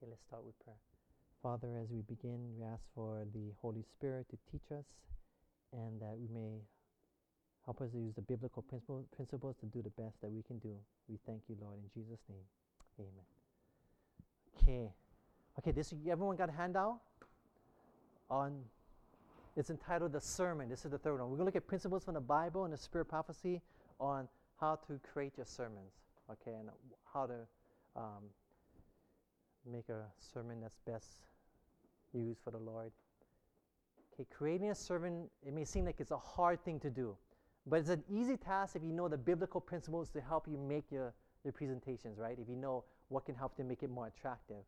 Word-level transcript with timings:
Okay, 0.00 0.08
let's 0.08 0.22
start 0.26 0.42
with 0.46 0.58
prayer. 0.64 0.78
Father, 1.42 1.76
as 1.82 1.90
we 1.90 2.00
begin, 2.00 2.40
we 2.56 2.64
ask 2.64 2.80
for 2.94 3.26
the 3.34 3.52
Holy 3.60 3.82
Spirit 3.82 4.24
to 4.30 4.38
teach 4.50 4.72
us 4.72 4.86
and 5.74 6.00
that 6.00 6.16
we 6.16 6.26
may 6.32 6.64
help 7.66 7.82
us 7.82 7.90
to 7.90 7.98
use 7.98 8.14
the 8.14 8.22
biblical 8.22 8.62
principles, 8.62 9.04
principles 9.14 9.56
to 9.60 9.66
do 9.66 9.82
the 9.82 9.90
best 10.02 10.18
that 10.22 10.30
we 10.30 10.42
can 10.42 10.58
do. 10.58 10.72
We 11.06 11.18
thank 11.26 11.42
you, 11.48 11.56
Lord, 11.60 11.76
in 11.76 11.90
Jesus' 11.92 12.20
name. 12.30 12.48
Amen. 12.98 13.26
Okay. 14.56 14.90
Okay, 15.58 15.72
this 15.72 15.92
everyone 16.10 16.36
got 16.36 16.48
a 16.48 16.52
handout 16.52 17.00
on 18.30 18.56
it's 19.54 19.68
entitled 19.68 20.12
The 20.12 20.20
Sermon. 20.20 20.70
This 20.70 20.86
is 20.86 20.92
the 20.92 20.98
third 20.98 21.20
one. 21.20 21.28
We're 21.28 21.36
to 21.36 21.44
look 21.44 21.56
at 21.56 21.66
principles 21.66 22.04
from 22.04 22.14
the 22.14 22.20
Bible 22.20 22.64
and 22.64 22.72
the 22.72 22.78
Spirit 22.78 23.06
prophecy 23.06 23.60
on 23.98 24.28
how 24.58 24.76
to 24.86 24.98
create 25.12 25.36
your 25.36 25.46
sermons, 25.46 25.92
okay, 26.30 26.56
and 26.56 26.70
how 27.12 27.26
to 27.26 27.34
um, 27.96 28.24
make 29.70 29.88
a 29.88 30.04
sermon 30.18 30.60
that's 30.60 30.78
best 30.86 31.18
used 32.12 32.40
for 32.42 32.50
the 32.50 32.58
Lord. 32.58 32.92
Okay, 34.12 34.26
creating 34.30 34.70
a 34.70 34.74
sermon, 34.74 35.28
it 35.46 35.52
may 35.52 35.64
seem 35.64 35.84
like 35.84 36.00
it's 36.00 36.10
a 36.10 36.18
hard 36.18 36.62
thing 36.64 36.80
to 36.80 36.90
do, 36.90 37.16
but 37.66 37.80
it's 37.80 37.88
an 37.88 38.02
easy 38.10 38.36
task 38.36 38.76
if 38.76 38.82
you 38.82 38.92
know 38.92 39.08
the 39.08 39.18
biblical 39.18 39.60
principles 39.60 40.10
to 40.10 40.20
help 40.20 40.46
you 40.48 40.58
make 40.58 40.90
your, 40.90 41.14
your 41.44 41.52
presentations, 41.52 42.18
right? 42.18 42.38
If 42.38 42.48
you 42.48 42.56
know 42.56 42.84
what 43.08 43.24
can 43.24 43.34
help 43.34 43.56
to 43.56 43.64
make 43.64 43.82
it 43.82 43.90
more 43.90 44.08
attractive. 44.08 44.64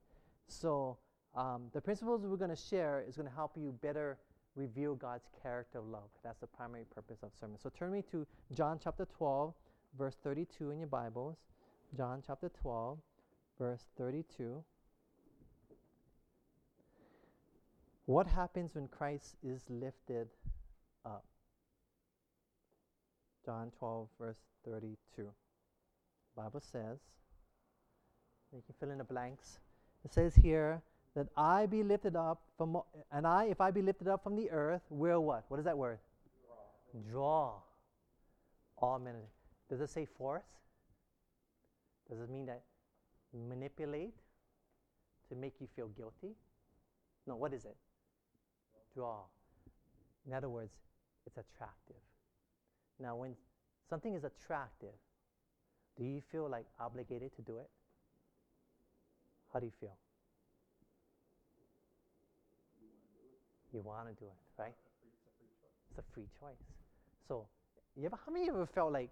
So, 0.48 0.98
um, 1.34 1.68
the 1.72 1.80
principles 1.80 2.22
we're 2.24 2.36
going 2.36 2.50
to 2.50 2.56
share 2.56 3.04
is 3.08 3.16
going 3.16 3.28
to 3.28 3.34
help 3.34 3.56
you 3.56 3.74
better 3.80 4.18
reveal 4.54 4.94
God's 4.94 5.28
character 5.42 5.78
of 5.78 5.86
love. 5.86 6.10
That's 6.22 6.40
the 6.40 6.46
primary 6.46 6.84
purpose 6.94 7.22
of 7.22 7.30
sermon. 7.38 7.58
So 7.58 7.70
turn 7.70 7.90
me 7.92 8.02
to 8.10 8.26
John 8.52 8.78
chapter 8.82 9.06
12, 9.16 9.54
verse 9.98 10.16
32 10.22 10.70
in 10.70 10.78
your 10.78 10.88
Bibles. 10.88 11.38
John 11.96 12.22
chapter 12.26 12.50
12, 12.60 12.98
verse 13.58 13.84
32. 13.96 14.62
What 18.06 18.26
happens 18.26 18.74
when 18.74 18.88
Christ 18.88 19.36
is 19.42 19.62
lifted 19.68 20.28
up? 21.04 21.24
John 23.44 23.70
12, 23.78 24.08
verse 24.18 24.38
32. 24.64 24.96
The 25.16 25.30
Bible 26.36 26.60
says, 26.60 26.98
you 28.52 28.62
can 28.66 28.74
fill 28.78 28.90
in 28.90 28.98
the 28.98 29.04
blanks. 29.04 29.58
It 30.04 30.12
says 30.12 30.34
here, 30.34 30.82
that 31.14 31.26
I 31.36 31.66
be 31.66 31.82
lifted 31.82 32.16
up 32.16 32.40
from, 32.56 32.78
and 33.10 33.26
I, 33.26 33.44
if 33.44 33.60
I 33.60 33.70
be 33.70 33.82
lifted 33.82 34.08
up 34.08 34.22
from 34.22 34.34
the 34.34 34.50
earth, 34.50 34.82
will 34.88 35.22
what? 35.22 35.44
What 35.48 35.58
is 35.60 35.64
that 35.66 35.76
word? 35.76 35.98
Draw. 37.10 37.54
All 38.78 38.98
men. 38.98 39.14
Does 39.68 39.80
it 39.80 39.90
say 39.90 40.06
force? 40.06 40.44
Does 42.10 42.20
it 42.20 42.30
mean 42.30 42.46
that 42.46 42.62
manipulate 43.48 44.14
to 45.28 45.34
make 45.34 45.54
you 45.60 45.68
feel 45.74 45.88
guilty? 45.88 46.34
No, 47.26 47.36
what 47.36 47.52
is 47.52 47.64
it? 47.64 47.76
Draw. 48.94 49.20
In 50.26 50.32
other 50.32 50.48
words, 50.48 50.72
it's 51.26 51.36
attractive. 51.36 51.96
Now, 53.00 53.16
when 53.16 53.34
something 53.88 54.14
is 54.14 54.24
attractive, 54.24 54.94
do 55.96 56.04
you 56.04 56.22
feel 56.30 56.48
like 56.48 56.66
obligated 56.80 57.34
to 57.36 57.42
do 57.42 57.58
it? 57.58 57.68
How 59.52 59.60
do 59.60 59.66
you 59.66 59.72
feel? 59.80 59.96
you 63.72 63.80
want 63.80 64.08
to 64.08 64.14
do 64.14 64.26
it, 64.26 64.62
right? 64.62 64.74
It's 65.90 65.98
a 65.98 66.02
free 66.14 66.28
choice. 66.38 66.52
So, 67.28 67.46
you 67.96 68.06
ever, 68.06 68.18
how 68.24 68.32
many 68.32 68.48
of 68.48 68.54
you 68.54 68.54
ever 68.54 68.68
felt 68.74 68.92
like 68.92 69.10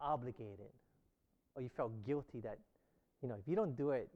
obligated, 0.00 0.72
or 1.54 1.62
you 1.62 1.70
felt 1.76 1.92
guilty 2.06 2.40
that, 2.40 2.58
you 3.22 3.28
know, 3.28 3.36
if 3.38 3.46
you 3.46 3.54
don't 3.54 3.76
do 3.76 3.90
it, 3.90 4.08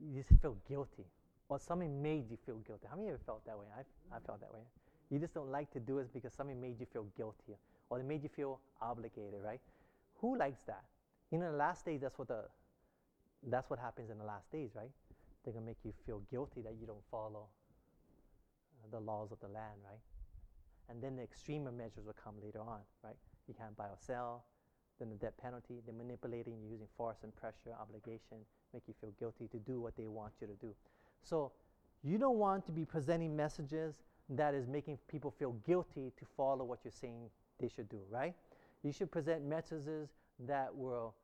you 0.00 0.22
just 0.22 0.40
feel 0.40 0.56
guilty, 0.68 1.04
or 1.50 1.58
something 1.58 2.00
made 2.00 2.30
you 2.30 2.38
feel 2.46 2.56
guilty? 2.66 2.86
How 2.88 2.96
many 2.96 3.08
of 3.08 3.18
you 3.18 3.20
felt 3.26 3.44
that 3.44 3.58
way? 3.58 3.66
I, 3.76 4.16
I 4.16 4.20
felt 4.20 4.40
that 4.40 4.52
way. 4.52 4.60
You 5.10 5.18
just 5.18 5.34
don't 5.34 5.50
like 5.50 5.70
to 5.72 5.80
do 5.80 5.98
it 5.98 6.10
because 6.14 6.32
something 6.32 6.58
made 6.58 6.80
you 6.80 6.86
feel 6.90 7.06
guilty, 7.16 7.58
or 7.90 8.00
it 8.00 8.06
made 8.06 8.22
you 8.22 8.30
feel 8.30 8.60
obligated, 8.80 9.42
right? 9.44 9.60
Who 10.22 10.38
likes 10.38 10.62
that? 10.66 10.84
You 11.30 11.38
know, 11.38 11.46
in 11.46 11.52
the 11.52 11.58
last 11.58 11.84
days, 11.84 12.00
that's 12.00 12.18
what 12.18 12.28
the, 12.28 12.44
that's 13.46 13.68
what 13.68 13.78
happens 13.78 14.10
in 14.10 14.16
the 14.16 14.24
last 14.24 14.50
days, 14.50 14.70
right? 14.74 14.90
they're 15.44 15.52
going 15.52 15.64
to 15.64 15.70
make 15.70 15.84
you 15.84 15.92
feel 16.06 16.22
guilty 16.30 16.60
that 16.62 16.74
you 16.80 16.86
don't 16.86 17.04
follow 17.10 17.48
uh, 18.76 18.86
the 18.90 19.00
laws 19.00 19.32
of 19.32 19.40
the 19.40 19.48
land, 19.48 19.80
right? 19.84 20.00
And 20.88 21.02
then 21.02 21.16
the 21.16 21.22
extremer 21.22 21.72
measures 21.72 22.04
will 22.04 22.18
come 22.18 22.34
later 22.42 22.60
on, 22.60 22.80
right? 23.02 23.16
You 23.48 23.54
can't 23.54 23.76
buy 23.76 23.86
or 23.86 23.98
sell, 23.98 24.44
then 24.98 25.08
the 25.08 25.16
death 25.16 25.38
penalty, 25.40 25.80
they're 25.86 25.94
manipulating 25.94 26.60
you 26.60 26.70
using 26.70 26.88
force 26.96 27.18
and 27.22 27.34
pressure, 27.34 27.72
obligation, 27.80 28.44
make 28.74 28.82
you 28.86 28.94
feel 29.00 29.10
guilty 29.18 29.48
to 29.48 29.58
do 29.58 29.80
what 29.80 29.96
they 29.96 30.06
want 30.06 30.32
you 30.40 30.46
to 30.46 30.54
do. 30.54 30.74
So 31.22 31.52
you 32.02 32.18
don't 32.18 32.38
want 32.38 32.66
to 32.66 32.72
be 32.72 32.84
presenting 32.84 33.36
messages 33.36 34.02
that 34.30 34.54
is 34.54 34.66
making 34.68 34.98
people 35.08 35.30
feel 35.30 35.52
guilty 35.66 36.12
to 36.18 36.24
follow 36.36 36.64
what 36.64 36.80
you're 36.84 36.92
saying 36.92 37.28
they 37.58 37.68
should 37.68 37.88
do, 37.88 38.00
right? 38.10 38.34
You 38.82 38.92
should 38.92 39.10
present 39.10 39.44
messages 39.44 40.08
that 40.46 40.74
will 40.74 41.14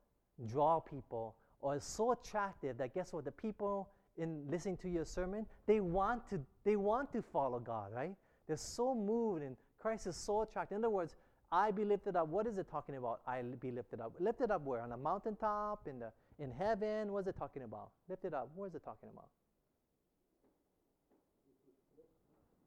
draw 0.50 0.80
people 0.80 1.36
or 1.60 1.76
is 1.76 1.84
so 1.84 2.12
attractive 2.12 2.76
that 2.78 2.94
guess 2.94 3.12
what? 3.12 3.24
The 3.24 3.32
people 3.32 3.88
in 4.18 4.44
listening 4.50 4.76
to 4.78 4.88
your 4.88 5.04
sermon, 5.04 5.46
they 5.66 5.80
want 5.80 6.28
to, 6.30 6.40
they 6.64 6.76
want 6.76 7.12
to 7.12 7.22
follow 7.22 7.58
God, 7.58 7.92
right? 7.94 8.14
They're 8.46 8.56
so 8.56 8.94
moved 8.94 9.42
and 9.42 9.56
Christ 9.78 10.06
is 10.06 10.16
so 10.16 10.42
attractive. 10.42 10.76
In 10.76 10.84
other 10.84 10.90
words, 10.90 11.14
I 11.52 11.70
be 11.70 11.84
lifted 11.84 12.16
up. 12.16 12.28
What 12.28 12.46
is 12.46 12.58
it 12.58 12.68
talking 12.68 12.96
about? 12.96 13.20
I 13.26 13.42
be 13.42 13.70
lifted 13.70 14.00
up. 14.00 14.14
Lifted 14.18 14.50
up 14.50 14.62
where? 14.64 14.80
On 14.80 14.92
a 14.92 14.96
mountaintop? 14.96 15.86
In 15.86 16.00
the 16.00 16.12
in 16.38 16.50
heaven? 16.50 17.12
What 17.12 17.20
is 17.20 17.28
it 17.28 17.36
talking 17.38 17.62
about? 17.62 17.90
Lifted 18.08 18.34
up. 18.34 18.50
What 18.54 18.66
is 18.66 18.74
it 18.74 18.84
talking 18.84 19.08
about? 19.12 19.28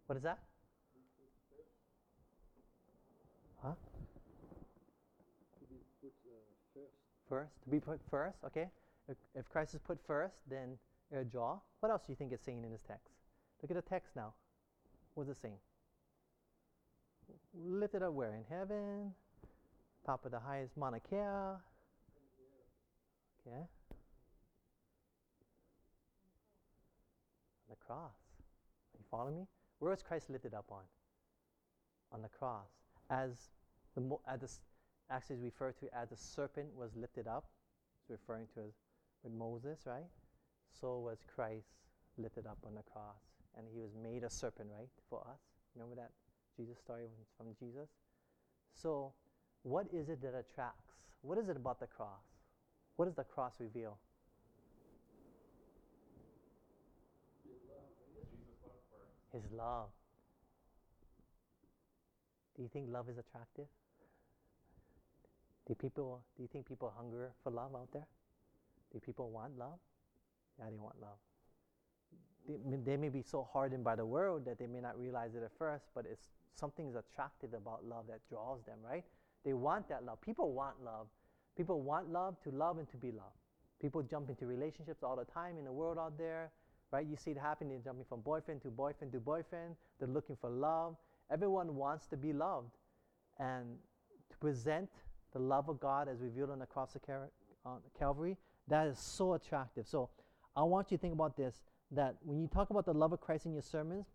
What 0.09 0.17
is 0.17 0.23
that? 0.23 0.39
Huh? 3.61 3.73
To 5.59 5.65
be 5.69 5.75
put 6.01 6.11
First. 6.73 6.95
First, 7.29 7.63
To 7.63 7.69
be 7.69 7.79
put 7.79 7.99
first, 8.09 8.37
okay. 8.43 8.69
If, 9.07 9.17
if 9.35 9.47
Christ 9.49 9.75
is 9.75 9.81
put 9.81 9.99
first, 10.07 10.33
then 10.49 10.79
a 11.15 11.23
jaw. 11.23 11.59
What 11.81 11.91
else 11.91 12.01
do 12.07 12.11
you 12.11 12.15
think 12.15 12.31
it's 12.31 12.43
saying 12.43 12.63
in 12.63 12.71
this 12.71 12.81
text? 12.81 13.13
Look 13.61 13.69
at 13.69 13.75
the 13.75 13.87
text 13.87 14.15
now. 14.15 14.33
What's 15.13 15.29
it 15.29 15.37
saying? 15.39 15.59
Lifted 17.53 18.01
up 18.01 18.13
where? 18.13 18.33
In 18.33 18.45
heaven? 18.49 19.13
Top 20.07 20.25
of 20.25 20.31
the 20.31 20.39
highest 20.39 20.75
Mauna 20.75 20.99
Kea? 20.99 21.17
Okay. 23.45 23.61
The 27.69 27.75
cross. 27.85 28.15
Are 28.95 28.97
you 28.97 29.05
following 29.11 29.35
me? 29.35 29.45
Where 29.79 29.91
was 29.91 30.01
Christ 30.01 30.29
lifted 30.29 30.53
up 30.53 30.65
on? 30.71 30.83
On 32.11 32.21
the 32.21 32.29
cross. 32.29 32.67
As 33.09 33.49
the, 33.95 34.17
as 34.27 34.39
the 34.41 34.49
actually 35.11 35.37
is 35.37 35.41
referred 35.41 35.77
to 35.79 35.85
as 35.95 36.09
the 36.09 36.17
serpent 36.17 36.67
was 36.75 36.91
lifted 36.95 37.27
up. 37.27 37.45
It's 38.01 38.09
referring 38.09 38.47
to 38.53 38.61
as 38.61 38.73
with 39.23 39.33
Moses, 39.33 39.79
right? 39.85 40.07
so 40.79 40.99
was 40.99 41.19
Christ 41.35 41.67
lifted 42.17 42.45
up 42.45 42.57
on 42.65 42.75
the 42.75 42.83
cross. 42.83 43.21
And 43.57 43.65
he 43.73 43.79
was 43.79 43.91
made 44.01 44.23
a 44.23 44.29
serpent, 44.29 44.69
right, 44.77 44.89
for 45.09 45.19
us. 45.21 45.39
Remember 45.75 45.95
that 45.95 46.11
Jesus 46.55 46.77
story 46.77 47.07
from 47.37 47.47
Jesus? 47.59 47.89
So, 48.73 49.13
what 49.63 49.87
is 49.91 50.09
it 50.09 50.21
that 50.21 50.35
attracts? 50.35 50.93
What 51.21 51.37
is 51.37 51.49
it 51.49 51.57
about 51.57 51.79
the 51.79 51.87
cross? 51.87 52.23
What 52.95 53.05
does 53.05 53.15
the 53.15 53.23
cross 53.23 53.53
reveal? 53.59 53.97
His 59.33 59.43
love. 59.55 59.89
Do 62.55 62.63
you 62.63 62.69
think 62.69 62.87
love 62.89 63.09
is 63.09 63.17
attractive? 63.17 63.67
Do 65.67 65.75
people 65.75 66.21
do 66.35 66.41
you 66.43 66.49
think 66.51 66.67
people 66.67 66.91
hunger 66.95 67.31
for 67.43 67.51
love 67.51 67.75
out 67.75 67.89
there? 67.93 68.07
Do 68.91 68.99
people 68.99 69.29
want 69.29 69.57
love? 69.57 69.79
Yeah, 70.57 70.65
they 70.71 70.77
want 70.77 70.99
love. 70.99 71.17
They, 72.47 72.77
they 72.83 72.97
may 72.97 73.09
be 73.09 73.21
so 73.21 73.47
hardened 73.53 73.83
by 73.83 73.95
the 73.95 74.05
world 74.05 74.45
that 74.45 74.57
they 74.57 74.65
may 74.65 74.81
not 74.81 74.99
realize 74.99 75.35
it 75.35 75.43
at 75.43 75.51
first, 75.57 75.85
but 75.93 76.05
it's 76.11 76.27
something's 76.55 76.95
attractive 76.95 77.53
about 77.53 77.85
love 77.85 78.05
that 78.07 78.19
draws 78.27 78.63
them, 78.65 78.79
right? 78.83 79.05
They 79.45 79.53
want 79.53 79.87
that 79.89 80.03
love. 80.03 80.19
People 80.21 80.51
want 80.51 80.83
love. 80.83 81.07
People 81.55 81.81
want 81.81 82.11
love 82.11 82.41
to 82.43 82.49
love 82.49 82.77
and 82.79 82.89
to 82.89 82.97
be 82.97 83.11
loved. 83.11 83.37
People 83.81 84.01
jump 84.01 84.29
into 84.29 84.45
relationships 84.45 85.03
all 85.03 85.15
the 85.15 85.25
time 85.25 85.57
in 85.57 85.65
the 85.65 85.71
world 85.71 85.97
out 85.97 86.17
there, 86.17 86.51
right? 86.91 87.05
You 87.05 87.15
see 87.15 87.31
it 87.31 87.37
happening, 87.37 87.81
jumping 87.83 88.05
from 88.07 88.21
boyfriend 88.21 88.61
to 88.63 88.69
boyfriend 88.69 89.13
to 89.13 89.19
boyfriend. 89.19 89.75
They're 89.99 90.07
looking 90.07 90.35
for 90.39 90.49
love. 90.49 90.95
Everyone 91.31 91.75
wants 91.75 92.07
to 92.07 92.17
be 92.17 92.33
loved. 92.33 92.75
And 93.39 93.77
to 94.31 94.37
present 94.37 94.89
the 95.33 95.39
love 95.39 95.69
of 95.69 95.79
God 95.79 96.07
as 96.07 96.19
revealed 96.21 96.49
on 96.49 96.59
the 96.59 96.65
cross 96.65 96.95
of 96.95 97.01
Calvary, 97.97 98.37
that 98.67 98.87
is 98.87 98.99
so 98.99 99.33
attractive. 99.33 99.87
So 99.87 100.09
I 100.55 100.63
want 100.63 100.91
you 100.91 100.97
to 100.97 101.01
think 101.01 101.13
about 101.13 101.37
this 101.37 101.61
that 101.91 102.15
when 102.23 102.39
you 102.39 102.47
talk 102.47 102.69
about 102.69 102.85
the 102.85 102.93
love 102.93 103.13
of 103.13 103.21
Christ 103.21 103.45
in 103.45 103.53
your 103.53 103.61
sermons, 103.61 104.05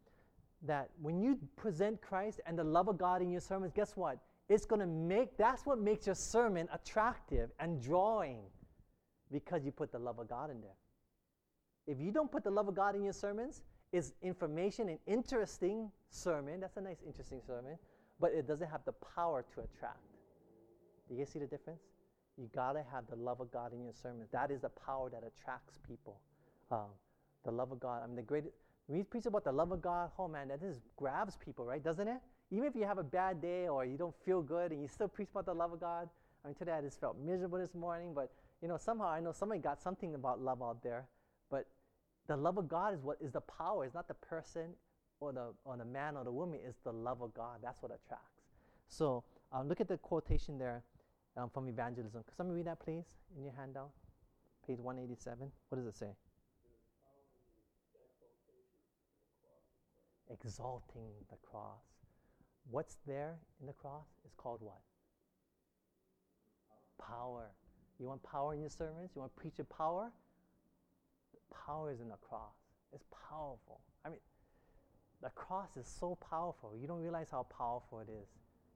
that 0.62 0.90
when 1.00 1.20
you 1.20 1.38
present 1.56 2.00
Christ 2.00 2.40
and 2.46 2.58
the 2.58 2.64
love 2.64 2.88
of 2.88 2.98
God 2.98 3.22
in 3.22 3.30
your 3.30 3.40
sermons, 3.40 3.72
guess 3.74 3.96
what? 3.96 4.18
It's 4.48 4.64
going 4.64 4.80
to 4.80 4.86
make, 4.86 5.36
that's 5.36 5.66
what 5.66 5.78
makes 5.78 6.06
your 6.06 6.14
sermon 6.14 6.68
attractive 6.72 7.50
and 7.60 7.80
drawing. 7.80 8.40
because 9.30 9.64
you 9.64 9.72
put 9.72 9.90
the 9.92 9.98
love 9.98 10.18
of 10.18 10.28
God 10.28 10.50
in 10.50 10.60
there. 10.60 10.76
If 11.86 12.00
you 12.00 12.10
don't 12.10 12.30
put 12.30 12.44
the 12.44 12.50
love 12.50 12.68
of 12.68 12.74
God 12.74 12.96
in 12.96 13.04
your 13.04 13.12
sermons, 13.12 13.62
it's 13.92 14.12
information 14.22 14.88
and 14.88 14.98
interesting 15.06 15.90
sermon. 16.10 16.60
That's 16.60 16.76
a 16.76 16.80
nice, 16.80 17.02
interesting 17.06 17.40
sermon, 17.46 17.78
but 18.20 18.32
it 18.32 18.46
doesn't 18.46 18.68
have 18.68 18.84
the 18.84 18.94
power 19.14 19.44
to 19.54 19.60
attract. 19.60 19.98
Do 21.08 21.14
you 21.14 21.26
see 21.26 21.38
the 21.38 21.46
difference? 21.46 21.82
You 22.36 22.48
gotta 22.54 22.82
have 22.90 23.04
the 23.08 23.16
love 23.16 23.40
of 23.40 23.52
God 23.52 23.72
in 23.72 23.84
your 23.84 23.92
sermon. 23.92 24.26
That 24.32 24.50
is 24.50 24.62
the 24.62 24.70
power 24.70 25.10
that 25.10 25.22
attracts 25.24 25.78
people. 25.86 26.18
Um, 26.70 26.90
the 27.44 27.52
love 27.52 27.70
of 27.70 27.78
God. 27.78 28.02
I 28.02 28.06
mean, 28.06 28.16
the 28.16 28.22
greatest. 28.22 28.54
When 28.86 28.98
you 28.98 29.04
preach 29.04 29.26
about 29.26 29.44
the 29.44 29.52
love 29.52 29.70
of 29.70 29.80
God, 29.80 30.10
oh 30.18 30.26
man, 30.26 30.48
that 30.48 30.60
just 30.60 30.80
grabs 30.96 31.36
people, 31.36 31.64
right? 31.64 31.82
Doesn't 31.82 32.08
it? 32.08 32.18
Even 32.50 32.64
if 32.64 32.74
you 32.74 32.84
have 32.84 32.98
a 32.98 33.04
bad 33.04 33.40
day 33.40 33.68
or 33.68 33.84
you 33.84 33.96
don't 33.96 34.14
feel 34.24 34.42
good 34.42 34.72
and 34.72 34.80
you 34.82 34.88
still 34.88 35.08
preach 35.08 35.28
about 35.30 35.46
the 35.46 35.54
love 35.54 35.72
of 35.72 35.80
God. 35.80 36.08
I 36.44 36.48
mean, 36.48 36.54
today 36.54 36.72
I 36.72 36.80
just 36.80 37.00
felt 37.00 37.16
miserable 37.18 37.58
this 37.58 37.74
morning, 37.74 38.12
but 38.14 38.32
you 38.60 38.68
know, 38.68 38.76
somehow 38.76 39.08
I 39.08 39.20
know 39.20 39.32
somebody 39.32 39.60
got 39.60 39.80
something 39.80 40.14
about 40.14 40.40
love 40.40 40.62
out 40.62 40.82
there. 40.82 41.06
The 42.26 42.36
love 42.36 42.56
of 42.56 42.68
God 42.68 42.94
is 42.94 43.02
what 43.02 43.18
is 43.20 43.32
the 43.32 43.40
power. 43.40 43.84
It's 43.84 43.94
not 43.94 44.08
the 44.08 44.14
person 44.14 44.70
or 45.20 45.32
the 45.32 45.52
or 45.64 45.76
the 45.76 45.84
man 45.84 46.16
or 46.16 46.24
the 46.24 46.32
woman. 46.32 46.58
It's 46.66 46.78
the 46.84 46.92
love 46.92 47.20
of 47.20 47.34
God. 47.34 47.58
That's 47.62 47.82
what 47.82 47.92
attracts. 47.92 48.42
So 48.88 49.24
um, 49.52 49.68
look 49.68 49.80
at 49.80 49.88
the 49.88 49.98
quotation 49.98 50.58
there 50.58 50.82
um, 51.36 51.50
from 51.50 51.68
evangelism. 51.68 52.22
Could 52.26 52.36
somebody 52.36 52.56
read 52.58 52.66
that, 52.66 52.80
please, 52.80 53.04
in 53.36 53.44
your 53.44 53.54
handout, 53.54 53.90
page 54.66 54.78
187? 54.80 55.50
What 55.68 55.78
does 55.78 55.86
it 55.86 55.96
say? 55.96 56.10
Exalting 60.30 61.10
the 61.30 61.36
cross. 61.48 61.82
What's 62.70 62.96
there 63.06 63.36
in 63.60 63.66
the 63.66 63.72
cross 63.74 64.06
is 64.24 64.32
called 64.36 64.60
what? 64.62 64.80
Power. 66.98 67.50
You 68.00 68.06
want 68.06 68.22
power 68.22 68.54
in 68.54 68.60
your 68.60 68.70
sermons? 68.70 69.10
You 69.14 69.20
want 69.20 69.34
to 69.34 69.40
preach 69.40 69.58
your 69.58 69.66
power? 69.66 70.10
Power 71.66 71.92
is 71.92 72.00
in 72.00 72.08
the 72.08 72.16
cross. 72.28 72.54
It's 72.92 73.04
powerful. 73.28 73.80
I 74.04 74.10
mean, 74.10 74.20
the 75.22 75.30
cross 75.30 75.76
is 75.76 75.86
so 75.86 76.18
powerful. 76.30 76.74
You 76.80 76.86
don't 76.86 77.00
realize 77.00 77.28
how 77.30 77.44
powerful 77.44 78.00
it 78.00 78.08
is. 78.10 78.28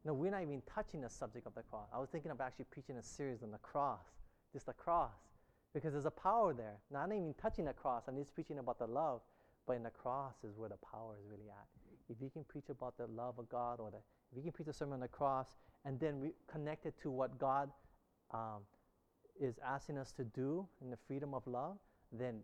No, 0.05 0.15
we're 0.15 0.31
not 0.31 0.43
even 0.43 0.63
touching 0.73 1.03
the 1.03 1.11
subject 1.11 1.47
of 1.47 1.55
the 1.55 1.63
cross. 1.63 1.89
I 1.93 1.99
was 1.99 2.09
thinking 2.09 2.31
of 2.31 2.41
actually 2.41 2.67
preaching 2.71 2.97
a 2.97 3.03
series 3.03 3.43
on 3.43 3.51
the 3.51 3.59
cross, 3.59 4.01
just 4.53 4.67
the 4.67 4.73
cross, 4.73 5.13
because 5.75 5.93
there's 5.93 6.07
a 6.07 6.11
power 6.11 6.55
there. 6.55 6.77
Not 6.91 7.09
even 7.09 7.35
touching 7.41 7.67
the 7.67 7.73
cross, 7.73 8.05
I'm 8.09 8.17
just 8.17 8.35
preaching 8.35 8.59
about 8.59 8.79
the 8.79 8.87
love, 8.87 9.21
but 9.67 9.75
in 9.75 9.83
the 9.83 9.91
cross 9.91 10.35
is 10.45 10.57
where 10.57 10.69
the 10.69 10.79
power 10.79 11.17
is 11.21 11.29
really 11.31 11.51
at. 11.51 11.67
If 12.09 12.23
you 12.23 12.31
can 12.31 12.45
preach 12.45 12.71
about 12.71 12.97
the 12.97 13.07
love 13.09 13.39
of 13.39 13.49
God, 13.51 13.81
or 13.81 13.91
the, 13.91 13.99
if 14.33 14.37
you 14.37 14.43
can 14.43 14.53
preach 14.53 14.69
a 14.69 14.73
sermon 14.73 14.95
on 14.95 15.01
the 15.01 15.09
cross, 15.09 15.49
and 15.85 16.01
then 16.01 16.21
re- 16.21 16.33
connect 16.51 16.87
it 16.87 16.95
to 17.03 17.11
what 17.11 17.39
God 17.39 17.71
um, 18.33 18.63
is 19.39 19.59
asking 19.65 19.99
us 19.99 20.13
to 20.13 20.25
do 20.25 20.67
in 20.81 20.91
the 20.91 20.97
freedom 21.07 21.35
of 21.35 21.47
love, 21.47 21.77
then 22.13 22.41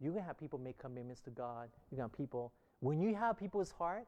you 0.00 0.12
can 0.12 0.22
have 0.22 0.38
people 0.38 0.58
make 0.58 0.78
commitments 0.78 1.20
to 1.22 1.30
God. 1.30 1.68
You 1.90 1.96
can 1.96 2.02
have 2.02 2.12
people, 2.12 2.52
when 2.80 3.00
you 3.00 3.14
have 3.14 3.38
people's 3.38 3.72
heart 3.72 4.06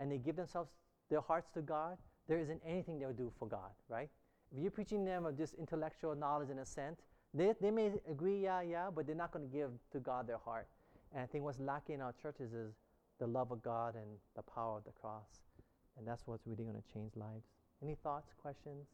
and 0.00 0.10
they 0.10 0.18
give 0.18 0.36
themselves 0.36 0.70
their 1.10 1.20
hearts 1.20 1.48
to 1.54 1.62
God, 1.62 1.96
there 2.28 2.38
isn't 2.38 2.60
anything 2.66 2.98
they'll 2.98 3.12
do 3.12 3.32
for 3.38 3.48
God, 3.48 3.70
right? 3.88 4.08
If 4.52 4.60
you're 4.60 4.70
preaching 4.70 5.04
them 5.04 5.26
of 5.26 5.36
just 5.36 5.54
intellectual 5.54 6.14
knowledge 6.14 6.50
and 6.50 6.60
assent, 6.60 6.98
they, 7.34 7.54
they 7.60 7.70
may 7.70 7.92
agree, 8.10 8.42
yeah, 8.42 8.62
yeah, 8.62 8.88
but 8.94 9.06
they're 9.06 9.14
not 9.14 9.32
going 9.32 9.48
to 9.48 9.54
give 9.54 9.70
to 9.92 9.98
God 10.00 10.26
their 10.26 10.38
heart. 10.38 10.66
And 11.12 11.22
I 11.22 11.26
think 11.26 11.44
what's 11.44 11.58
lacking 11.58 11.96
in 11.96 12.00
our 12.00 12.14
churches 12.20 12.52
is 12.52 12.74
the 13.18 13.26
love 13.26 13.50
of 13.50 13.62
God 13.62 13.94
and 13.94 14.06
the 14.36 14.42
power 14.42 14.78
of 14.78 14.84
the 14.84 14.92
cross. 14.92 15.42
And 15.96 16.06
that's 16.06 16.26
what's 16.26 16.46
really 16.46 16.64
going 16.64 16.76
to 16.76 16.92
change 16.92 17.12
lives. 17.16 17.46
Any 17.82 17.94
thoughts, 17.94 18.32
questions? 18.40 18.86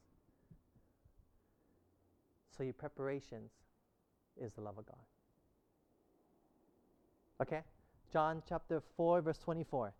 So 2.57 2.63
your 2.63 2.73
preparations 2.73 3.51
is 4.41 4.53
the 4.53 4.61
love 4.61 4.79
of 4.79 4.87
God. 4.87 4.97
Okay? 7.45 7.61
John 8.11 8.43
chapter 8.49 8.83
4, 8.97 9.21
verse 9.21 9.39
24. 9.39 9.93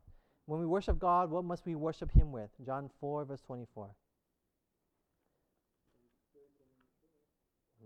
When 0.47 0.61
we 0.61 0.67
worship 0.67 0.99
God, 0.99 1.31
what 1.31 1.45
must 1.45 1.67
we 1.67 1.75
worship 1.75 2.11
Him 2.11 2.33
with? 2.33 2.49
John 2.65 2.91
4, 3.01 3.27
verse 3.27 3.43
24. 3.43 3.91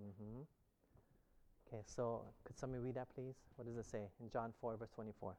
Mm-hmm. 0.01 0.43
Okay, 1.67 1.83
so 1.87 2.23
could 2.45 2.57
somebody 2.57 2.83
read 2.83 2.95
that, 2.95 3.09
please? 3.15 3.35
What 3.57 3.67
does 3.67 3.77
it 3.77 3.91
say 3.91 4.03
in 4.21 4.31
John 4.31 4.53
4, 4.61 4.77
verse 4.77 4.91
24? 4.95 5.35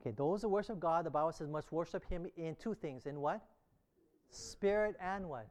Okay, 0.00 0.10
those 0.16 0.42
who 0.42 0.48
worship 0.48 0.80
God, 0.80 1.06
the 1.06 1.10
Bible 1.10 1.32
says, 1.32 1.48
must 1.48 1.70
worship 1.70 2.04
Him 2.10 2.26
in 2.36 2.56
two 2.56 2.74
things. 2.74 3.06
In 3.06 3.20
what? 3.20 3.40
Spirit 4.30 4.96
and 5.00 5.28
what? 5.28 5.46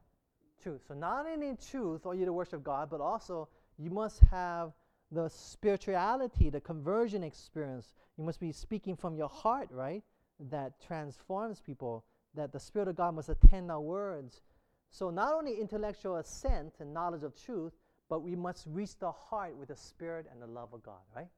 Truth. 0.62 0.82
So 0.86 0.94
not 0.94 1.26
only 1.26 1.48
in 1.48 1.56
truth 1.56 2.04
are 2.06 2.14
you 2.14 2.26
to 2.26 2.32
worship 2.32 2.62
God, 2.62 2.90
but 2.90 3.00
also 3.00 3.48
you 3.78 3.90
must 3.90 4.20
have 4.30 4.72
the 5.10 5.28
spirituality, 5.28 6.50
the 6.50 6.60
conversion 6.60 7.22
experience. 7.22 7.94
You 8.16 8.24
must 8.24 8.40
be 8.40 8.52
speaking 8.52 8.96
from 8.96 9.16
your 9.16 9.28
heart, 9.28 9.68
right? 9.70 10.02
That 10.50 10.80
transforms 10.80 11.60
people, 11.60 12.04
that 12.34 12.52
the 12.52 12.60
Spirit 12.60 12.88
of 12.88 12.96
God 12.96 13.14
must 13.14 13.28
attend 13.28 13.70
our 13.70 13.80
words. 13.80 14.42
So, 14.90 15.10
not 15.10 15.32
only 15.34 15.60
intellectual 15.60 16.16
assent 16.16 16.74
and 16.80 16.92
knowledge 16.92 17.22
of 17.22 17.34
truth, 17.34 17.72
but 18.08 18.22
we 18.22 18.36
must 18.36 18.66
reach 18.68 18.98
the 18.98 19.10
heart 19.10 19.56
with 19.56 19.68
the 19.68 19.76
Spirit 19.76 20.26
and 20.30 20.40
the 20.40 20.46
love 20.46 20.72
of 20.72 20.82
God, 20.82 21.02
right? 21.16 21.28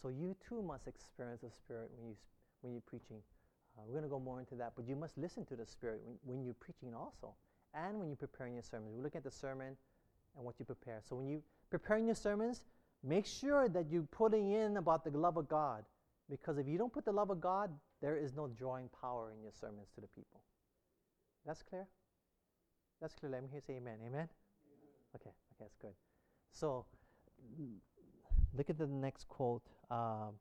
So, 0.00 0.08
you 0.08 0.36
too 0.46 0.62
must 0.62 0.86
experience 0.86 1.42
the 1.42 1.50
Spirit 1.50 1.90
when, 1.96 2.08
you, 2.08 2.16
when 2.60 2.72
you're 2.72 2.82
preaching. 2.82 3.18
Uh, 3.76 3.82
we're 3.86 3.92
going 3.92 4.04
to 4.04 4.10
go 4.10 4.20
more 4.20 4.40
into 4.40 4.54
that, 4.54 4.72
but 4.76 4.86
you 4.86 4.96
must 4.96 5.18
listen 5.18 5.44
to 5.46 5.56
the 5.56 5.66
Spirit 5.66 6.00
when, 6.04 6.16
when 6.24 6.44
you're 6.44 6.54
preaching 6.54 6.94
also, 6.94 7.34
and 7.74 7.98
when 7.98 8.08
you're 8.08 8.16
preparing 8.16 8.54
your 8.54 8.62
sermon. 8.62 8.92
We 8.94 9.02
look 9.02 9.16
at 9.16 9.24
the 9.24 9.30
sermon 9.30 9.76
and 10.36 10.44
what 10.44 10.58
you 10.58 10.64
prepare. 10.64 11.00
So, 11.08 11.16
when 11.16 11.26
you 11.26 11.42
preparing 11.70 12.06
your 12.06 12.14
sermons, 12.14 12.62
make 13.02 13.26
sure 13.26 13.68
that 13.68 13.90
you're 13.90 14.02
putting 14.02 14.52
in 14.52 14.76
about 14.76 15.04
the 15.04 15.16
love 15.16 15.36
of 15.36 15.48
God. 15.48 15.84
Because 16.28 16.58
if 16.58 16.66
you 16.66 16.76
don't 16.76 16.92
put 16.92 17.04
the 17.04 17.12
love 17.12 17.30
of 17.30 17.40
God, 17.40 17.70
there 18.02 18.16
is 18.16 18.34
no 18.34 18.48
drawing 18.48 18.88
power 19.00 19.32
in 19.32 19.42
your 19.42 19.52
sermons 19.52 19.88
to 19.94 20.00
the 20.00 20.08
people. 20.08 20.40
That's 21.46 21.62
clear? 21.62 21.86
That's 23.00 23.14
clear. 23.14 23.30
Let 23.30 23.42
me 23.42 23.48
hear 23.50 23.60
say 23.60 23.74
amen. 23.74 23.98
Amen? 24.06 24.28
Okay, 25.14 25.30
okay, 25.30 25.34
that's 25.60 25.76
good. 25.76 25.94
So, 26.52 26.84
look 28.56 28.70
at 28.70 28.78
the 28.78 28.86
next 28.86 29.28
quote. 29.28 29.62
Um, 29.90 30.34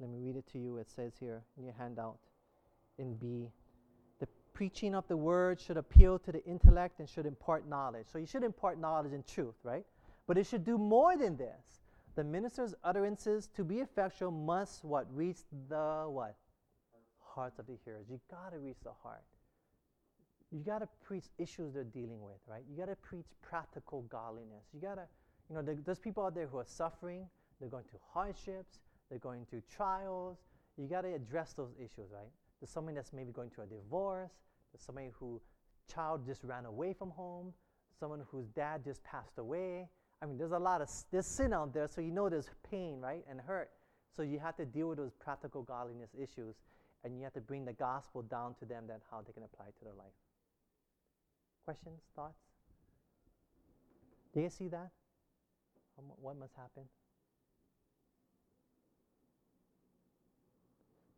let 0.00 0.10
me 0.10 0.18
read 0.18 0.36
it 0.36 0.46
to 0.52 0.58
you. 0.58 0.78
It 0.78 0.90
says 0.90 1.12
here 1.20 1.42
in 1.56 1.64
your 1.64 1.74
handout 1.74 2.18
in 2.98 3.14
B 3.14 3.50
preaching 4.54 4.94
of 4.94 5.06
the 5.08 5.16
word 5.16 5.60
should 5.60 5.76
appeal 5.76 6.18
to 6.20 6.32
the 6.32 6.44
intellect 6.46 7.00
and 7.00 7.08
should 7.08 7.26
impart 7.26 7.68
knowledge. 7.68 8.06
So, 8.10 8.18
you 8.18 8.26
should 8.26 8.44
impart 8.44 8.80
knowledge 8.80 9.12
and 9.12 9.26
truth, 9.26 9.56
right? 9.62 9.84
But 10.26 10.38
it 10.38 10.46
should 10.46 10.64
do 10.64 10.78
more 10.78 11.16
than 11.16 11.36
this. 11.36 11.82
The 12.14 12.24
minister's 12.24 12.74
utterances 12.84 13.48
to 13.56 13.64
be 13.64 13.80
effectual 13.80 14.30
must 14.30 14.84
what? 14.84 15.06
Reach 15.12 15.38
the 15.68 16.06
what? 16.08 16.36
Hearts 17.20 17.58
of 17.58 17.66
the 17.66 17.76
hearers. 17.84 18.06
You 18.08 18.20
gotta 18.30 18.58
reach 18.58 18.78
the 18.84 18.92
heart. 19.02 19.24
You 20.52 20.60
gotta 20.60 20.88
preach 21.04 21.24
issues 21.38 21.74
they're 21.74 21.82
dealing 21.82 22.22
with, 22.22 22.38
right? 22.46 22.62
You 22.70 22.76
gotta 22.76 22.94
preach 22.96 23.26
practical 23.42 24.02
godliness. 24.02 24.64
You 24.72 24.80
gotta, 24.80 25.08
you 25.50 25.56
know, 25.56 25.62
there's 25.62 25.98
people 25.98 26.24
out 26.24 26.34
there 26.34 26.46
who 26.46 26.58
are 26.58 26.66
suffering, 26.66 27.26
they're 27.58 27.68
going 27.68 27.84
through 27.90 28.00
hardships, 28.12 28.78
they're 29.10 29.18
going 29.18 29.46
through 29.50 29.62
trials. 29.68 30.38
You 30.76 30.86
gotta 30.86 31.12
address 31.12 31.54
those 31.54 31.72
issues, 31.76 32.10
right? 32.12 32.30
There's 32.64 32.72
somebody 32.72 32.94
that's 32.94 33.12
maybe 33.12 33.30
going 33.30 33.50
through 33.50 33.64
a 33.64 33.66
divorce, 33.66 34.32
there's 34.72 34.82
somebody 34.82 35.08
who 35.20 35.38
child 35.92 36.24
just 36.24 36.42
ran 36.42 36.64
away 36.64 36.94
from 36.94 37.10
home, 37.10 37.52
someone 38.00 38.22
whose 38.30 38.48
dad 38.48 38.82
just 38.82 39.04
passed 39.04 39.36
away, 39.36 39.86
I 40.22 40.26
mean, 40.26 40.38
there's 40.38 40.52
a 40.52 40.58
lot 40.58 40.80
of 40.80 40.88
there's 41.12 41.26
sin 41.26 41.52
out 41.52 41.74
there, 41.74 41.86
so 41.86 42.00
you 42.00 42.10
know 42.10 42.30
there's 42.30 42.48
pain, 42.70 43.02
right, 43.02 43.22
and 43.28 43.38
hurt. 43.38 43.68
So 44.16 44.22
you 44.22 44.38
have 44.38 44.56
to 44.56 44.64
deal 44.64 44.88
with 44.88 44.96
those 44.96 45.12
practical 45.12 45.60
godliness 45.60 46.08
issues, 46.14 46.54
and 47.04 47.14
you 47.18 47.24
have 47.24 47.34
to 47.34 47.42
bring 47.42 47.66
the 47.66 47.74
gospel 47.74 48.22
down 48.22 48.54
to 48.60 48.64
them 48.64 48.84
that 48.88 49.02
how 49.10 49.20
they 49.20 49.34
can 49.34 49.42
apply 49.42 49.66
it 49.66 49.78
to 49.80 49.84
their 49.84 49.92
life. 49.92 50.16
Questions, 51.66 52.00
thoughts? 52.16 52.38
Do 54.32 54.40
you 54.40 54.48
see 54.48 54.68
that? 54.68 54.88
What 56.18 56.38
must 56.38 56.54
happen? 56.54 56.84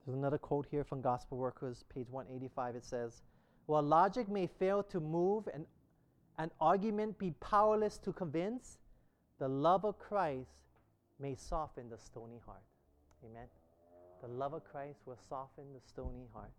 There's 0.07 0.17
another 0.17 0.39
quote 0.39 0.67
here 0.71 0.85
from 0.85 1.01
Gospel 1.01 1.37
Workers, 1.37 1.85
page 1.93 2.07
185. 2.11 2.77
It 2.77 2.85
says, 2.85 3.23
While 3.67 3.83
logic 3.83 4.29
may 4.29 4.47
fail 4.47 4.85
to 4.85 5.01
move 5.01 5.49
and 5.53 5.67
an 6.39 6.53
argument 6.61 7.19
be 7.19 7.33
powerless 7.41 7.99
to 7.99 8.13
convince, 8.13 8.79
the 9.41 9.49
love 9.49 9.85
of 9.85 9.99
Christ 9.99 10.51
may 11.19 11.35
soften 11.35 11.91
the 11.91 11.99
stony 11.99 12.41
heart. 12.47 12.63
Amen. 13.25 13.49
The 14.23 14.29
love 14.29 14.53
of 14.55 14.63
Christ 14.65 15.01
will 15.07 15.19
soften 15.29 15.65
the 15.75 15.81
stony 15.81 16.29
heart. 16.33 16.53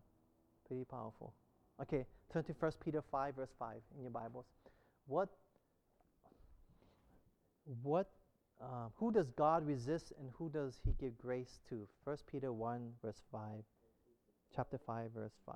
Pretty 0.67 0.83
powerful. 0.83 1.33
Okay, 1.81 2.05
turn 2.33 2.43
to 2.43 2.53
1 2.53 2.71
Peter 2.83 3.01
5, 3.01 3.35
verse 3.35 3.53
5 3.57 3.77
in 3.95 4.01
your 4.03 4.11
Bibles. 4.11 4.45
What, 5.05 5.29
what, 7.81 8.09
uh, 8.61 8.89
who 8.95 9.11
does 9.11 9.31
God 9.31 9.65
resist 9.65 10.13
and 10.19 10.29
who 10.37 10.49
does 10.49 10.79
he 10.83 10.93
give 10.99 11.17
grace 11.17 11.59
to? 11.69 11.87
1 12.03 12.17
Peter 12.31 12.51
1, 12.51 12.91
verse 13.01 13.21
5. 13.31 13.41
Chapter 14.55 14.77
5, 14.77 15.11
verse 15.11 15.37
5. 15.45 15.55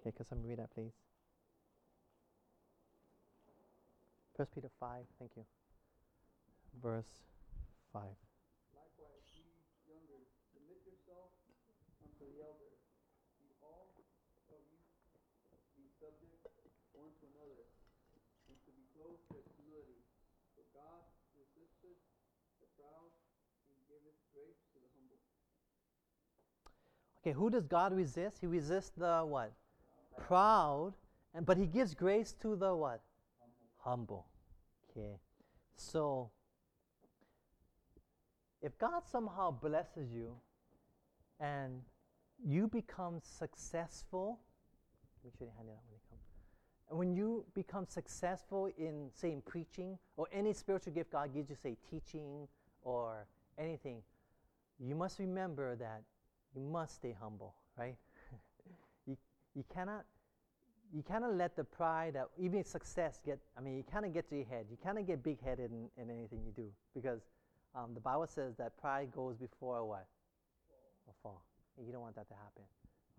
Okay, 0.00 0.12
can 0.16 0.26
somebody 0.26 0.50
read 0.50 0.58
that, 0.58 0.72
please? 0.74 0.92
First 4.36 4.54
Peter 4.54 4.70
5, 4.78 5.02
thank 5.18 5.32
you. 5.34 5.42
Verse 6.80 7.26
5. 7.92 8.02
Likewise, 8.70 9.26
ye 9.34 9.42
younger, 9.90 10.22
submit 10.54 10.78
yourself 10.86 11.34
unto 11.98 12.22
the 12.22 12.38
elder. 12.46 12.70
Be 13.42 13.50
all 13.58 13.90
of 14.54 14.62
you 14.70 14.78
be 15.74 15.90
subject 15.98 16.38
one 16.94 17.10
to 17.18 17.26
another, 17.34 17.66
and 18.46 18.58
to 18.62 18.70
be 18.74 18.86
clothed 18.94 19.26
with 19.34 19.46
humility. 19.58 20.02
For 20.54 20.62
God 20.74 21.02
resisteth 21.34 21.98
the 22.62 22.68
proud, 22.74 23.10
and 23.70 23.78
giveth 23.90 24.18
grace 24.34 24.62
to 24.74 24.78
the 24.82 24.90
humble. 24.94 25.22
Okay, 27.28 27.34
who 27.34 27.50
does 27.50 27.66
God 27.66 27.92
resist? 27.92 28.38
He 28.40 28.46
resists 28.46 28.92
the 28.96 29.20
what? 29.20 29.52
Proud, 30.16 30.94
and 31.34 31.44
but 31.44 31.58
he 31.58 31.66
gives 31.66 31.94
grace 31.94 32.34
to 32.40 32.56
the 32.56 32.74
what? 32.74 33.02
Humble. 33.84 34.26
Okay. 34.90 35.18
So 35.76 36.30
if 38.62 38.78
God 38.78 39.02
somehow 39.12 39.50
blesses 39.50 40.10
you 40.10 40.36
and 41.38 41.82
you 42.42 42.66
become 42.66 43.20
successful, 43.20 44.40
make 45.22 45.36
sure 45.36 45.48
you 45.48 45.52
hand 45.54 45.68
it 45.68 45.72
out 45.72 45.82
when 45.84 45.92
you 45.92 46.00
come. 46.08 46.18
And 46.88 46.98
when 46.98 47.14
you 47.14 47.44
become 47.52 47.84
successful 47.86 48.70
in, 48.78 49.10
say, 49.12 49.32
in 49.32 49.42
preaching 49.42 49.98
or 50.16 50.28
any 50.32 50.54
spiritual 50.54 50.94
gift 50.94 51.12
God 51.12 51.34
gives 51.34 51.50
you, 51.50 51.56
say, 51.62 51.76
teaching 51.90 52.48
or 52.80 53.26
anything, 53.58 53.98
you 54.80 54.94
must 54.94 55.18
remember 55.18 55.76
that 55.76 56.00
you 56.54 56.62
must 56.62 56.96
stay 56.96 57.14
humble, 57.20 57.54
right? 57.76 57.96
you, 59.06 59.16
you 59.54 59.64
cannot 59.72 60.04
you 60.94 61.02
cannot 61.02 61.34
let 61.34 61.54
the 61.54 61.64
pride 61.64 62.14
that 62.14 62.28
even 62.38 62.64
success 62.64 63.20
get 63.22 63.38
i 63.58 63.60
mean 63.60 63.76
you 63.76 63.84
cannot 63.90 64.12
get 64.14 64.28
to 64.30 64.36
your 64.36 64.46
head. 64.46 64.66
You 64.70 64.78
cannot 64.82 65.06
get 65.06 65.22
big-headed 65.22 65.70
in, 65.70 65.88
in 66.02 66.10
anything 66.10 66.40
you 66.44 66.52
do 66.52 66.68
because 66.94 67.20
um, 67.74 67.92
the 67.94 68.00
bible 68.00 68.26
says 68.26 68.56
that 68.56 68.76
pride 68.78 69.10
goes 69.14 69.36
before 69.36 69.84
what? 69.84 70.06
A 71.08 71.12
fall. 71.22 71.42
You 71.84 71.92
don't 71.92 72.00
want 72.00 72.16
that 72.16 72.28
to 72.28 72.34
happen. 72.34 72.62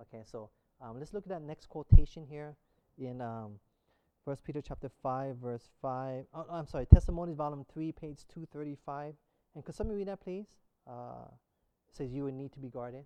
Okay 0.01 0.23
so 0.25 0.49
um, 0.81 0.97
let's 0.97 1.13
look 1.13 1.23
at 1.25 1.29
that 1.29 1.41
next 1.43 1.69
quotation 1.69 2.25
here 2.27 2.55
in 2.97 3.21
um, 3.21 3.59
First 4.25 4.43
Peter 4.43 4.61
chapter 4.61 4.89
5 5.03 5.37
verse 5.37 5.69
5 5.81 6.25
oh, 6.33 6.45
i'm 6.51 6.67
sorry 6.67 6.85
testimonies 6.87 7.35
volume 7.35 7.65
3 7.71 7.91
page 7.91 8.19
235 8.33 9.13
and 9.55 9.63
could 9.63 9.75
somebody 9.75 9.99
read 9.99 10.07
that 10.07 10.21
please? 10.21 10.47
Uh, 10.87 11.27
says 11.91 12.11
you 12.11 12.23
would 12.23 12.33
need 12.33 12.51
to 12.53 12.59
be 12.59 12.69
guarded 12.69 13.05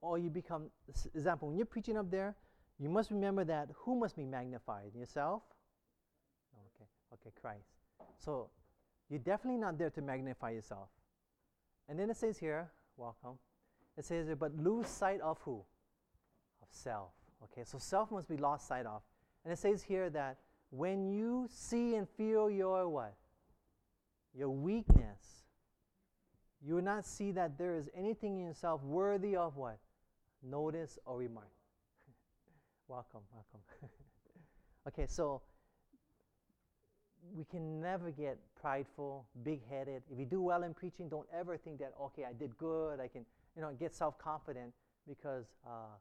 or 0.00 0.18
you 0.18 0.30
become, 0.30 0.70
example, 1.14 1.48
when 1.48 1.56
you're 1.56 1.66
preaching 1.66 1.96
up 1.96 2.10
there, 2.10 2.34
you 2.78 2.88
must 2.88 3.10
remember 3.10 3.44
that 3.44 3.68
who 3.74 3.96
must 3.96 4.16
be 4.16 4.24
magnified? 4.24 4.94
Yourself? 4.94 5.42
Okay, 6.54 6.88
okay, 7.14 7.30
Christ. 7.40 7.68
So 8.18 8.50
you're 9.08 9.18
definitely 9.18 9.60
not 9.60 9.78
there 9.78 9.90
to 9.90 10.02
magnify 10.02 10.50
yourself. 10.50 10.88
And 11.88 11.98
then 11.98 12.10
it 12.10 12.16
says 12.16 12.38
here, 12.38 12.70
welcome. 12.96 13.38
It 13.96 14.04
says 14.04 14.28
but 14.38 14.56
lose 14.56 14.86
sight 14.86 15.20
of 15.20 15.38
who? 15.44 15.64
Of 16.62 16.68
self. 16.70 17.10
Okay, 17.44 17.64
so 17.64 17.78
self 17.78 18.10
must 18.10 18.28
be 18.28 18.36
lost 18.36 18.68
sight 18.68 18.86
of. 18.86 19.02
And 19.44 19.52
it 19.52 19.58
says 19.58 19.82
here 19.82 20.10
that 20.10 20.38
when 20.70 21.10
you 21.10 21.48
see 21.50 21.94
and 21.96 22.08
feel 22.08 22.50
your 22.50 22.88
what? 22.88 23.14
Your 24.34 24.50
weakness, 24.50 25.44
you 26.64 26.74
will 26.74 26.82
not 26.82 27.06
see 27.06 27.32
that 27.32 27.56
there 27.56 27.74
is 27.76 27.88
anything 27.96 28.38
in 28.38 28.44
yourself 28.44 28.82
worthy 28.82 29.34
of 29.34 29.56
what? 29.56 29.78
Notice 30.42 30.98
or 31.04 31.18
remark. 31.18 31.50
welcome, 32.88 33.20
welcome. 33.32 33.60
okay, 34.88 35.06
so 35.06 35.42
we 37.36 37.44
can 37.44 37.80
never 37.80 38.10
get 38.10 38.38
prideful, 38.60 39.26
big 39.42 39.60
headed. 39.68 40.02
If 40.10 40.18
you 40.18 40.24
do 40.24 40.40
well 40.40 40.62
in 40.62 40.74
preaching, 40.74 41.08
don't 41.08 41.26
ever 41.36 41.56
think 41.56 41.78
that, 41.80 41.92
okay, 42.00 42.24
I 42.24 42.32
did 42.32 42.56
good, 42.58 43.00
I 43.00 43.08
can, 43.08 43.24
you 43.56 43.62
know, 43.62 43.72
get 43.78 43.94
self 43.94 44.18
confident 44.18 44.72
because 45.06 45.46
uh, 45.66 45.96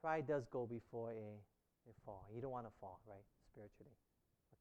pride 0.00 0.26
does 0.26 0.46
go 0.46 0.66
before 0.66 1.12
a, 1.12 1.14
a 1.14 1.92
fall. 2.04 2.26
You 2.34 2.42
don't 2.42 2.50
want 2.50 2.66
to 2.66 2.72
fall, 2.80 3.00
right, 3.08 3.24
spiritually. 3.50 3.92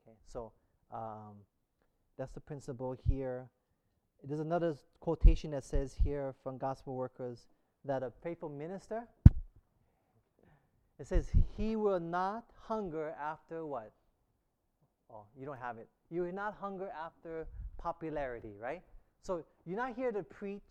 Okay, 0.07 0.15
so 0.27 0.51
um, 0.93 1.35
that's 2.17 2.31
the 2.31 2.39
principle 2.39 2.95
here. 3.07 3.49
There's 4.23 4.39
another 4.39 4.77
quotation 4.99 5.51
that 5.51 5.65
says 5.65 5.95
here 6.03 6.35
from 6.43 6.57
Gospel 6.57 6.95
Workers 6.95 7.47
that 7.85 8.03
a 8.03 8.11
faithful 8.23 8.50
minister, 8.50 9.03
it 11.00 11.07
says, 11.07 11.31
he 11.57 11.75
will 11.75 12.00
not 12.00 12.43
hunger 12.67 13.15
after 13.19 13.65
what? 13.65 13.91
Oh, 15.11 15.23
you 15.38 15.45
don't 15.45 15.59
have 15.59 15.77
it. 15.77 15.89
You 16.09 16.21
will 16.21 16.33
not 16.33 16.55
hunger 16.61 16.89
after 17.03 17.47
popularity, 17.77 18.53
right? 18.61 18.81
So 19.23 19.43
you're 19.65 19.77
not 19.77 19.95
here 19.95 20.11
to 20.11 20.23
preach 20.23 20.61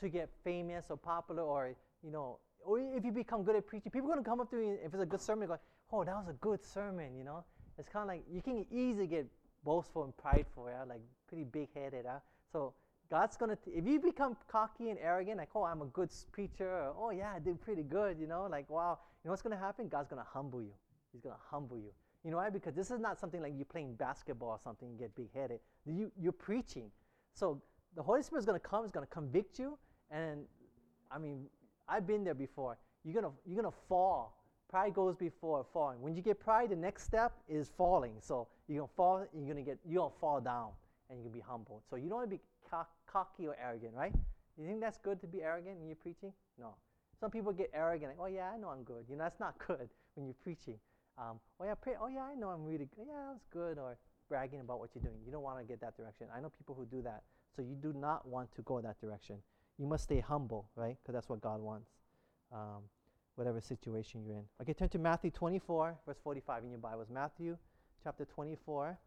to 0.00 0.08
get 0.08 0.30
famous 0.42 0.86
or 0.88 0.96
popular 0.96 1.42
or, 1.42 1.74
you 2.02 2.10
know, 2.10 2.38
or 2.64 2.78
if 2.78 3.04
you 3.04 3.12
become 3.12 3.44
good 3.44 3.56
at 3.56 3.66
preaching, 3.66 3.90
people 3.92 4.08
are 4.08 4.14
going 4.14 4.24
to 4.24 4.28
come 4.28 4.40
up 4.40 4.50
to 4.50 4.56
you 4.56 4.78
if 4.82 4.94
it's 4.94 5.02
a 5.02 5.06
good 5.06 5.20
sermon, 5.20 5.48
go, 5.48 5.58
oh, 5.92 6.02
that 6.02 6.14
was 6.14 6.28
a 6.28 6.36
good 6.40 6.64
sermon, 6.64 7.14
you 7.16 7.24
know? 7.24 7.44
It's 7.78 7.88
kind 7.88 8.04
of 8.04 8.08
like 8.08 8.24
you 8.32 8.40
can 8.40 8.64
easily 8.70 9.06
get 9.06 9.26
boastful 9.64 10.04
and 10.04 10.16
prideful, 10.16 10.68
yeah? 10.68 10.84
like 10.84 11.00
pretty 11.28 11.44
big 11.44 11.68
headed. 11.74 12.06
Huh? 12.08 12.18
So 12.52 12.74
God's 13.10 13.36
going 13.36 13.50
to, 13.50 13.58
if 13.66 13.86
you 13.86 14.00
become 14.00 14.36
cocky 14.48 14.90
and 14.90 14.98
arrogant, 14.98 15.38
like, 15.38 15.50
oh, 15.54 15.64
I'm 15.64 15.82
a 15.82 15.86
good 15.86 16.10
preacher, 16.32 16.68
or, 16.68 16.94
oh, 16.98 17.10
yeah, 17.10 17.32
I 17.34 17.38
did 17.38 17.60
pretty 17.60 17.82
good, 17.82 18.18
you 18.18 18.26
know, 18.26 18.46
like, 18.50 18.68
wow, 18.70 18.98
you 19.22 19.28
know 19.28 19.32
what's 19.32 19.42
going 19.42 19.56
to 19.56 19.62
happen? 19.62 19.88
God's 19.88 20.08
going 20.08 20.22
to 20.22 20.28
humble 20.28 20.62
you. 20.62 20.72
He's 21.12 21.20
going 21.20 21.34
to 21.34 21.40
humble 21.50 21.76
you. 21.76 21.90
You 22.24 22.30
know 22.30 22.38
why? 22.38 22.48
Because 22.50 22.74
this 22.74 22.90
is 22.90 22.98
not 22.98 23.20
something 23.20 23.42
like 23.42 23.52
you 23.56 23.64
playing 23.64 23.94
basketball 23.94 24.48
or 24.48 24.58
something 24.62 24.88
and 24.88 24.98
get 24.98 25.14
big 25.14 25.32
headed. 25.34 25.60
You, 25.84 26.10
you're 26.18 26.32
preaching. 26.32 26.90
So 27.34 27.60
the 27.94 28.02
Holy 28.02 28.22
Spirit 28.22 28.40
is 28.40 28.46
going 28.46 28.58
to 28.58 28.66
come, 28.66 28.84
is 28.84 28.90
going 28.90 29.06
to 29.06 29.12
convict 29.12 29.58
you. 29.58 29.78
And 30.10 30.44
I 31.10 31.18
mean, 31.18 31.46
I've 31.86 32.06
been 32.06 32.24
there 32.24 32.34
before. 32.34 32.78
You're 33.04 33.20
going 33.20 33.26
to 33.26 33.32
you're 33.46 33.62
gonna 33.62 33.74
fall. 33.88 34.40
Pride 34.70 34.94
goes 34.94 35.14
before 35.14 35.66
falling. 35.72 36.00
When 36.00 36.16
you 36.16 36.22
get 36.22 36.40
pride, 36.40 36.70
the 36.70 36.76
next 36.76 37.04
step 37.04 37.32
is 37.48 37.70
falling. 37.76 38.14
So 38.20 38.48
you're 38.66 38.78
going 38.78 38.88
to 38.88 38.94
fall, 38.94 39.26
you're 39.34 39.44
going 39.44 39.62
to 39.64 39.70
get, 39.70 39.78
you're 39.86 40.00
going 40.00 40.12
to 40.12 40.18
fall 40.18 40.40
down 40.40 40.70
and 41.10 41.18
you 41.18 41.24
can 41.24 41.32
be 41.32 41.40
humble. 41.46 41.82
So 41.88 41.96
you 41.96 42.08
don't 42.08 42.18
want 42.18 42.30
to 42.30 42.36
be 42.36 42.42
cocky 42.70 43.46
or 43.46 43.56
arrogant, 43.62 43.94
right? 43.94 44.12
You 44.56 44.66
think 44.66 44.80
that's 44.80 44.98
good 44.98 45.20
to 45.20 45.26
be 45.26 45.42
arrogant 45.42 45.78
when 45.78 45.88
you're 45.88 45.96
preaching? 45.96 46.32
No. 46.58 46.74
Some 47.20 47.30
people 47.30 47.52
get 47.52 47.70
arrogant, 47.74 48.12
like, 48.12 48.20
oh 48.20 48.32
yeah, 48.32 48.50
I 48.52 48.58
know 48.58 48.68
I'm 48.68 48.82
good. 48.82 49.04
You 49.08 49.16
know, 49.16 49.24
that's 49.24 49.40
not 49.40 49.54
good 49.66 49.88
when 50.14 50.26
you're 50.26 50.42
preaching. 50.42 50.78
Um, 51.16 51.38
oh 51.60 51.64
yeah, 51.64 51.74
pray, 51.74 51.94
oh 52.00 52.08
yeah, 52.08 52.22
I 52.22 52.34
know 52.34 52.48
I'm 52.48 52.64
really 52.64 52.88
good. 52.96 53.06
Yeah, 53.08 53.32
that's 53.32 53.46
good. 53.52 53.78
Or 53.78 53.96
bragging 54.28 54.60
about 54.60 54.80
what 54.80 54.90
you're 54.94 55.02
doing. 55.02 55.20
You 55.24 55.32
don't 55.32 55.42
want 55.42 55.58
to 55.58 55.64
get 55.64 55.80
that 55.80 55.96
direction. 55.96 56.26
I 56.34 56.40
know 56.40 56.50
people 56.50 56.74
who 56.74 56.86
do 56.86 57.02
that. 57.02 57.22
So 57.54 57.62
you 57.62 57.74
do 57.74 57.92
not 57.96 58.26
want 58.26 58.52
to 58.56 58.62
go 58.62 58.80
that 58.80 59.00
direction. 59.00 59.36
You 59.78 59.86
must 59.86 60.04
stay 60.04 60.20
humble, 60.20 60.68
right? 60.76 60.96
Because 61.02 61.14
that's 61.14 61.28
what 61.28 61.40
God 61.40 61.60
wants, 61.60 61.90
um, 62.52 62.82
whatever 63.36 63.60
situation 63.60 64.24
you're 64.24 64.36
in. 64.36 64.44
Okay, 64.62 64.72
turn 64.72 64.88
to 64.90 64.98
Matthew 64.98 65.30
24, 65.30 65.98
verse 66.06 66.18
45 66.22 66.64
in 66.64 66.70
your 66.70 66.78
Bibles. 66.78 67.08
Matthew 67.10 67.56
chapter 68.02 68.24
24. 68.24 68.98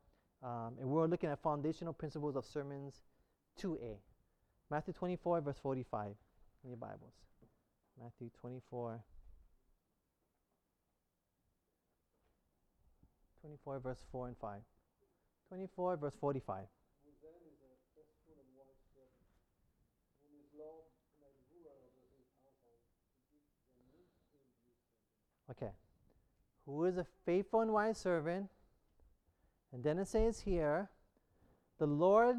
Um, 0.43 0.75
and 0.79 0.87
we're 0.87 1.07
looking 1.07 1.29
at 1.29 1.41
foundational 1.41 1.93
principles 1.93 2.35
of 2.35 2.45
sermons 2.45 3.01
2a. 3.61 3.97
Matthew 4.69 4.93
24, 4.93 5.41
verse 5.41 5.57
45 5.61 6.15
in 6.63 6.69
your 6.69 6.77
Bibles. 6.77 7.13
Matthew 8.01 8.29
24. 8.39 8.99
24, 13.41 13.79
verse 13.79 14.03
4 14.11 14.27
and 14.27 14.37
5. 14.37 14.59
24, 15.49 15.97
verse 15.97 16.13
45. 16.19 16.63
Okay. 25.49 25.71
Who 26.65 26.83
is 26.85 26.97
a 26.97 27.05
faithful 27.25 27.61
and 27.61 27.71
wise 27.71 27.97
servant? 27.97 28.49
And 29.71 29.83
then 29.83 29.99
it 29.99 30.07
says 30.07 30.41
here, 30.41 30.89
the 31.79 31.87
Lord 31.87 32.37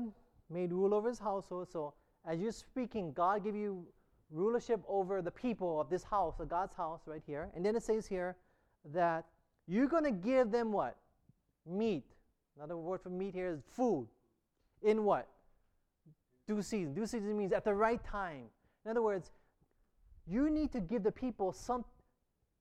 made 0.50 0.72
rule 0.72 0.94
over 0.94 1.08
his 1.08 1.18
household. 1.18 1.68
So 1.70 1.94
as 2.26 2.40
you're 2.40 2.52
speaking, 2.52 3.12
God 3.12 3.44
give 3.44 3.54
you 3.54 3.86
rulership 4.30 4.80
over 4.86 5.22
the 5.22 5.30
people 5.30 5.80
of 5.80 5.88
this 5.88 6.04
house, 6.04 6.38
of 6.40 6.48
God's 6.48 6.74
house 6.74 7.00
right 7.06 7.22
here. 7.26 7.50
And 7.54 7.64
then 7.64 7.76
it 7.76 7.82
says 7.82 8.06
here 8.06 8.36
that 8.92 9.24
You're 9.68 9.86
going 9.86 10.04
to 10.04 10.10
give 10.10 10.50
them 10.50 10.72
what? 10.72 10.96
Meat. 11.66 12.04
Another 12.56 12.76
word 12.76 13.02
for 13.02 13.10
meat 13.10 13.34
here 13.34 13.50
is 13.50 13.60
food. 13.76 14.08
In 14.82 15.04
what? 15.04 15.28
Due 16.46 16.62
season. 16.62 16.94
Due 16.94 17.06
season 17.06 17.36
means 17.36 17.52
at 17.52 17.64
the 17.64 17.74
right 17.74 18.02
time. 18.02 18.44
In 18.84 18.90
other 18.90 19.02
words, 19.02 19.30
you 20.26 20.48
need 20.48 20.72
to 20.72 20.80
give 20.80 21.02
the 21.02 21.12
people 21.12 21.52
some. 21.52 21.84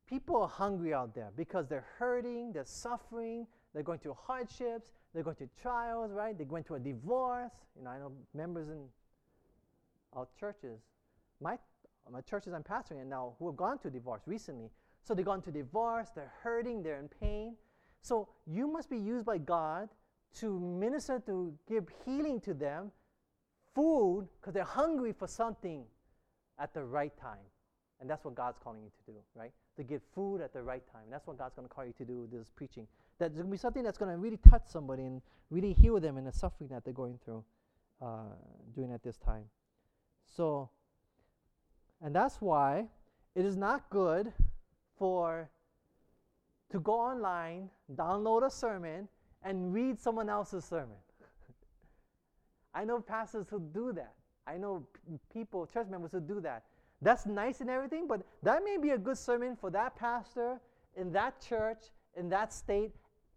People 0.08 0.42
are 0.42 0.50
hungry 0.50 0.94
out 0.94 1.16
there 1.16 1.32
because 1.36 1.68
they're 1.68 1.86
hurting, 1.98 2.52
they're 2.54 2.66
suffering, 2.66 3.48
they're 3.74 3.84
going 3.84 4.00
through 4.00 4.18
hardships, 4.26 4.92
they're 5.14 5.24
going 5.24 5.36
through 5.36 5.50
trials, 5.62 6.12
right? 6.12 6.38
They're 6.38 6.46
going 6.46 6.64
through 6.64 6.78
a 6.78 6.82
divorce. 6.82 7.52
You 7.76 7.84
know, 7.84 7.90
I 7.90 7.98
know 8.00 8.12
members 8.34 8.70
in 8.70 8.84
our 10.14 10.28
churches, 10.40 10.80
my 11.42 11.58
my 12.10 12.22
churches 12.22 12.54
I'm 12.54 12.64
pastoring 12.64 13.02
in 13.02 13.10
now, 13.10 13.36
who 13.38 13.48
have 13.48 13.58
gone 13.58 13.80
to 13.80 13.90
divorce 13.90 14.22
recently. 14.26 14.70
So 15.04 15.14
they've 15.14 15.26
gone 15.26 15.42
to 15.44 15.52
divorce, 15.52 16.10
they're 16.16 16.32
hurting, 16.42 16.84
they're 16.84 17.00
in 17.00 17.10
pain. 17.10 17.56
So 18.02 18.30
you 18.46 18.68
must 18.68 18.90
be 18.90 18.98
used 18.98 19.26
by 19.26 19.38
God 19.38 19.90
to 20.40 20.60
minister, 20.60 21.20
to 21.26 21.54
give 21.68 21.88
healing 22.06 22.40
to 22.42 22.54
them, 22.54 22.92
food, 23.74 24.28
because 24.40 24.54
they're 24.54 24.64
hungry 24.64 25.14
for 25.14 25.28
something 25.28 25.84
at 26.60 26.74
the 26.74 26.84
right 26.84 27.16
time. 27.18 27.46
And 28.00 28.10
that's 28.10 28.24
what 28.24 28.36
God's 28.36 28.58
calling 28.64 28.84
you 28.84 28.90
to 28.90 29.12
do, 29.12 29.18
right? 29.36 29.52
To 29.78 29.84
give 29.84 30.02
food 30.14 30.42
at 30.42 30.54
the 30.54 30.62
right 30.62 30.84
time. 30.92 31.04
That's 31.10 31.28
what 31.28 31.38
God's 31.38 31.56
going 31.56 31.68
to 31.68 31.74
call 31.74 31.86
you 31.86 31.94
to 31.94 32.06
do 32.06 32.22
with 32.22 32.32
this 32.32 32.50
preaching. 32.56 32.88
That 33.20 33.30
there's 33.30 33.44
going 33.44 33.48
to 33.48 33.52
be 33.52 33.58
something 33.58 33.84
that's 33.84 33.98
going 33.98 34.12
to 34.12 34.18
really 34.18 34.40
touch 34.50 34.64
somebody 34.66 35.04
and 35.04 35.22
really 35.52 35.74
heal 35.74 36.00
them 36.00 36.18
in 36.18 36.26
the 36.26 36.32
suffering 36.32 36.70
that 36.70 36.84
they're 36.84 36.94
going 36.94 37.20
through 37.24 37.44
uh, 38.02 38.34
during 38.76 38.92
at 38.92 39.04
this 39.04 39.18
time. 39.18 39.44
So, 40.36 40.70
and 42.02 42.14
that's 42.14 42.42
why 42.42 42.86
it 43.36 43.46
is 43.46 43.56
not 43.56 43.90
good 43.90 44.34
for 44.98 45.50
to 46.72 46.80
go 46.80 46.94
online, 46.94 47.70
download 47.96 48.46
a 48.46 48.50
sermon, 48.50 49.08
and 49.44 49.74
read 49.74 50.00
someone 50.00 50.30
else's 50.30 50.66
sermon. 50.66 50.98
I 52.74 52.84
know 52.84 53.00
pastors 53.00 53.48
who 53.50 53.60
do 53.60 53.94
that. 53.94 54.14
I 54.46 54.58
know 54.58 54.86
p- 54.94 55.20
people, 55.32 55.66
church 55.66 55.88
members 55.90 56.12
who 56.12 56.20
do 56.20 56.42
that. 56.42 56.64
That's 57.02 57.26
nice 57.26 57.62
and 57.62 57.70
everything, 57.70 58.08
but 58.08 58.22
that 58.44 58.64
may 58.64 58.78
be 58.78 58.92
a 58.92 58.98
good 58.98 59.18
sermon 59.18 59.56
for 59.56 59.70
that 59.72 59.96
pastor 59.96 60.60
in 60.96 61.12
that 61.12 61.40
church, 61.42 61.78
in 62.16 62.30
that 62.30 62.52
state, 62.52 62.92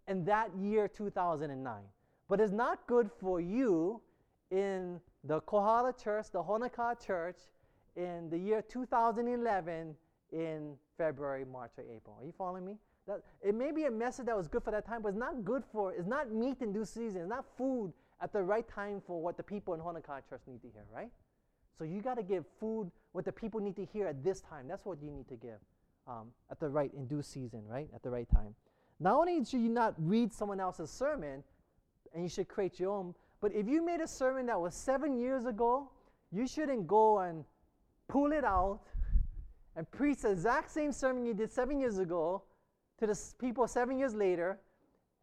in 0.07 0.25
that 0.25 0.49
year 0.59 0.87
2009. 0.87 1.81
But 2.27 2.41
it's 2.41 2.51
not 2.51 2.87
good 2.87 3.09
for 3.19 3.39
you 3.39 4.01
in 4.49 4.99
the 5.23 5.41
Kohala 5.41 5.93
church, 5.93 6.31
the 6.31 6.41
Honokaa 6.41 7.05
church, 7.05 7.37
in 7.95 8.29
the 8.29 8.37
year 8.37 8.61
2011 8.61 9.95
in 10.31 10.73
February, 10.97 11.45
March, 11.45 11.71
or 11.77 11.83
April. 11.83 12.17
Are 12.19 12.25
you 12.25 12.33
following 12.37 12.65
me? 12.65 12.77
That, 13.07 13.21
it 13.41 13.55
may 13.55 13.71
be 13.71 13.85
a 13.85 13.91
message 13.91 14.27
that 14.27 14.37
was 14.37 14.47
good 14.47 14.63
for 14.63 14.71
that 14.71 14.85
time, 14.85 15.01
but 15.01 15.09
it's 15.09 15.17
not 15.17 15.43
good 15.43 15.63
for, 15.71 15.93
it's 15.93 16.07
not 16.07 16.31
meat 16.31 16.61
in 16.61 16.71
due 16.71 16.85
season. 16.85 17.21
It's 17.21 17.29
not 17.29 17.45
food 17.57 17.93
at 18.21 18.31
the 18.31 18.41
right 18.41 18.67
time 18.67 19.01
for 19.05 19.21
what 19.21 19.37
the 19.37 19.43
people 19.43 19.73
in 19.73 19.79
Honokaa 19.79 20.21
church 20.29 20.41
need 20.47 20.61
to 20.61 20.67
hear, 20.69 20.85
right? 20.93 21.09
So 21.77 21.83
you 21.83 22.01
got 22.01 22.15
to 22.15 22.23
give 22.23 22.45
food 22.59 22.91
what 23.11 23.25
the 23.25 23.31
people 23.31 23.59
need 23.59 23.75
to 23.75 23.85
hear 23.85 24.07
at 24.07 24.23
this 24.23 24.41
time. 24.41 24.67
That's 24.67 24.85
what 24.85 25.01
you 25.01 25.11
need 25.11 25.27
to 25.29 25.35
give 25.35 25.59
um, 26.07 26.27
at 26.49 26.59
the 26.59 26.69
right, 26.69 26.91
in 26.93 27.07
due 27.07 27.21
season, 27.21 27.63
right? 27.67 27.87
At 27.93 28.03
the 28.03 28.09
right 28.09 28.29
time. 28.29 28.55
Not 28.99 29.15
only 29.15 29.43
should 29.43 29.61
you 29.61 29.69
not 29.69 29.95
read 29.97 30.31
someone 30.31 30.59
else's 30.59 30.91
sermon, 30.91 31.43
and 32.13 32.23
you 32.23 32.29
should 32.29 32.47
create 32.47 32.79
your 32.79 32.91
own, 32.91 33.15
but 33.39 33.51
if 33.53 33.67
you 33.67 33.83
made 33.83 34.01
a 34.01 34.07
sermon 34.07 34.45
that 34.47 34.59
was 34.59 34.75
seven 34.75 35.17
years 35.17 35.45
ago, 35.45 35.89
you 36.31 36.47
shouldn't 36.47 36.87
go 36.87 37.19
and 37.19 37.43
pull 38.07 38.31
it 38.31 38.43
out 38.43 38.81
and 39.75 39.89
preach 39.91 40.19
the 40.19 40.31
exact 40.31 40.69
same 40.69 40.91
sermon 40.91 41.25
you 41.25 41.33
did 41.33 41.51
seven 41.51 41.79
years 41.79 41.97
ago 41.97 42.43
to 42.99 43.07
the 43.07 43.19
people 43.39 43.67
seven 43.67 43.97
years 43.97 44.13
later 44.13 44.59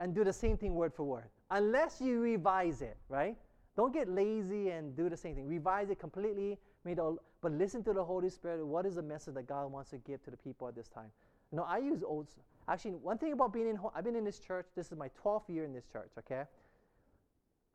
and 0.00 0.14
do 0.14 0.24
the 0.24 0.32
same 0.32 0.56
thing 0.56 0.74
word 0.74 0.92
for 0.92 1.04
word. 1.04 1.28
Unless 1.50 2.00
you 2.00 2.20
revise 2.20 2.82
it, 2.82 2.96
right? 3.08 3.36
Don't 3.78 3.94
get 3.94 4.08
lazy 4.08 4.70
and 4.70 4.96
do 4.96 5.08
the 5.08 5.16
same 5.16 5.36
thing. 5.36 5.46
Revise 5.46 5.88
it 5.88 6.00
completely, 6.00 6.58
but 6.84 7.52
listen 7.52 7.84
to 7.84 7.92
the 7.92 8.02
Holy 8.02 8.28
Spirit. 8.28 8.66
What 8.66 8.84
is 8.84 8.96
the 8.96 9.02
message 9.02 9.34
that 9.34 9.46
God 9.46 9.70
wants 9.70 9.90
to 9.90 9.98
give 9.98 10.20
to 10.24 10.32
the 10.32 10.36
people 10.36 10.66
at 10.66 10.74
this 10.74 10.88
time? 10.88 11.12
You 11.52 11.58
know, 11.58 11.62
I 11.62 11.78
use 11.78 12.02
old. 12.02 12.26
Actually, 12.66 12.96
one 12.96 13.18
thing 13.18 13.32
about 13.32 13.52
being 13.52 13.68
in, 13.68 13.78
I've 13.94 14.02
been 14.02 14.16
in 14.16 14.24
this 14.24 14.40
church. 14.40 14.66
This 14.74 14.90
is 14.90 14.98
my 14.98 15.08
12th 15.24 15.48
year 15.48 15.64
in 15.64 15.72
this 15.72 15.84
church. 15.92 16.10
Okay, 16.18 16.42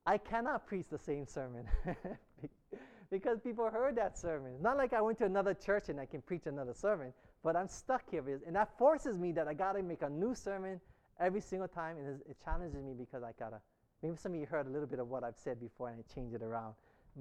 I 0.05 0.17
cannot 0.17 0.67
preach 0.67 0.89
the 0.89 0.97
same 0.97 1.25
sermon 1.25 1.65
because 3.09 3.39
people 3.39 3.69
heard 3.69 3.95
that 3.95 4.17
sermon. 4.17 4.51
It's 4.55 4.61
not 4.61 4.75
like 4.75 4.91
I 4.91 4.99
went 4.99 5.19
to 5.19 5.25
another 5.25 5.53
church 5.53 5.87
and 5.87 6.01
I 6.01 6.05
can 6.05 6.21
preach 6.21 6.47
another 6.47 6.73
sermon, 6.73 7.13
but 7.45 7.55
I'm 7.55 7.69
stuck 7.69 8.03
here, 8.11 8.41
and 8.45 8.53
that 8.57 8.77
forces 8.77 9.17
me 9.17 9.31
that 9.31 9.47
I 9.47 9.53
got 9.53 9.77
to 9.77 9.81
make 9.81 10.01
a 10.01 10.09
new 10.09 10.35
sermon 10.35 10.81
every 11.17 11.39
single 11.39 11.69
time, 11.69 11.95
and 11.97 12.19
it 12.29 12.35
challenges 12.43 12.83
me 12.83 12.91
because 12.93 13.23
I 13.23 13.31
gotta. 13.39 13.61
Maybe 14.03 14.17
some 14.17 14.33
of 14.33 14.39
you 14.39 14.45
heard 14.45 14.67
a 14.67 14.69
little 14.69 14.85
bit 14.87 14.99
of 14.99 15.09
what 15.09 15.23
I've 15.23 15.37
said 15.37 15.61
before, 15.61 15.89
and 15.89 15.97
I 15.97 16.13
changed 16.13 16.35
it 16.35 16.43
around, 16.43 16.75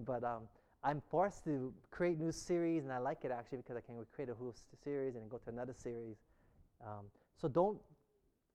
but 0.04 0.24
um, 0.24 0.48
I'm 0.82 1.00
forced 1.10 1.44
to 1.44 1.72
create 1.92 2.18
new 2.18 2.32
series, 2.32 2.82
and 2.82 2.92
I 2.92 2.98
like 2.98 3.24
it 3.24 3.30
actually 3.30 3.58
because 3.58 3.76
I 3.76 3.80
can 3.80 3.94
create 4.12 4.28
a 4.28 4.34
whole 4.34 4.52
series 4.82 5.14
and 5.14 5.22
then 5.22 5.28
go 5.28 5.38
to 5.38 5.48
another 5.48 5.72
series. 5.72 6.16
Um, 6.84 7.06
so 7.40 7.46
don't 7.46 7.78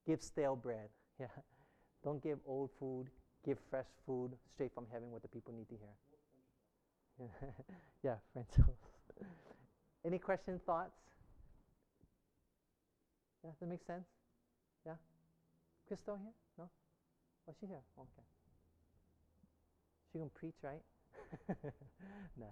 give 0.06 0.22
stale 0.22 0.54
bread. 0.54 0.88
Yeah, 1.20 1.26
don't 2.04 2.22
give 2.22 2.38
old 2.46 2.70
food. 2.78 3.08
Give 3.44 3.58
fresh 3.70 3.88
food 4.06 4.30
straight 4.54 4.72
from 4.72 4.86
heaven, 4.92 5.10
what 5.10 5.22
the 5.22 5.26
people 5.26 5.52
need 5.52 5.68
to 5.68 5.74
hear. 5.74 7.28
yeah, 8.04 8.14
French 8.32 8.48
toast. 8.56 9.26
Any 10.04 10.18
questions, 10.18 10.60
thoughts? 10.64 10.94
Yeah, 13.42 13.50
that 13.58 13.68
make 13.68 13.82
sense? 13.84 14.06
Yeah? 14.86 14.94
Crystal 15.88 16.16
here? 16.16 16.32
No? 16.56 16.68
Oh, 17.48 17.54
she 17.58 17.66
here? 17.66 17.80
Okay. 17.98 18.26
She 20.12 20.18
gonna 20.18 20.30
preach, 20.30 20.56
right? 20.62 20.82
nah. 22.38 22.46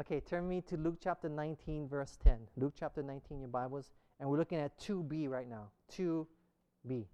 Okay, 0.00 0.20
turn 0.20 0.48
me 0.48 0.60
to 0.62 0.76
Luke 0.76 0.98
chapter 1.02 1.28
19, 1.28 1.88
verse 1.88 2.16
10. 2.22 2.38
Luke 2.56 2.74
chapter 2.78 3.02
19, 3.02 3.40
your 3.40 3.48
Bibles. 3.48 3.90
And 4.18 4.28
we're 4.28 4.38
looking 4.38 4.58
at 4.58 4.78
2b 4.78 5.28
right 5.28 5.48
now. 5.48 5.70
2b. 5.92 7.04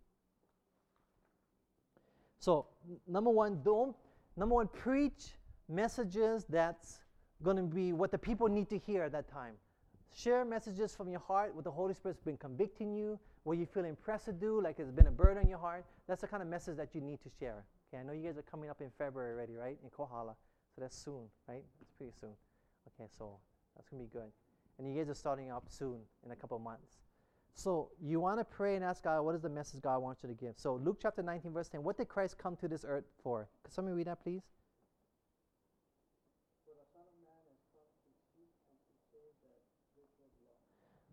So, 2.38 2.66
number 3.06 3.30
one, 3.30 3.60
don't, 3.62 3.96
number 4.37 4.54
one, 4.54 4.68
preach 4.68 5.32
messages 5.68 6.44
that's 6.48 7.00
going 7.42 7.56
to 7.56 7.62
be 7.62 7.92
what 7.92 8.10
the 8.10 8.18
people 8.18 8.48
need 8.48 8.68
to 8.70 8.78
hear 8.78 9.02
at 9.02 9.12
that 9.12 9.28
time. 9.28 9.54
Share 10.16 10.44
messages 10.44 10.94
from 10.94 11.11
your 11.11 11.20
heart, 11.20 11.55
what 11.55 11.64
the 11.64 11.70
Holy 11.70 11.92
Spirit's 11.92 12.20
been 12.20 12.37
convicting 12.37 12.94
you, 12.94 13.18
what 13.42 13.59
you 13.59 13.66
feel 13.66 13.85
impressed 13.85 14.27
to 14.27 14.33
do, 14.33 14.62
like 14.62 14.79
it's 14.79 14.92
been 14.92 15.09
a 15.09 15.11
burden 15.11 15.38
on 15.38 15.48
your 15.48 15.59
heart. 15.59 15.85
That's 16.07 16.20
the 16.20 16.29
kind 16.29 16.40
of 16.40 16.48
message 16.48 16.77
that 16.77 16.94
you 16.94 17.00
need 17.00 17.20
to 17.22 17.29
share. 17.40 17.64
Okay, 17.88 18.00
I 18.00 18.07
know 18.07 18.12
you 18.12 18.22
guys 18.22 18.38
are 18.38 18.42
coming 18.42 18.70
up 18.70 18.81
in 18.81 18.90
February 18.96 19.35
already, 19.35 19.57
right? 19.57 19.77
In 19.83 19.90
Kohala. 19.90 20.35
So 20.74 20.81
that's 20.81 20.96
soon, 20.96 21.27
right? 21.48 21.64
It's 21.81 21.90
pretty 21.92 22.12
soon. 22.18 22.31
Okay, 22.88 23.09
so 23.18 23.38
that's 23.74 23.88
going 23.88 24.03
to 24.03 24.09
be 24.09 24.12
good. 24.12 24.31
And 24.79 24.88
you 24.88 24.96
guys 24.96 25.11
are 25.11 25.14
starting 25.14 25.50
up 25.50 25.64
soon 25.68 25.98
in 26.24 26.31
a 26.31 26.37
couple 26.37 26.59
months. 26.61 26.98
So 27.55 27.90
you 28.00 28.20
want 28.20 28.40
to 28.40 28.44
pray 28.44 28.74
and 28.74 28.85
ask 28.85 29.05
God, 29.05 29.22
what 29.22 29.35
is 29.35 29.42
the 29.42 29.48
message 29.48 29.81
God 29.81 29.98
wants 29.98 30.22
you 30.22 30.29
to 30.29 30.35
give? 30.35 30.55
So 30.57 30.74
Luke 30.74 30.98
chapter 31.00 31.22
19, 31.22 31.53
verse 31.53 31.68
10. 31.68 31.83
What 31.83 31.96
did 31.96 32.09
Christ 32.09 32.37
come 32.37 32.57
to 32.57 32.68
this 32.68 32.85
earth 32.87 33.05
for? 33.22 33.48
Could 33.62 33.72
somebody 33.72 33.96
read 33.96 34.09
that, 34.09 34.22
please? 34.22 34.42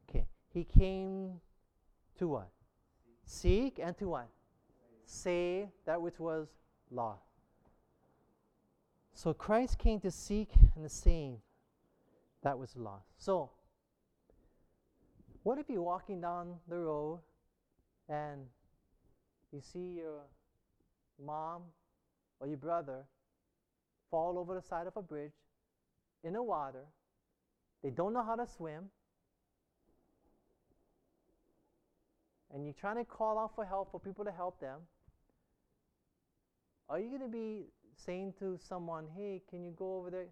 Okay. 0.09 0.25
He 0.53 0.63
came 0.63 1.39
to 2.17 2.27
what? 2.27 2.49
Seek 3.25 3.79
and 3.81 3.97
to 3.97 4.09
what? 4.09 4.27
Save 5.05 5.67
that 5.85 6.01
which 6.01 6.19
was 6.19 6.47
lost. 6.89 7.23
So 9.13 9.33
Christ 9.33 9.77
came 9.77 9.99
to 10.01 10.11
seek 10.11 10.49
and 10.75 10.83
to 10.83 10.89
save 10.89 11.37
that 12.43 12.57
was 12.57 12.75
lost. 12.75 13.05
So, 13.17 13.51
what 15.43 15.57
if 15.57 15.69
you're 15.69 15.81
walking 15.81 16.21
down 16.21 16.55
the 16.67 16.77
road 16.77 17.19
and 18.09 18.41
you 19.51 19.61
see 19.61 19.97
your 19.97 20.21
mom 21.23 21.63
or 22.39 22.47
your 22.47 22.57
brother 22.57 23.05
fall 24.09 24.37
over 24.37 24.55
the 24.55 24.61
side 24.61 24.87
of 24.87 24.97
a 24.97 25.01
bridge 25.01 25.33
in 26.23 26.33
the 26.33 26.43
water? 26.43 26.85
They 27.83 27.89
don't 27.89 28.13
know 28.13 28.23
how 28.23 28.35
to 28.35 28.47
swim. 28.47 28.89
And 32.53 32.65
you're 32.65 32.73
trying 32.73 32.97
to 32.97 33.05
call 33.05 33.39
out 33.39 33.55
for 33.55 33.65
help 33.65 33.91
for 33.91 33.99
people 33.99 34.25
to 34.25 34.31
help 34.31 34.59
them. 34.59 34.79
Are 36.89 36.99
you 36.99 37.07
going 37.07 37.21
to 37.21 37.27
be 37.29 37.67
saying 37.95 38.33
to 38.39 38.59
someone, 38.67 39.05
hey, 39.15 39.41
can 39.49 39.63
you 39.63 39.71
go 39.71 39.97
over 39.97 40.09
there, 40.09 40.25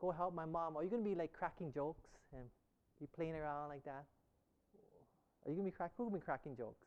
go 0.00 0.10
help 0.10 0.34
my 0.34 0.46
mom? 0.46 0.76
Are 0.76 0.82
you 0.82 0.88
going 0.88 1.04
to 1.04 1.08
be 1.08 1.14
like 1.14 1.32
cracking 1.32 1.72
jokes 1.72 2.08
and 2.32 2.44
be 2.98 3.06
playing 3.14 3.34
around 3.34 3.68
like 3.68 3.84
that? 3.84 4.04
Are 5.44 5.50
you 5.50 5.56
going 5.56 5.66
to 5.66 5.72
be 5.72 5.76
crack? 5.76 5.90
Who 5.96 6.04
will 6.04 6.10
be 6.10 6.20
cracking 6.20 6.56
jokes? 6.56 6.86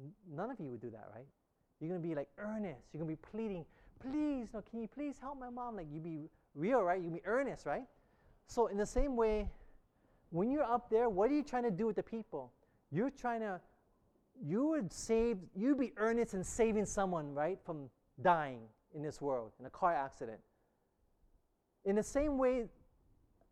N- 0.00 0.12
none 0.34 0.50
of 0.50 0.58
you 0.58 0.70
would 0.70 0.80
do 0.80 0.90
that, 0.90 1.08
right? 1.14 1.26
You're 1.80 1.90
going 1.90 2.00
to 2.00 2.08
be 2.08 2.14
like 2.14 2.28
earnest. 2.38 2.88
You're 2.92 3.04
going 3.04 3.14
to 3.14 3.22
be 3.22 3.28
pleading, 3.30 3.64
please, 4.00 4.48
no, 4.54 4.62
can 4.62 4.80
you 4.80 4.88
please 4.88 5.16
help 5.20 5.38
my 5.38 5.50
mom? 5.50 5.76
Like 5.76 5.88
you'd 5.92 6.04
be 6.04 6.30
real, 6.54 6.82
right? 6.82 7.02
You'd 7.02 7.12
be 7.12 7.22
earnest, 7.26 7.66
right? 7.66 7.84
So 8.46 8.68
in 8.68 8.76
the 8.76 8.86
same 8.86 9.16
way, 9.16 9.48
when 10.30 10.50
you're 10.50 10.64
up 10.64 10.88
there, 10.90 11.08
what 11.08 11.30
are 11.30 11.34
you 11.34 11.42
trying 11.42 11.64
to 11.64 11.70
do 11.70 11.86
with 11.86 11.96
the 11.96 12.02
people? 12.02 12.52
You're 12.90 13.10
trying 13.10 13.40
to 13.40 13.60
you 14.42 14.66
would 14.68 14.92
save, 14.92 15.38
you'd 15.54 15.78
be 15.78 15.92
earnest 15.96 16.34
in 16.34 16.44
saving 16.44 16.86
someone, 16.86 17.34
right, 17.34 17.58
from 17.64 17.90
dying 18.22 18.60
in 18.94 19.02
this 19.02 19.20
world 19.20 19.52
in 19.58 19.66
a 19.66 19.70
car 19.70 19.94
accident. 19.94 20.38
In 21.84 21.96
the 21.96 22.02
same 22.02 22.38
way, 22.38 22.66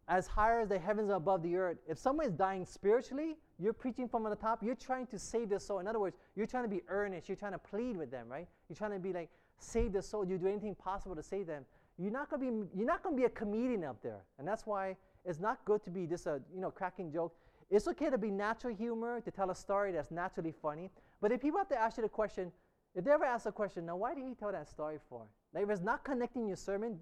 as 0.08 0.26
higher 0.26 0.60
as 0.60 0.68
the 0.68 0.78
heavens 0.78 1.10
are 1.10 1.16
above 1.16 1.42
the 1.42 1.56
earth, 1.56 1.78
if 1.88 1.98
someone 1.98 2.26
is 2.26 2.32
dying 2.32 2.64
spiritually, 2.64 3.36
you're 3.58 3.72
preaching 3.72 4.08
from 4.08 4.24
the 4.24 4.34
top, 4.34 4.62
you're 4.62 4.74
trying 4.74 5.06
to 5.06 5.18
save 5.18 5.48
their 5.48 5.58
soul. 5.58 5.78
In 5.78 5.86
other 5.86 6.00
words, 6.00 6.16
you're 6.34 6.46
trying 6.46 6.64
to 6.64 6.68
be 6.68 6.82
earnest, 6.88 7.28
you're 7.28 7.36
trying 7.36 7.52
to 7.52 7.58
plead 7.58 7.96
with 7.96 8.10
them, 8.10 8.28
right? 8.28 8.48
You're 8.68 8.76
trying 8.76 8.92
to 8.92 8.98
be 8.98 9.12
like, 9.12 9.30
save 9.58 9.92
their 9.92 10.02
soul, 10.02 10.26
you 10.26 10.38
do 10.38 10.48
anything 10.48 10.74
possible 10.74 11.14
to 11.14 11.22
save 11.22 11.46
them. 11.46 11.64
You're 11.98 12.12
not 12.12 12.30
gonna 12.30 12.50
be 12.50 12.66
you're 12.74 12.86
not 12.86 13.02
gonna 13.02 13.16
be 13.16 13.24
a 13.24 13.30
comedian 13.30 13.84
up 13.84 14.02
there. 14.02 14.24
And 14.38 14.48
that's 14.48 14.66
why 14.66 14.96
it's 15.24 15.38
not 15.38 15.64
good 15.64 15.84
to 15.84 15.90
be 15.90 16.06
just 16.06 16.26
a 16.26 16.40
you 16.52 16.60
know 16.60 16.70
cracking 16.70 17.12
joke. 17.12 17.34
It's 17.72 17.88
okay 17.88 18.10
to 18.10 18.18
be 18.18 18.30
natural 18.30 18.76
humor, 18.76 19.22
to 19.22 19.30
tell 19.30 19.50
a 19.50 19.54
story 19.54 19.92
that's 19.92 20.10
naturally 20.10 20.52
funny. 20.52 20.90
But 21.22 21.32
if 21.32 21.40
people 21.40 21.56
have 21.56 21.70
to 21.70 21.80
ask 21.80 21.96
you 21.96 22.02
the 22.02 22.08
question, 22.10 22.52
if 22.94 23.02
they 23.02 23.10
ever 23.10 23.24
ask 23.24 23.44
the 23.44 23.52
question, 23.52 23.86
now 23.86 23.96
why 23.96 24.14
did 24.14 24.24
he 24.24 24.34
tell 24.34 24.52
that 24.52 24.68
story 24.68 24.98
for? 25.08 25.22
Like 25.54 25.64
if 25.64 25.70
it's 25.70 25.80
not 25.80 26.04
connecting 26.04 26.46
your 26.46 26.58
sermon, 26.58 26.98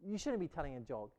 you 0.00 0.16
shouldn't 0.16 0.38
be 0.38 0.46
telling 0.46 0.76
a 0.76 0.80
joke. 0.80 1.10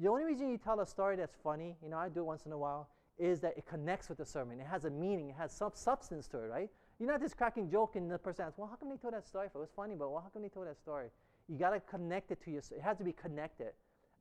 The 0.00 0.08
only 0.08 0.24
reason 0.24 0.48
you 0.48 0.56
tell 0.56 0.80
a 0.80 0.86
story 0.86 1.14
that's 1.16 1.36
funny, 1.44 1.76
you 1.82 1.90
know, 1.90 1.98
I 1.98 2.08
do 2.08 2.20
it 2.20 2.24
once 2.24 2.46
in 2.46 2.52
a 2.52 2.56
while, 2.56 2.88
is 3.18 3.40
that 3.40 3.52
it 3.58 3.66
connects 3.66 4.08
with 4.08 4.16
the 4.16 4.24
sermon. 4.24 4.60
It 4.60 4.66
has 4.66 4.86
a 4.86 4.90
meaning, 4.90 5.28
it 5.28 5.36
has 5.36 5.52
some 5.52 5.72
substance 5.74 6.26
to 6.28 6.38
it, 6.38 6.46
right? 6.46 6.70
You're 6.98 7.10
not 7.10 7.20
just 7.20 7.36
cracking 7.36 7.68
joke 7.68 7.96
and 7.96 8.10
the 8.10 8.16
person 8.16 8.46
asks, 8.46 8.56
well, 8.56 8.68
how 8.68 8.76
come 8.76 8.88
they 8.88 8.96
told 8.96 9.12
that 9.12 9.26
story 9.26 9.48
for? 9.52 9.58
It 9.58 9.62
was 9.62 9.70
funny, 9.76 9.94
but 9.94 10.10
well, 10.10 10.22
how 10.22 10.30
come 10.30 10.40
they 10.40 10.48
told 10.48 10.68
that 10.68 10.78
story? 10.78 11.08
You 11.48 11.58
got 11.58 11.70
to 11.70 11.80
connect 11.80 12.30
it 12.30 12.42
to 12.44 12.50
your, 12.50 12.60
it 12.60 12.80
has 12.82 12.96
to 12.96 13.04
be 13.04 13.12
connected. 13.12 13.72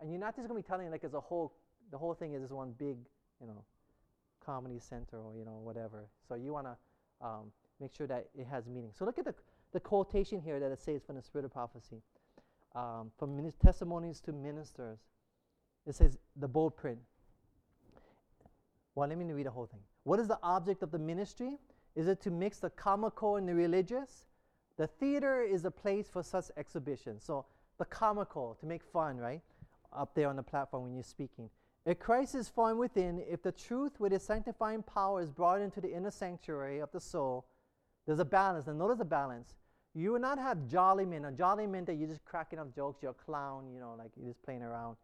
And 0.01 0.11
you're 0.11 0.19
not 0.19 0.35
just 0.35 0.49
to 0.49 0.53
be 0.53 0.61
telling 0.61 0.87
it 0.87 0.91
like 0.91 1.05
it's 1.05 1.13
a 1.13 1.21
whole, 1.21 1.53
the 1.91 1.97
whole 1.97 2.13
thing 2.13 2.33
is 2.33 2.41
this 2.41 2.51
one 2.51 2.73
big, 2.77 2.97
you 3.39 3.47
know, 3.47 3.63
comedy 4.47 4.79
center 4.79 5.17
or, 5.17 5.35
you 5.37 5.45
know, 5.45 5.59
whatever. 5.63 6.07
So 6.27 6.35
you 6.35 6.53
want 6.53 6.67
to 6.67 7.27
um, 7.27 7.51
make 7.81 7.93
sure 7.93 8.07
that 8.07 8.27
it 8.33 8.47
has 8.47 8.67
meaning. 8.67 8.91
So 8.97 9.05
look 9.05 9.19
at 9.19 9.25
the, 9.25 9.35
the 9.73 9.79
quotation 9.79 10.39
here 10.41 10.59
that 10.59 10.71
it 10.71 10.79
says 10.79 11.03
from 11.05 11.17
the 11.17 11.21
Spirit 11.21 11.45
of 11.45 11.51
Prophecy. 11.51 12.01
Um, 12.75 13.11
from 13.17 13.51
testimonies 13.63 14.21
to 14.21 14.31
ministers. 14.31 14.99
It 15.85 15.95
says 15.95 16.17
the 16.35 16.47
bold 16.47 16.77
print. 16.77 16.99
Well, 18.95 19.09
let 19.09 19.17
me 19.17 19.25
read 19.31 19.45
the 19.45 19.51
whole 19.51 19.65
thing. 19.65 19.79
What 20.03 20.19
is 20.19 20.27
the 20.27 20.39
object 20.43 20.83
of 20.83 20.91
the 20.91 20.99
ministry? 20.99 21.57
Is 21.95 22.07
it 22.07 22.21
to 22.21 22.31
mix 22.31 22.59
the 22.59 22.69
comical 22.69 23.35
and 23.37 23.47
the 23.47 23.55
religious? 23.55 24.25
The 24.77 24.87
theater 24.87 25.41
is 25.41 25.65
a 25.65 25.71
place 25.71 26.07
for 26.07 26.23
such 26.23 26.45
exhibitions. 26.55 27.23
So 27.23 27.45
the 27.79 27.85
comical, 27.85 28.55
to 28.59 28.65
make 28.65 28.83
fun, 28.83 29.17
right? 29.17 29.41
Up 29.91 30.13
there 30.13 30.29
on 30.29 30.35
the 30.35 30.43
platform 30.43 30.83
when 30.83 30.93
you're 30.93 31.03
speaking. 31.03 31.49
If 31.87 31.99
Christ 31.99 32.35
is 32.35 32.49
formed 32.49 32.79
within, 32.79 33.23
if 33.29 33.41
the 33.41 33.53
truth 33.53 33.97
with 33.97 34.11
its 34.11 34.25
sanctifying 34.25 34.83
power 34.83 35.21
is 35.21 35.31
brought 35.31 35.61
into 35.61 35.79
the 35.79 35.95
inner 35.95 36.11
sanctuary 36.11 36.79
of 36.79 36.91
the 36.91 36.99
soul, 36.99 37.45
there's 38.05 38.19
a 38.19 38.25
balance. 38.25 38.67
And 38.67 38.77
notice 38.77 38.97
the 38.97 39.05
balance. 39.05 39.55
You 39.95 40.11
will 40.11 40.19
not 40.19 40.37
have 40.37 40.67
jolly 40.67 41.05
men. 41.05 41.23
A 41.23 41.31
jolly 41.31 41.65
men 41.65 41.85
that 41.85 41.93
you're 41.93 42.09
just 42.09 42.25
cracking 42.25 42.59
up 42.59 42.75
jokes, 42.75 43.01
you're 43.01 43.11
a 43.11 43.13
clown, 43.13 43.71
you 43.73 43.79
know, 43.79 43.95
like 43.97 44.11
you're 44.17 44.27
just 44.27 44.43
playing 44.43 44.63
around. 44.63 44.97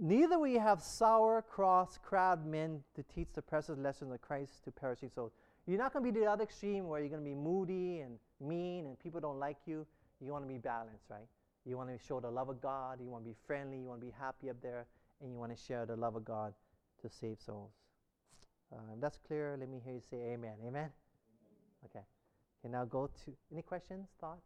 Neither 0.00 0.36
will 0.36 0.48
you 0.48 0.58
have 0.58 0.82
sour, 0.82 1.42
cross, 1.42 1.96
crabbed 2.02 2.44
men 2.44 2.82
to 2.96 3.04
teach 3.04 3.28
the 3.32 3.40
precious 3.40 3.78
lessons 3.78 4.12
of 4.12 4.20
Christ 4.20 4.64
to 4.64 4.72
perishing 4.72 5.10
souls. 5.14 5.30
You're 5.64 5.78
not 5.78 5.92
going 5.92 6.04
to 6.04 6.12
be 6.12 6.18
the 6.18 6.26
other 6.26 6.42
extreme 6.42 6.88
where 6.88 6.98
you're 6.98 7.08
going 7.08 7.22
to 7.22 7.30
be 7.30 7.36
moody 7.36 8.00
and 8.00 8.18
mean 8.40 8.86
and 8.86 8.98
people 8.98 9.20
don't 9.20 9.38
like 9.38 9.58
you. 9.64 9.86
You 10.20 10.32
want 10.32 10.42
to 10.42 10.48
be 10.48 10.58
balanced, 10.58 11.04
right? 11.08 11.28
You 11.64 11.76
want 11.76 11.88
to 11.90 12.04
show 12.04 12.18
the 12.18 12.30
love 12.32 12.48
of 12.48 12.60
God. 12.60 12.98
You 13.00 13.10
want 13.10 13.22
to 13.22 13.30
be 13.30 13.36
friendly. 13.46 13.78
You 13.78 13.86
want 13.86 14.00
to 14.00 14.06
be 14.06 14.12
happy 14.18 14.50
up 14.50 14.56
there. 14.60 14.86
And 15.20 15.32
you 15.32 15.38
want 15.38 15.56
to 15.56 15.62
share 15.62 15.86
the 15.86 15.96
love 15.96 16.16
of 16.16 16.24
God 16.24 16.54
to 17.02 17.08
save 17.10 17.38
souls. 17.44 17.72
Uh, 18.72 18.94
if 18.94 19.00
that's 19.00 19.18
clear, 19.26 19.56
let 19.58 19.68
me 19.68 19.80
hear 19.84 19.94
you 19.94 20.02
say 20.10 20.32
amen. 20.32 20.54
Amen? 20.66 20.90
Okay. 21.84 22.04
Okay, 22.60 22.70
now 22.70 22.84
go 22.84 23.06
to 23.24 23.32
any 23.52 23.62
questions, 23.62 24.08
thoughts? 24.20 24.42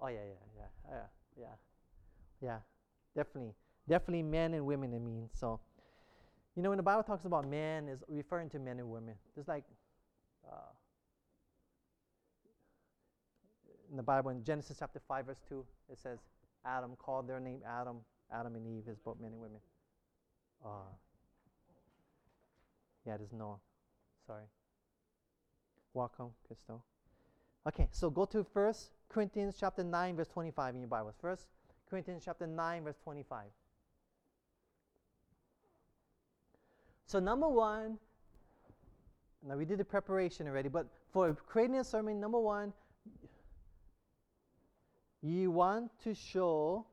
Oh 0.00 0.08
yeah, 0.08 0.18
yeah, 0.18 0.46
yeah, 0.58 0.90
yeah, 0.90 1.40
yeah, 1.40 1.46
yeah. 2.40 2.58
Definitely, 3.16 3.54
definitely, 3.88 4.22
men 4.22 4.54
and 4.54 4.66
women. 4.66 4.92
I 4.94 4.98
mean, 4.98 5.28
so 5.32 5.60
you 6.54 6.62
know, 6.62 6.68
when 6.68 6.76
the 6.76 6.82
Bible 6.82 7.02
talks 7.02 7.24
about 7.24 7.48
men, 7.48 7.88
is 7.88 8.02
referring 8.08 8.50
to 8.50 8.58
men 8.58 8.78
and 8.78 8.90
women. 8.90 9.14
Just 9.34 9.48
like 9.48 9.64
uh, 10.46 10.70
in 13.94 13.96
the 13.96 14.02
Bible, 14.02 14.32
in 14.32 14.42
Genesis 14.42 14.78
chapter 14.80 15.00
five, 15.06 15.26
verse 15.26 15.40
two, 15.48 15.64
it 15.88 16.00
says, 16.00 16.18
"Adam 16.64 16.96
called 16.96 17.28
their 17.28 17.38
name 17.38 17.62
Adam. 17.64 18.04
Adam 18.32 18.56
and 18.56 18.66
Eve 18.66 18.88
is 18.88 18.98
both 18.98 19.20
men 19.20 19.30
and 19.30 19.40
women." 19.40 19.60
Uh, 20.64 20.90
yeah, 23.06 23.16
there's 23.16 23.32
Noah. 23.32 23.60
Sorry. 24.26 24.42
Welcome, 25.92 26.30
Christo. 26.44 26.82
Okay, 27.68 27.88
so 27.92 28.10
go 28.10 28.24
to 28.24 28.42
First 28.42 28.90
Corinthians 29.08 29.54
chapter 29.60 29.84
9, 29.84 30.16
verse 30.16 30.26
25 30.26 30.74
in 30.74 30.80
your 30.80 30.88
Bibles. 30.88 31.14
First 31.20 31.46
Corinthians 31.88 32.24
chapter 32.24 32.48
9, 32.48 32.82
verse 32.82 32.98
25. 33.04 33.44
So 37.06 37.20
number 37.20 37.48
one, 37.48 38.00
now 39.46 39.56
we 39.56 39.64
did 39.64 39.78
the 39.78 39.84
preparation 39.84 40.48
already, 40.48 40.68
but 40.68 40.88
for 41.12 41.32
creating 41.46 41.76
a 41.76 41.84
sermon, 41.84 42.18
number 42.18 42.40
one, 42.40 42.72
you 45.24 45.50
want 45.50 45.90
to 46.04 46.14
show 46.14 46.84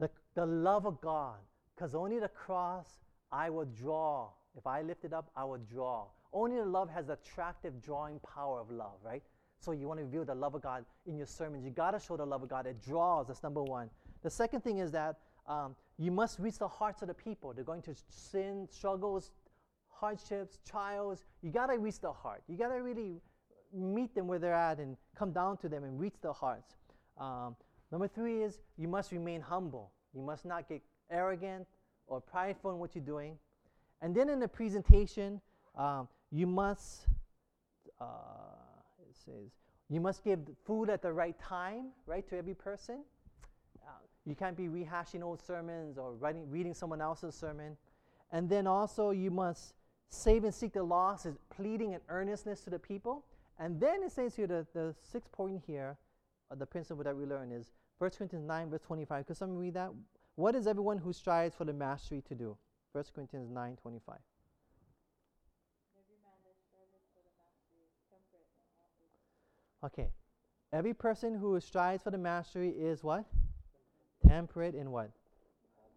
the, 0.00 0.10
the 0.34 0.44
love 0.44 0.84
of 0.84 1.00
God. 1.00 1.38
Because 1.74 1.94
only 1.94 2.18
the 2.18 2.28
cross 2.28 2.86
I 3.30 3.50
will 3.50 3.66
draw. 3.66 4.28
If 4.56 4.66
I 4.66 4.82
lift 4.82 5.04
it 5.04 5.12
up, 5.12 5.30
I 5.36 5.44
will 5.44 5.60
draw. 5.72 6.06
Only 6.32 6.56
the 6.56 6.66
love 6.66 6.90
has 6.90 7.08
attractive 7.08 7.80
drawing 7.80 8.18
power 8.20 8.60
of 8.60 8.70
love, 8.70 8.96
right? 9.04 9.22
So 9.60 9.70
you 9.70 9.86
want 9.86 10.00
to 10.00 10.04
reveal 10.04 10.24
the 10.24 10.34
love 10.34 10.56
of 10.56 10.62
God 10.62 10.84
in 11.06 11.16
your 11.16 11.26
sermons. 11.26 11.64
You 11.64 11.70
got 11.70 11.92
to 11.92 12.00
show 12.00 12.16
the 12.16 12.26
love 12.26 12.42
of 12.42 12.48
God. 12.48 12.66
It 12.66 12.82
draws. 12.84 13.28
That's 13.28 13.44
number 13.44 13.62
one. 13.62 13.88
The 14.22 14.30
second 14.30 14.62
thing 14.62 14.78
is 14.78 14.90
that 14.90 15.18
um, 15.46 15.76
you 15.98 16.10
must 16.10 16.40
reach 16.40 16.58
the 16.58 16.68
hearts 16.68 17.02
of 17.02 17.08
the 17.08 17.14
people. 17.14 17.52
They're 17.52 17.64
going 17.64 17.82
to 17.82 17.94
sin, 18.08 18.66
struggles, 18.70 19.30
hardships, 19.88 20.58
trials. 20.68 21.24
You 21.42 21.52
got 21.52 21.66
to 21.66 21.78
reach 21.78 22.00
the 22.00 22.12
heart. 22.12 22.42
You 22.48 22.56
got 22.56 22.70
to 22.70 22.82
really 22.82 23.20
meet 23.72 24.14
them 24.14 24.26
where 24.26 24.38
they're 24.38 24.54
at 24.54 24.78
and 24.78 24.96
come 25.16 25.32
down 25.32 25.56
to 25.58 25.68
them 25.68 25.84
and 25.84 25.98
reach 25.98 26.14
their 26.22 26.32
hearts. 26.32 26.76
Um, 27.18 27.56
number 27.90 28.08
three 28.08 28.42
is 28.42 28.58
you 28.76 28.88
must 28.88 29.12
remain 29.12 29.40
humble. 29.40 29.92
You 30.14 30.22
must 30.22 30.44
not 30.44 30.68
get 30.68 30.82
arrogant 31.10 31.66
or 32.06 32.20
prideful 32.20 32.70
in 32.72 32.78
what 32.78 32.94
you're 32.94 33.04
doing. 33.04 33.38
And 34.00 34.14
then 34.14 34.28
in 34.28 34.40
the 34.40 34.48
presentation, 34.48 35.40
um, 35.76 36.08
you 36.30 36.46
must, 36.46 37.06
uh, 38.00 38.06
it 39.08 39.16
says, 39.24 39.50
you 39.88 40.00
must 40.00 40.24
give 40.24 40.40
food 40.64 40.90
at 40.90 41.02
the 41.02 41.12
right 41.12 41.38
time, 41.38 41.88
right, 42.06 42.26
to 42.28 42.36
every 42.36 42.54
person. 42.54 43.04
Uh, 43.86 43.90
you 44.24 44.34
can't 44.34 44.56
be 44.56 44.64
rehashing 44.64 45.22
old 45.22 45.40
sermons 45.40 45.98
or 45.98 46.14
writing, 46.14 46.50
reading 46.50 46.74
someone 46.74 47.00
else's 47.00 47.34
sermon. 47.34 47.76
And 48.32 48.48
then 48.48 48.66
also, 48.66 49.10
you 49.10 49.30
must 49.30 49.74
save 50.08 50.44
and 50.44 50.54
seek 50.54 50.72
the 50.72 50.82
lost, 50.82 51.26
is 51.26 51.36
pleading 51.54 51.94
and 51.94 52.02
earnestness 52.08 52.60
to 52.62 52.70
the 52.70 52.78
people. 52.78 53.24
And 53.62 53.78
then 53.78 54.02
it 54.02 54.10
says 54.10 54.34
here, 54.34 54.48
the, 54.48 54.66
the 54.74 54.92
sixth 55.00 55.30
point 55.30 55.62
here, 55.64 55.96
uh, 56.50 56.56
the 56.56 56.66
principle 56.66 57.04
that 57.04 57.16
we 57.16 57.24
learn 57.24 57.52
is 57.52 57.70
1 57.98 58.10
Corinthians 58.10 58.44
9, 58.44 58.70
verse 58.70 58.80
25. 58.84 59.24
Could 59.24 59.36
someone 59.36 59.56
read 59.56 59.74
that? 59.74 59.90
What 60.34 60.56
is 60.56 60.66
everyone 60.66 60.98
who 60.98 61.12
strives 61.12 61.54
for 61.54 61.64
the 61.64 61.72
mastery 61.72 62.24
to 62.28 62.34
do? 62.34 62.56
1 62.90 63.04
Corinthians 63.14 63.48
9, 63.52 63.76
25. 63.80 64.16
Okay. 69.84 70.08
Every 70.72 70.92
person 70.92 71.38
who 71.38 71.60
strives 71.60 72.02
for 72.02 72.10
the 72.10 72.18
mastery 72.18 72.70
is 72.70 73.04
what? 73.04 73.24
Temperate 74.26 74.74
in 74.74 74.90
what? 74.90 75.10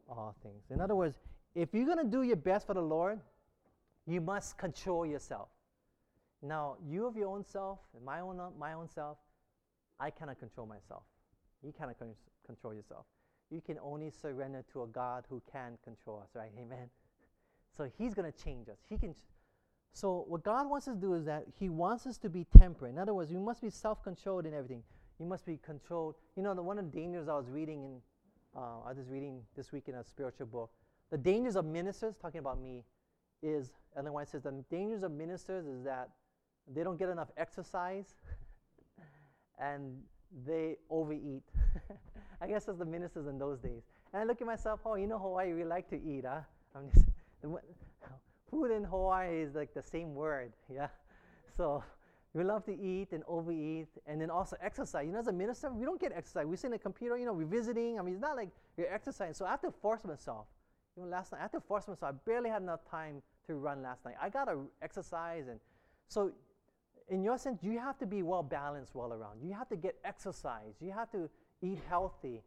All 0.08 0.36
things. 0.44 0.66
In 0.70 0.82
other 0.82 0.96
words, 0.96 1.18
if 1.56 1.74
you're 1.74 1.86
going 1.86 1.98
to 1.98 2.04
do 2.04 2.22
your 2.22 2.36
best 2.36 2.68
for 2.68 2.76
the 2.76 2.82
Lord, 2.82 3.20
you 4.06 4.22
must 4.22 4.56
control 4.56 5.04
yourself. 5.04 5.50
Now, 6.46 6.76
you 6.88 7.06
of 7.06 7.16
your 7.18 7.28
own 7.28 7.44
self, 7.44 7.80
my 8.04 8.20
own, 8.20 8.40
my 8.60 8.74
own 8.74 8.88
self, 8.88 9.18
I 10.00 10.10
cannot 10.10 10.40
control 10.40 10.68
myself. 10.68 11.04
You 11.64 11.72
cannot 11.72 11.98
con- 11.98 12.14
control 12.46 12.74
yourself. 12.74 13.06
You 13.50 13.62
can 13.62 13.78
only 13.82 14.10
surrender 14.10 14.64
to 14.74 14.84
a 14.84 14.88
God 14.88 15.26
who 15.30 15.42
can 15.52 15.78
control 15.84 16.20
us, 16.22 16.30
right? 16.36 16.52
Amen. 16.60 16.90
So 17.76 17.90
He's 17.98 18.14
going 18.14 18.32
to 18.32 18.44
change 18.44 18.70
us. 18.70 18.78
He 18.90 18.98
can. 18.98 19.14
Ch- 19.14 19.26
so 19.94 20.26
what 20.28 20.44
God 20.44 20.70
wants 20.70 20.88
us 20.88 20.96
to 20.96 21.00
do 21.00 21.14
is 21.14 21.26
that 21.26 21.46
He 21.60 21.70
wants 21.70 22.06
us 22.06 22.18
to 22.20 22.30
be 22.30 22.46
temperate. 22.58 22.94
In 22.94 23.00
other 23.00 23.14
words, 23.14 23.32
you 23.32 23.40
must 23.40 23.62
be 23.62 23.70
self-controlled 23.70 24.46
in 24.46 24.54
everything. 24.54 24.84
You 25.20 25.26
must 25.26 25.46
be 25.46 25.58
controlled. 25.66 26.16
You 26.36 26.44
know, 26.44 26.54
the, 26.54 26.62
one 26.62 26.78
of 26.78 26.92
the 26.92 26.98
dangers 26.98 27.28
I 27.28 27.36
was 27.36 27.50
reading 27.50 27.84
in, 27.84 28.02
uh, 28.56 28.82
I 28.86 28.94
was 28.94 29.10
reading 29.10 29.42
this 29.56 29.72
week 29.72 29.86
in 29.88 29.96
a 29.96 30.04
spiritual 30.04 30.48
book. 30.48 30.72
The 31.12 31.18
dangers 31.18 31.56
of 31.56 31.66
ministers, 31.66 32.16
talking 32.18 32.40
about 32.40 32.60
me, 32.60 32.84
is 33.42 33.72
and 33.96 34.06
Ellen 34.06 34.14
White 34.14 34.28
says 34.28 34.44
the 34.44 34.52
dangers 34.70 35.04
of 35.04 35.12
ministers 35.12 35.66
is 35.66 35.84
that 35.86 36.10
they 36.74 36.84
don't 36.84 36.98
get 36.98 37.10
enough 37.10 37.30
exercise 37.38 38.16
and 39.60 39.98
they 40.46 40.78
overeat. 40.90 41.44
I 42.42 42.48
guess 42.48 42.66
that's 42.66 42.80
the 42.80 42.86
ministers 42.86 43.28
in 43.28 43.38
those 43.38 43.60
days. 43.60 43.84
And 44.14 44.22
I 44.22 44.26
look 44.26 44.42
at 44.42 44.48
myself, 44.48 44.82
oh, 44.86 44.96
you 44.96 45.08
know, 45.08 45.18
Hawaii, 45.18 45.54
we 45.54 45.64
like 45.64 45.90
to 45.90 45.96
eat, 45.96 46.26
huh? 46.28 46.42
I'm 46.76 46.90
just, 46.94 47.06
food 48.50 48.72
in 48.72 48.84
Hawaii 48.84 49.42
is 49.42 49.56
like 49.56 49.74
the 49.74 49.82
same 49.82 50.16
word, 50.16 50.54
yeah? 50.74 50.88
So 51.56 51.84
we 52.34 52.44
love 52.44 52.66
to 52.66 52.78
eat 52.78 53.14
and 53.14 53.24
overeat 53.28 53.88
and 54.06 54.20
then 54.20 54.30
also 54.30 54.58
exercise. 54.62 55.06
You 55.06 55.14
know, 55.14 55.20
as 55.20 55.28
a 55.28 55.34
minister, 55.34 55.72
we 55.72 55.86
don't 55.86 56.00
get 56.00 56.12
exercise. 56.14 56.46
We 56.46 56.58
sit 56.58 56.68
in 56.68 56.72
the 56.74 56.80
computer, 56.80 57.18
you 57.18 57.26
know, 57.26 57.34
we're 57.34 57.46
visiting. 57.46 57.98
I 57.98 58.02
mean, 58.02 58.16
it's 58.16 58.22
not 58.22 58.36
like 58.36 58.50
you're 58.78 58.94
exercising. 58.94 59.34
So 59.34 59.46
I 59.46 59.52
have 59.52 59.62
to 59.62 59.72
force 59.72 60.04
myself. 60.04 60.48
Last 60.98 61.32
night, 61.32 61.40
I 61.40 61.42
have 61.42 61.52
to 61.52 61.62
force 61.62 61.88
myself. 61.88 62.14
I 62.14 62.30
barely 62.30 62.50
had 62.50 62.62
enough 62.62 62.90
time 62.90 63.22
to 63.48 63.56
run 63.56 63.82
last 63.82 64.06
night. 64.06 64.16
I 64.22 64.30
got 64.30 64.46
to 64.46 64.68
exercise. 64.82 65.48
And 65.50 65.60
so, 66.08 66.32
in 67.10 67.24
your 67.24 67.38
sense, 67.38 67.64
you 67.64 67.80
have 67.80 67.98
to 68.00 68.06
be 68.06 68.24
well 68.24 68.44
balanced 68.44 68.96
well 68.96 69.14
around. 69.14 69.42
You 69.42 69.54
have 69.54 69.70
to 69.70 69.76
get 69.76 69.96
exercise. 70.04 70.76
You 70.82 70.92
have 70.92 71.12
to 71.12 71.30
eat 71.62 71.80
healthy. 71.88 72.42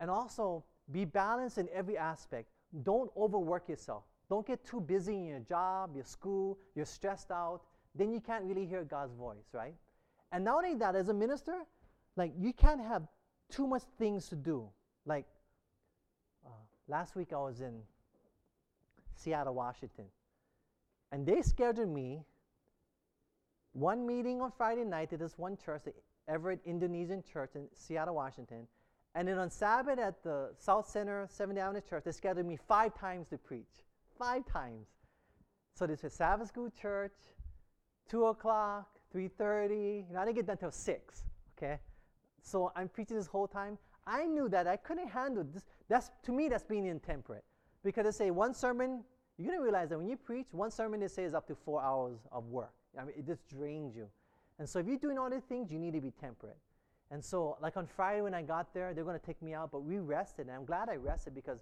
And 0.00 0.10
also, 0.10 0.64
be 0.90 1.04
balanced 1.04 1.58
in 1.58 1.68
every 1.72 1.98
aspect. 1.98 2.48
Don't 2.82 3.10
overwork 3.16 3.68
yourself. 3.68 4.04
Don't 4.28 4.46
get 4.46 4.64
too 4.64 4.80
busy 4.80 5.14
in 5.14 5.26
your 5.26 5.40
job, 5.40 5.94
your 5.94 6.04
school, 6.04 6.58
you're 6.74 6.86
stressed 6.86 7.30
out 7.30 7.62
then 7.94 8.12
you 8.12 8.20
can't 8.20 8.44
really 8.44 8.66
hear 8.66 8.84
God's 8.84 9.14
voice, 9.14 9.48
right? 9.52 9.74
And 10.32 10.44
not 10.44 10.64
only 10.64 10.76
that, 10.76 10.94
as 10.94 11.08
a 11.08 11.14
minister, 11.14 11.62
like 12.16 12.32
you 12.38 12.52
can't 12.52 12.80
have 12.80 13.02
too 13.50 13.66
much 13.66 13.82
things 13.98 14.28
to 14.28 14.36
do. 14.36 14.68
Like 15.04 15.26
uh, 16.46 16.50
last 16.88 17.16
week, 17.16 17.32
I 17.32 17.38
was 17.38 17.60
in 17.60 17.80
Seattle, 19.14 19.54
Washington, 19.54 20.04
and 21.10 21.26
they 21.26 21.42
scheduled 21.42 21.88
me 21.88 22.22
one 23.72 24.06
meeting 24.06 24.40
on 24.40 24.50
Friday 24.56 24.84
night 24.84 25.12
at 25.12 25.18
this 25.18 25.38
one 25.38 25.56
church, 25.56 25.82
the 25.84 25.92
Everett 26.28 26.60
Indonesian 26.64 27.22
Church 27.22 27.50
in 27.54 27.66
Seattle, 27.74 28.14
Washington. 28.14 28.66
And 29.14 29.26
then 29.26 29.38
on 29.38 29.50
Sabbath 29.50 29.98
at 29.98 30.22
the 30.22 30.50
South 30.58 30.88
Center 30.88 31.28
70th 31.32 31.58
Avenue 31.58 31.80
Church, 31.88 32.04
they 32.04 32.12
scheduled 32.12 32.46
me 32.46 32.56
five 32.68 32.94
times 32.94 33.28
to 33.28 33.38
preach. 33.38 33.84
Five 34.18 34.46
times. 34.46 34.86
So 35.74 35.86
this 35.86 36.04
a 36.04 36.10
Sabbath 36.10 36.48
school 36.48 36.70
church, 36.80 37.14
2 38.10 38.26
o'clock, 38.26 38.88
3.30. 39.14 40.08
You 40.08 40.14
know, 40.14 40.20
I 40.20 40.24
didn't 40.24 40.36
get 40.36 40.46
done 40.46 40.54
until 40.54 40.70
6, 40.70 41.24
okay? 41.56 41.78
So 42.42 42.72
I'm 42.76 42.88
preaching 42.88 43.16
this 43.16 43.26
whole 43.26 43.48
time. 43.48 43.78
I 44.06 44.26
knew 44.26 44.48
that 44.48 44.66
I 44.66 44.76
couldn't 44.76 45.08
handle 45.08 45.44
this. 45.44 45.64
That's, 45.88 46.10
to 46.24 46.32
me, 46.32 46.48
that's 46.48 46.64
being 46.64 46.86
intemperate. 46.86 47.44
Because 47.82 48.04
they 48.04 48.10
say 48.10 48.30
one 48.30 48.54
sermon, 48.54 49.04
you're 49.38 49.48
going 49.48 49.58
to 49.58 49.62
realize 49.62 49.88
that 49.88 49.98
when 49.98 50.08
you 50.08 50.16
preach, 50.16 50.48
one 50.52 50.70
sermon 50.70 51.00
they 51.00 51.08
say 51.08 51.24
is 51.24 51.34
up 51.34 51.46
to 51.48 51.54
four 51.54 51.82
hours 51.82 52.18
of 52.30 52.44
work. 52.46 52.72
I 52.98 53.04
mean, 53.04 53.14
it 53.16 53.26
just 53.26 53.46
drains 53.48 53.96
you. 53.96 54.08
And 54.58 54.68
so 54.68 54.78
if 54.78 54.86
you're 54.86 54.98
doing 54.98 55.18
all 55.18 55.30
these 55.30 55.44
things, 55.48 55.70
you 55.70 55.78
need 55.78 55.94
to 55.94 56.00
be 56.00 56.10
temperate. 56.10 56.56
And 57.10 57.24
so, 57.24 57.56
like 57.60 57.76
on 57.76 57.86
Friday 57.86 58.20
when 58.20 58.34
I 58.34 58.42
got 58.42 58.72
there, 58.72 58.94
they're 58.94 59.04
going 59.04 59.18
to 59.18 59.24
take 59.24 59.42
me 59.42 59.52
out, 59.52 59.72
but 59.72 59.82
we 59.82 59.98
rested. 59.98 60.46
And 60.46 60.54
I'm 60.54 60.64
glad 60.64 60.88
I 60.88 60.96
rested 60.96 61.34
because 61.34 61.58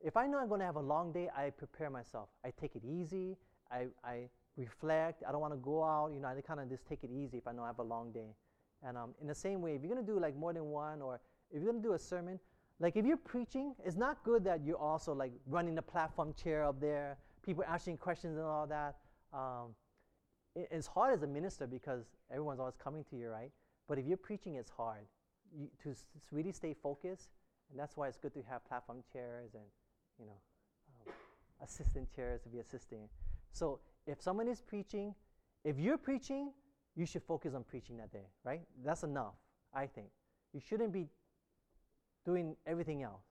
if 0.00 0.16
I 0.16 0.26
know 0.26 0.38
I'm 0.38 0.48
going 0.48 0.60
to 0.60 0.66
have 0.66 0.76
a 0.76 0.80
long 0.80 1.12
day, 1.12 1.28
I 1.36 1.50
prepare 1.50 1.90
myself. 1.90 2.28
I 2.44 2.52
take 2.60 2.74
it 2.74 2.82
easy. 2.84 3.36
I, 3.70 3.86
I 4.04 4.28
reflect. 4.56 5.22
I 5.26 5.30
don't 5.30 5.40
want 5.40 5.54
to 5.54 5.60
go 5.60 5.84
out. 5.84 6.10
You 6.12 6.20
know, 6.20 6.28
I 6.28 6.40
kind 6.40 6.58
of 6.58 6.68
just 6.68 6.86
take 6.86 7.04
it 7.04 7.10
easy 7.10 7.38
if 7.38 7.46
I 7.46 7.52
know 7.52 7.62
I 7.62 7.68
have 7.68 7.78
a 7.78 7.84
long 7.84 8.10
day. 8.12 8.34
And 8.82 8.96
um, 8.96 9.14
in 9.20 9.28
the 9.28 9.34
same 9.34 9.62
way, 9.62 9.76
if 9.76 9.82
you're 9.82 9.92
going 9.92 10.04
to 10.04 10.12
do 10.12 10.18
like 10.18 10.36
more 10.36 10.52
than 10.52 10.64
one, 10.64 11.00
or 11.00 11.20
if 11.50 11.62
you're 11.62 11.70
going 11.70 11.82
to 11.82 11.88
do 11.88 11.94
a 11.94 11.98
sermon, 11.98 12.40
like 12.80 12.96
if 12.96 13.06
you're 13.06 13.16
preaching, 13.16 13.74
it's 13.84 13.96
not 13.96 14.24
good 14.24 14.42
that 14.44 14.64
you're 14.64 14.76
also 14.76 15.12
like 15.12 15.32
running 15.46 15.76
the 15.76 15.82
platform 15.82 16.34
chair 16.34 16.64
up 16.64 16.80
there, 16.80 17.16
people 17.44 17.62
asking 17.68 17.98
questions 17.98 18.36
and 18.36 18.44
all 18.44 18.66
that. 18.66 18.96
Um, 19.32 19.74
it's 20.54 20.86
hard 20.86 21.14
as 21.14 21.22
a 21.22 21.26
minister 21.26 21.66
because 21.66 22.04
everyone's 22.30 22.60
always 22.60 22.76
coming 22.76 23.04
to 23.10 23.16
you, 23.16 23.28
right? 23.28 23.50
But 23.88 23.98
if 23.98 24.06
you're 24.06 24.16
preaching, 24.16 24.56
it's 24.56 24.70
hard 24.70 25.06
you, 25.56 25.68
to 25.82 25.94
really 26.30 26.52
stay 26.52 26.74
focused, 26.74 27.28
and 27.70 27.78
that's 27.78 27.96
why 27.96 28.08
it's 28.08 28.18
good 28.18 28.34
to 28.34 28.42
have 28.48 28.64
platform 28.64 29.02
chairs 29.12 29.50
and 29.54 29.64
you 30.18 30.26
know 30.26 30.38
um, 31.06 31.12
assistant 31.62 32.08
chairs 32.14 32.40
to 32.42 32.48
be 32.48 32.58
assisting. 32.58 33.08
So 33.52 33.80
if 34.06 34.20
someone 34.20 34.48
is 34.48 34.60
preaching, 34.60 35.14
if 35.64 35.78
you're 35.78 35.98
preaching, 35.98 36.52
you 36.94 37.06
should 37.06 37.22
focus 37.22 37.54
on 37.54 37.64
preaching 37.64 37.96
that 37.98 38.12
day, 38.12 38.26
right? 38.44 38.60
That's 38.84 39.02
enough, 39.02 39.34
I 39.72 39.86
think. 39.86 40.08
You 40.52 40.60
shouldn't 40.60 40.92
be 40.92 41.06
doing 42.24 42.56
everything 42.66 43.02
else 43.02 43.24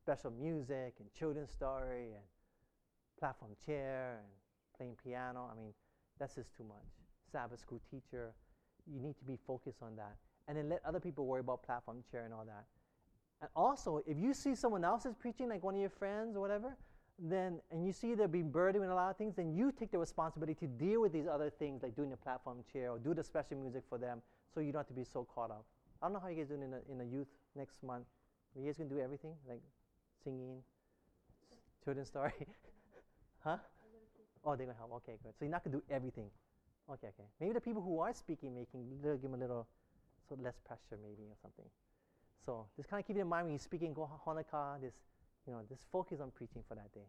special 0.00 0.30
music 0.30 0.94
and 0.98 1.12
children's 1.16 1.50
story 1.50 2.12
and 2.14 2.24
platform 3.18 3.52
chair 3.64 4.18
and 4.18 4.28
playing 4.76 4.96
piano. 5.02 5.48
I 5.50 5.54
mean, 5.54 5.72
that's 6.20 6.34
just 6.34 6.54
too 6.56 6.64
much. 6.64 6.86
Sabbath 7.32 7.58
school 7.58 7.80
teacher, 7.90 8.32
you 8.86 9.00
need 9.00 9.16
to 9.18 9.24
be 9.24 9.36
focused 9.46 9.82
on 9.82 9.96
that. 9.96 10.16
And 10.46 10.56
then 10.56 10.68
let 10.68 10.82
other 10.84 11.00
people 11.00 11.26
worry 11.26 11.40
about 11.40 11.62
platform 11.62 12.04
chair 12.10 12.24
and 12.24 12.34
all 12.34 12.44
that. 12.44 12.66
And 13.40 13.48
also, 13.56 14.02
if 14.06 14.18
you 14.18 14.34
see 14.34 14.54
someone 14.54 14.84
else 14.84 15.06
is 15.06 15.14
preaching, 15.14 15.48
like 15.48 15.62
one 15.62 15.74
of 15.74 15.80
your 15.80 15.90
friends 15.90 16.36
or 16.36 16.40
whatever, 16.40 16.76
then 17.18 17.60
and 17.70 17.84
you 17.84 17.92
see 17.92 18.14
they're 18.14 18.28
being 18.28 18.50
burdened 18.50 18.82
with 18.82 18.90
a 18.90 18.94
lot 18.94 19.10
of 19.10 19.16
things, 19.16 19.34
then 19.36 19.54
you 19.54 19.72
take 19.72 19.90
the 19.90 19.98
responsibility 19.98 20.54
to 20.54 20.66
deal 20.66 21.00
with 21.00 21.12
these 21.12 21.26
other 21.26 21.50
things 21.50 21.82
like 21.82 21.96
doing 21.96 22.10
the 22.10 22.16
platform 22.16 22.58
chair 22.72 22.90
or 22.90 22.98
do 22.98 23.14
the 23.14 23.24
special 23.24 23.56
music 23.56 23.82
for 23.88 23.98
them 23.98 24.20
so 24.54 24.60
you 24.60 24.72
don't 24.72 24.80
have 24.80 24.88
to 24.88 24.94
be 24.94 25.04
so 25.04 25.26
caught 25.34 25.50
up. 25.50 25.64
I 26.02 26.06
don't 26.06 26.14
know 26.14 26.20
how 26.20 26.28
you 26.28 26.36
guys 26.36 26.48
doing 26.48 26.62
in 26.62 26.70
the 26.70 26.80
in 26.90 27.00
a 27.00 27.04
youth 27.04 27.28
next 27.56 27.82
month. 27.82 28.04
Are 28.56 28.60
you 28.60 28.66
guys 28.66 28.78
gonna 28.78 28.90
do 28.90 29.00
everything? 29.00 29.34
Like 29.48 29.60
singing, 30.24 30.62
children's 31.84 32.08
story? 32.08 32.32
huh? 33.40 33.58
Oh, 34.44 34.56
they're 34.56 34.66
gonna 34.66 34.78
help. 34.78 34.92
Okay, 35.02 35.18
good. 35.22 35.32
So 35.38 35.44
you're 35.44 35.50
not 35.50 35.64
gonna 35.64 35.76
do 35.76 35.82
everything. 35.90 36.30
Okay, 36.90 37.08
okay. 37.08 37.28
Maybe 37.40 37.52
the 37.52 37.60
people 37.60 37.82
who 37.82 38.00
are 38.00 38.12
speaking 38.14 38.54
making 38.54 38.88
give 39.02 39.22
them 39.22 39.34
a 39.34 39.36
little 39.36 39.66
so 40.28 40.36
less 40.40 40.58
pressure 40.66 40.98
maybe 41.02 41.28
or 41.28 41.36
something. 41.42 41.66
So 42.44 42.66
just 42.76 42.88
kind 42.88 43.00
of 43.00 43.06
keep 43.06 43.16
it 43.16 43.20
in 43.20 43.28
mind 43.28 43.46
when 43.46 43.52
you're 43.52 43.58
speaking 43.58 43.92
go 43.92 44.08
Honokaa, 44.26 44.80
this 44.80 44.94
you 45.46 45.52
know, 45.52 45.60
just 45.68 45.82
focus 45.90 46.20
on 46.20 46.30
preaching 46.30 46.62
for 46.66 46.74
that 46.74 46.92
day. 46.92 47.06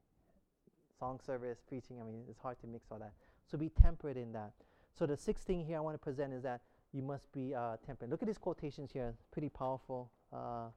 Song 0.99 1.19
service, 1.25 1.59
preaching, 1.67 1.97
I 1.99 2.03
mean, 2.03 2.23
it's 2.29 2.39
hard 2.39 2.59
to 2.61 2.67
mix 2.67 2.87
all 2.91 2.99
that. 2.99 3.13
So 3.49 3.57
be 3.57 3.69
temperate 3.69 4.17
in 4.17 4.31
that. 4.33 4.51
So 4.97 5.05
the 5.05 5.17
sixth 5.17 5.45
thing 5.45 5.65
here 5.65 5.77
I 5.77 5.79
want 5.79 5.95
to 5.95 5.99
present 5.99 6.33
is 6.33 6.43
that 6.43 6.61
you 6.93 7.01
must 7.01 7.31
be 7.31 7.55
uh, 7.55 7.77
temperate. 7.85 8.11
Look 8.11 8.21
at 8.21 8.27
these 8.27 8.37
quotations 8.37 8.91
here, 8.91 9.13
pretty 9.31 9.49
powerful. 9.49 10.11
Uh, 10.31 10.67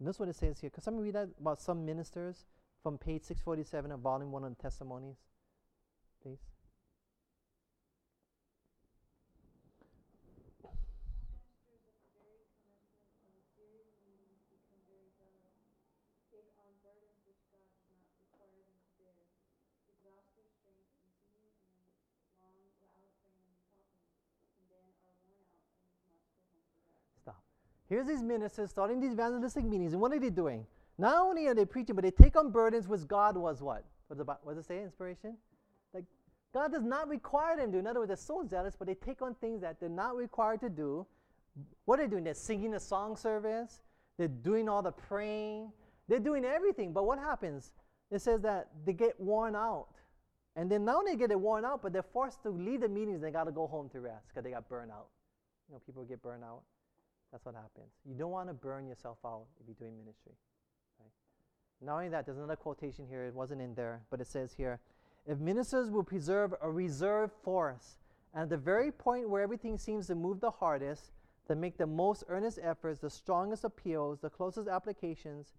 notice 0.00 0.18
what 0.18 0.28
it 0.28 0.36
says 0.36 0.58
here. 0.58 0.70
Could 0.70 0.82
someone 0.82 1.04
read 1.04 1.14
that 1.14 1.28
about 1.40 1.60
some 1.60 1.84
ministers 1.84 2.44
from 2.86 2.98
page 2.98 3.24
647 3.24 3.90
of 3.90 3.98
volume 3.98 4.30
1 4.30 4.44
on 4.44 4.54
testimonies, 4.54 5.16
please? 6.22 6.38
Here's 27.88 28.06
these 28.06 28.22
ministers 28.22 28.70
starting 28.70 29.00
these 29.00 29.12
evangelistic 29.12 29.64
meetings, 29.64 29.92
and 29.92 30.00
what 30.00 30.12
are 30.12 30.18
they 30.20 30.30
doing? 30.30 30.66
Not 30.98 31.18
only 31.18 31.46
are 31.46 31.54
they 31.54 31.64
preaching, 31.64 31.94
but 31.94 32.02
they 32.02 32.10
take 32.10 32.36
on 32.36 32.50
burdens 32.50 32.88
which 32.88 33.06
God 33.06 33.36
was 33.36 33.62
what? 33.62 33.84
What 34.08 34.54
does, 34.54 34.58
it 34.58 34.66
say, 34.66 34.82
inspiration? 34.82 35.36
Like, 35.92 36.04
God 36.54 36.72
does 36.72 36.84
not 36.84 37.08
require 37.08 37.56
them 37.56 37.72
to. 37.72 37.78
In 37.78 37.86
other 37.86 38.00
words, 38.00 38.08
they're 38.08 38.16
so 38.16 38.44
zealous, 38.48 38.76
but 38.78 38.86
they 38.86 38.94
take 38.94 39.20
on 39.20 39.34
things 39.34 39.60
that 39.60 39.80
they're 39.80 39.88
not 39.88 40.16
required 40.16 40.60
to 40.60 40.68
do. 40.68 41.06
What 41.84 41.98
are 41.98 42.04
they 42.04 42.10
doing? 42.10 42.24
They're 42.24 42.34
singing 42.34 42.70
the 42.70 42.80
song 42.80 43.16
service, 43.16 43.80
they're 44.16 44.28
doing 44.28 44.68
all 44.68 44.82
the 44.82 44.92
praying, 44.92 45.72
they're 46.08 46.20
doing 46.20 46.44
everything. 46.44 46.92
But 46.92 47.04
what 47.04 47.18
happens? 47.18 47.72
It 48.10 48.20
says 48.20 48.40
that 48.42 48.68
they 48.84 48.92
get 48.92 49.20
worn 49.20 49.56
out. 49.56 49.88
And 50.54 50.70
then 50.70 50.84
not 50.84 50.96
only 50.96 51.16
get 51.16 51.30
it 51.30 51.38
worn 51.38 51.64
out, 51.64 51.82
but 51.82 51.92
they're 51.92 52.02
forced 52.02 52.42
to 52.44 52.50
leave 52.50 52.80
the 52.80 52.88
meetings, 52.88 53.20
they 53.20 53.30
got 53.30 53.44
to 53.44 53.52
go 53.52 53.66
home 53.66 53.90
to 53.90 54.00
rest 54.00 54.28
because 54.28 54.44
they 54.44 54.50
got 54.50 54.68
burned 54.68 54.90
out. 54.90 55.08
You 55.68 55.74
know, 55.74 55.82
people 55.84 56.04
get 56.04 56.22
burned 56.22 56.44
out. 56.44 56.62
That's 57.32 57.44
what 57.44 57.54
happens. 57.54 57.90
You 58.08 58.14
don't 58.14 58.30
want 58.30 58.48
to 58.48 58.54
burn 58.54 58.86
yourself 58.86 59.18
out 59.24 59.44
if 59.60 59.66
you're 59.66 59.88
doing 59.88 59.98
ministry. 59.98 60.32
Not 61.80 61.94
only 61.94 62.08
that, 62.08 62.24
there's 62.24 62.38
another 62.38 62.56
quotation 62.56 63.06
here. 63.06 63.24
It 63.24 63.34
wasn't 63.34 63.60
in 63.60 63.74
there, 63.74 64.02
but 64.10 64.20
it 64.20 64.26
says 64.26 64.52
here 64.52 64.80
if 65.26 65.38
ministers 65.38 65.90
will 65.90 66.04
preserve 66.04 66.54
a 66.62 66.70
reserve 66.70 67.32
force, 67.42 67.98
and 68.32 68.44
at 68.44 68.48
the 68.48 68.56
very 68.56 68.92
point 68.92 69.28
where 69.28 69.42
everything 69.42 69.76
seems 69.76 70.06
to 70.06 70.14
move 70.14 70.40
the 70.40 70.50
hardest, 70.50 71.10
to 71.48 71.56
make 71.56 71.76
the 71.76 71.86
most 71.86 72.22
earnest 72.28 72.60
efforts, 72.62 73.00
the 73.00 73.10
strongest 73.10 73.64
appeals, 73.64 74.20
the 74.20 74.30
closest 74.30 74.68
applications, 74.68 75.54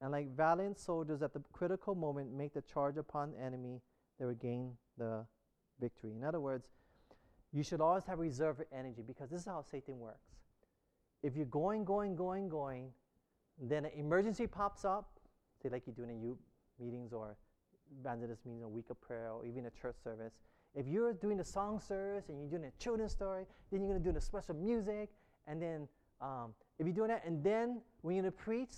and 0.00 0.12
like 0.12 0.36
valiant 0.36 0.78
soldiers 0.78 1.20
at 1.22 1.32
the 1.32 1.42
critical 1.52 1.96
moment 1.96 2.32
make 2.32 2.54
the 2.54 2.62
charge 2.62 2.96
upon 2.96 3.32
the 3.32 3.40
enemy, 3.40 3.80
they 4.18 4.24
will 4.24 4.34
gain 4.34 4.72
the 4.98 5.26
victory. 5.80 6.12
In 6.12 6.22
other 6.22 6.40
words, 6.40 6.68
you 7.52 7.64
should 7.64 7.80
always 7.80 8.04
have 8.04 8.20
reserve 8.20 8.60
energy 8.72 9.02
because 9.04 9.30
this 9.30 9.40
is 9.40 9.46
how 9.46 9.62
Satan 9.68 9.98
works 9.98 10.28
if 11.22 11.36
you're 11.36 11.46
going, 11.46 11.84
going, 11.84 12.14
going, 12.14 12.48
going, 12.48 12.90
then 13.60 13.84
an 13.84 13.90
emergency 13.96 14.46
pops 14.46 14.84
up, 14.84 15.17
say 15.62 15.68
like 15.68 15.86
you 15.86 15.92
do 15.92 16.02
in 16.02 16.10
a 16.10 16.14
youth 16.14 16.38
meetings 16.80 17.12
or 17.12 17.36
evangelist 18.00 18.44
meetings, 18.46 18.64
a 18.64 18.68
week 18.68 18.90
of 18.90 19.00
prayer, 19.00 19.30
or 19.30 19.44
even 19.46 19.66
a 19.66 19.70
church 19.70 19.96
service. 20.02 20.32
If 20.74 20.86
you're 20.86 21.12
doing 21.12 21.38
the 21.38 21.44
song 21.44 21.80
service 21.80 22.28
and 22.28 22.38
you're 22.38 22.50
doing 22.50 22.70
a 22.70 22.82
children's 22.82 23.12
story, 23.12 23.46
then 23.70 23.80
you're 23.80 23.90
going 23.90 24.02
to 24.02 24.08
do 24.08 24.12
the 24.12 24.20
special 24.20 24.54
music, 24.54 25.10
and 25.46 25.60
then 25.60 25.88
um, 26.20 26.54
if 26.78 26.86
you're 26.86 26.94
doing 26.94 27.08
that, 27.08 27.24
and 27.24 27.42
then 27.42 27.80
when 28.02 28.14
you're 28.14 28.22
going 28.22 28.32
to 28.32 28.38
preach, 28.38 28.74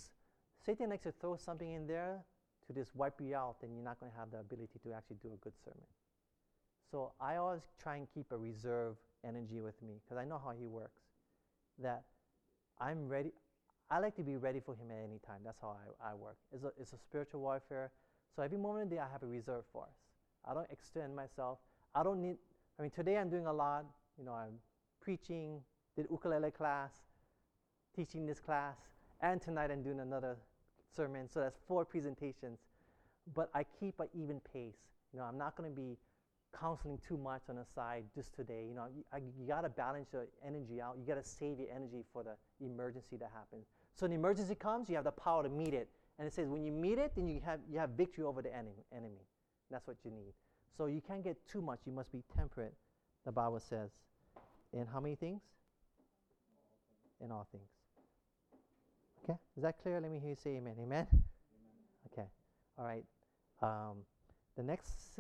Satan 0.64 0.90
likes 0.90 1.04
to 1.04 1.12
throw 1.20 1.36
something 1.36 1.72
in 1.72 1.86
there 1.86 2.18
to 2.66 2.72
just 2.72 2.94
wipe 2.94 3.20
you 3.20 3.34
out, 3.34 3.56
then 3.60 3.70
you're 3.74 3.84
not 3.84 3.98
going 3.98 4.12
to 4.12 4.18
have 4.18 4.30
the 4.30 4.38
ability 4.38 4.78
to 4.84 4.92
actually 4.92 5.16
do 5.22 5.28
a 5.32 5.36
good 5.42 5.54
sermon. 5.64 5.86
So 6.90 7.12
I 7.20 7.36
always 7.36 7.62
try 7.82 7.96
and 7.96 8.06
keep 8.12 8.32
a 8.32 8.36
reserve 8.36 8.96
energy 9.26 9.60
with 9.60 9.80
me 9.82 9.94
because 10.02 10.20
I 10.20 10.24
know 10.24 10.40
how 10.42 10.52
he 10.58 10.66
works. 10.66 11.00
That 11.78 12.02
I'm 12.78 13.08
ready. 13.08 13.32
I 13.90 13.98
like 13.98 14.14
to 14.16 14.22
be 14.22 14.36
ready 14.36 14.60
for 14.60 14.74
him 14.74 14.90
at 14.90 14.98
any 15.02 15.18
time. 15.26 15.40
That's 15.44 15.58
how 15.60 15.76
I, 16.02 16.10
I 16.10 16.14
work. 16.14 16.36
It's 16.52 16.62
a, 16.62 16.70
it's 16.80 16.92
a 16.92 16.98
spiritual 16.98 17.40
warfare. 17.40 17.90
So 18.36 18.42
every 18.42 18.58
moment 18.58 18.84
of 18.84 18.90
the 18.90 18.96
day, 18.96 19.02
I 19.02 19.10
have 19.10 19.24
a 19.24 19.26
reserve 19.26 19.64
force. 19.72 19.96
I 20.48 20.54
don't 20.54 20.70
extend 20.70 21.14
myself. 21.14 21.58
I 21.94 22.04
don't 22.04 22.22
need, 22.22 22.36
I 22.78 22.82
mean, 22.82 22.92
today 22.92 23.18
I'm 23.18 23.28
doing 23.28 23.46
a 23.46 23.52
lot. 23.52 23.84
You 24.16 24.24
know, 24.24 24.32
I'm 24.32 24.54
preaching, 25.00 25.60
did 25.96 26.06
ukulele 26.08 26.52
class, 26.52 26.92
teaching 27.96 28.26
this 28.26 28.38
class, 28.38 28.76
and 29.20 29.42
tonight 29.42 29.70
I'm 29.72 29.82
doing 29.82 30.00
another 30.00 30.36
sermon. 30.94 31.28
So 31.28 31.40
that's 31.40 31.58
four 31.66 31.84
presentations. 31.84 32.60
But 33.34 33.50
I 33.54 33.64
keep 33.80 33.98
an 33.98 34.06
even 34.14 34.40
pace. 34.52 34.78
You 35.12 35.18
know, 35.18 35.24
I'm 35.24 35.36
not 35.36 35.56
going 35.56 35.68
to 35.68 35.76
be 35.76 35.96
counseling 36.58 36.98
too 37.06 37.16
much 37.16 37.42
on 37.48 37.56
the 37.56 37.64
side 37.74 38.04
just 38.14 38.34
today. 38.34 38.66
You 38.68 38.74
know, 38.74 38.86
I, 39.12 39.18
you 39.18 39.48
got 39.48 39.62
to 39.62 39.68
balance 39.68 40.10
your 40.12 40.26
energy 40.46 40.80
out. 40.80 40.96
You 40.98 41.06
got 41.06 41.22
to 41.22 41.28
save 41.28 41.58
your 41.58 41.68
energy 41.74 42.04
for 42.12 42.22
the 42.22 42.36
emergency 42.64 43.16
that 43.18 43.30
happens. 43.34 43.66
So 43.94 44.06
an 44.06 44.12
emergency 44.12 44.54
comes, 44.54 44.88
you 44.88 44.96
have 44.96 45.04
the 45.04 45.10
power 45.10 45.42
to 45.42 45.48
meet 45.48 45.74
it. 45.74 45.88
And 46.18 46.26
it 46.26 46.32
says 46.32 46.48
when 46.48 46.62
you 46.62 46.72
meet 46.72 46.98
it, 46.98 47.12
then 47.16 47.28
you 47.28 47.40
have 47.44 47.60
you 47.70 47.78
have 47.78 47.90
victory 47.90 48.24
over 48.24 48.42
the 48.42 48.54
enemy. 48.54 48.84
enemy. 48.94 49.26
That's 49.70 49.86
what 49.86 49.96
you 50.04 50.10
need. 50.10 50.34
So 50.76 50.86
you 50.86 51.00
can't 51.00 51.24
get 51.24 51.36
too 51.48 51.62
much. 51.62 51.80
You 51.86 51.92
must 51.92 52.12
be 52.12 52.22
temperate. 52.36 52.74
The 53.24 53.32
Bible 53.32 53.60
says. 53.60 53.90
In 54.72 54.86
how 54.86 55.00
many 55.00 55.16
things? 55.16 55.40
In 57.20 57.32
all 57.32 57.46
things. 57.50 57.68
Okay, 59.24 59.38
is 59.56 59.62
that 59.62 59.82
clear? 59.82 60.00
Let 60.00 60.10
me 60.10 60.18
hear 60.18 60.30
you 60.30 60.36
say 60.36 60.50
amen. 60.50 60.74
Amen. 60.80 61.06
amen. 61.10 61.22
Okay. 62.12 62.28
All 62.78 62.84
right. 62.84 63.04
Um, 63.62 63.98
the 64.56 64.62
next 64.62 65.18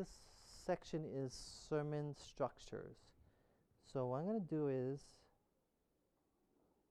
section 0.64 1.04
is 1.14 1.32
sermon 1.68 2.14
structures. 2.16 2.96
So 3.92 4.06
what 4.06 4.18
I'm 4.18 4.26
going 4.26 4.40
to 4.40 4.46
do 4.46 4.68
is, 4.68 5.00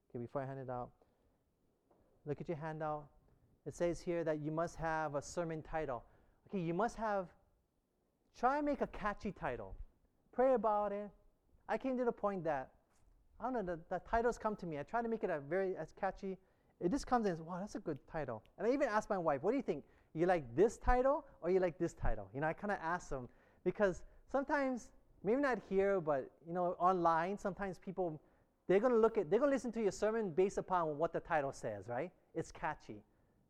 okay, 0.09 0.19
before 0.19 0.41
I 0.41 0.45
hand 0.45 0.59
it 0.59 0.69
out, 0.69 0.89
look 2.25 2.41
at 2.41 2.47
your 2.47 2.57
handout. 2.57 3.05
It 3.65 3.75
says 3.75 3.99
here 3.99 4.23
that 4.23 4.39
you 4.39 4.51
must 4.51 4.75
have 4.77 5.15
a 5.15 5.21
sermon 5.21 5.61
title. 5.61 6.03
Okay, 6.47 6.59
you 6.59 6.73
must 6.73 6.97
have, 6.97 7.27
try 8.37 8.57
and 8.57 8.65
make 8.65 8.81
a 8.81 8.87
catchy 8.87 9.31
title. 9.31 9.75
Pray 10.33 10.53
about 10.53 10.91
it. 10.91 11.09
I 11.67 11.77
came 11.77 11.97
to 11.97 12.05
the 12.05 12.11
point 12.11 12.43
that, 12.45 12.69
I 13.39 13.43
don't 13.43 13.53
know, 13.53 13.61
the, 13.61 13.79
the 13.89 14.01
titles 14.09 14.37
come 14.37 14.55
to 14.57 14.65
me. 14.65 14.79
I 14.79 14.83
try 14.83 15.01
to 15.01 15.07
make 15.07 15.23
it 15.23 15.29
a 15.29 15.39
very 15.39 15.75
as 15.77 15.93
catchy. 15.99 16.37
It 16.79 16.91
just 16.91 17.05
comes 17.05 17.27
in, 17.27 17.45
wow, 17.45 17.57
that's 17.59 17.75
a 17.75 17.79
good 17.79 17.99
title. 18.11 18.43
And 18.57 18.65
I 18.65 18.71
even 18.71 18.87
asked 18.87 19.09
my 19.09 19.17
wife, 19.17 19.43
what 19.43 19.51
do 19.51 19.57
you 19.57 19.63
think? 19.63 19.83
You 20.13 20.25
like 20.25 20.43
this 20.55 20.77
title 20.77 21.25
or 21.41 21.51
you 21.51 21.59
like 21.59 21.77
this 21.77 21.93
title? 21.93 22.27
You 22.33 22.41
know, 22.41 22.47
I 22.47 22.53
kind 22.53 22.71
of 22.71 22.79
asked 22.81 23.09
them 23.09 23.29
because 23.63 24.01
sometimes, 24.31 24.87
maybe 25.23 25.41
not 25.41 25.59
here, 25.69 26.01
but 26.01 26.29
you 26.47 26.53
know, 26.53 26.75
online, 26.79 27.37
sometimes 27.37 27.77
people 27.77 28.19
they're 28.69 28.79
gonna 28.79 28.95
look 28.95 29.17
at 29.17 29.29
they're 29.29 29.39
gonna 29.39 29.51
listen 29.51 29.71
to 29.71 29.81
your 29.81 29.91
sermon 29.91 30.29
based 30.29 30.59
upon 30.59 30.97
what 30.99 31.11
the 31.11 31.19
title 31.19 31.51
says, 31.51 31.87
right? 31.87 32.11
It's 32.35 32.51
catchy. 32.51 33.01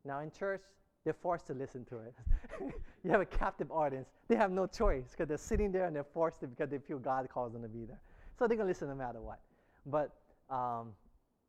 Now 0.04 0.20
in 0.20 0.30
church, 0.30 0.62
they're 1.04 1.12
forced 1.12 1.46
to 1.48 1.54
listen 1.54 1.84
to 1.86 1.98
it. 1.98 2.14
you 3.04 3.10
have 3.10 3.20
a 3.20 3.26
captive 3.26 3.70
audience. 3.70 4.08
They 4.28 4.36
have 4.36 4.50
no 4.50 4.66
choice 4.66 5.10
because 5.10 5.28
they're 5.28 5.36
sitting 5.36 5.72
there 5.72 5.84
and 5.84 5.94
they're 5.94 6.04
forced 6.04 6.40
to 6.40 6.46
because 6.46 6.70
they 6.70 6.78
feel 6.78 6.98
God 6.98 7.28
calls 7.28 7.52
them 7.52 7.60
to 7.62 7.68
be 7.68 7.84
there. 7.84 8.00
So 8.38 8.48
they're 8.48 8.56
gonna 8.56 8.70
listen 8.70 8.88
no 8.88 8.94
matter 8.94 9.20
what. 9.20 9.40
But 9.84 10.10
um, 10.48 10.92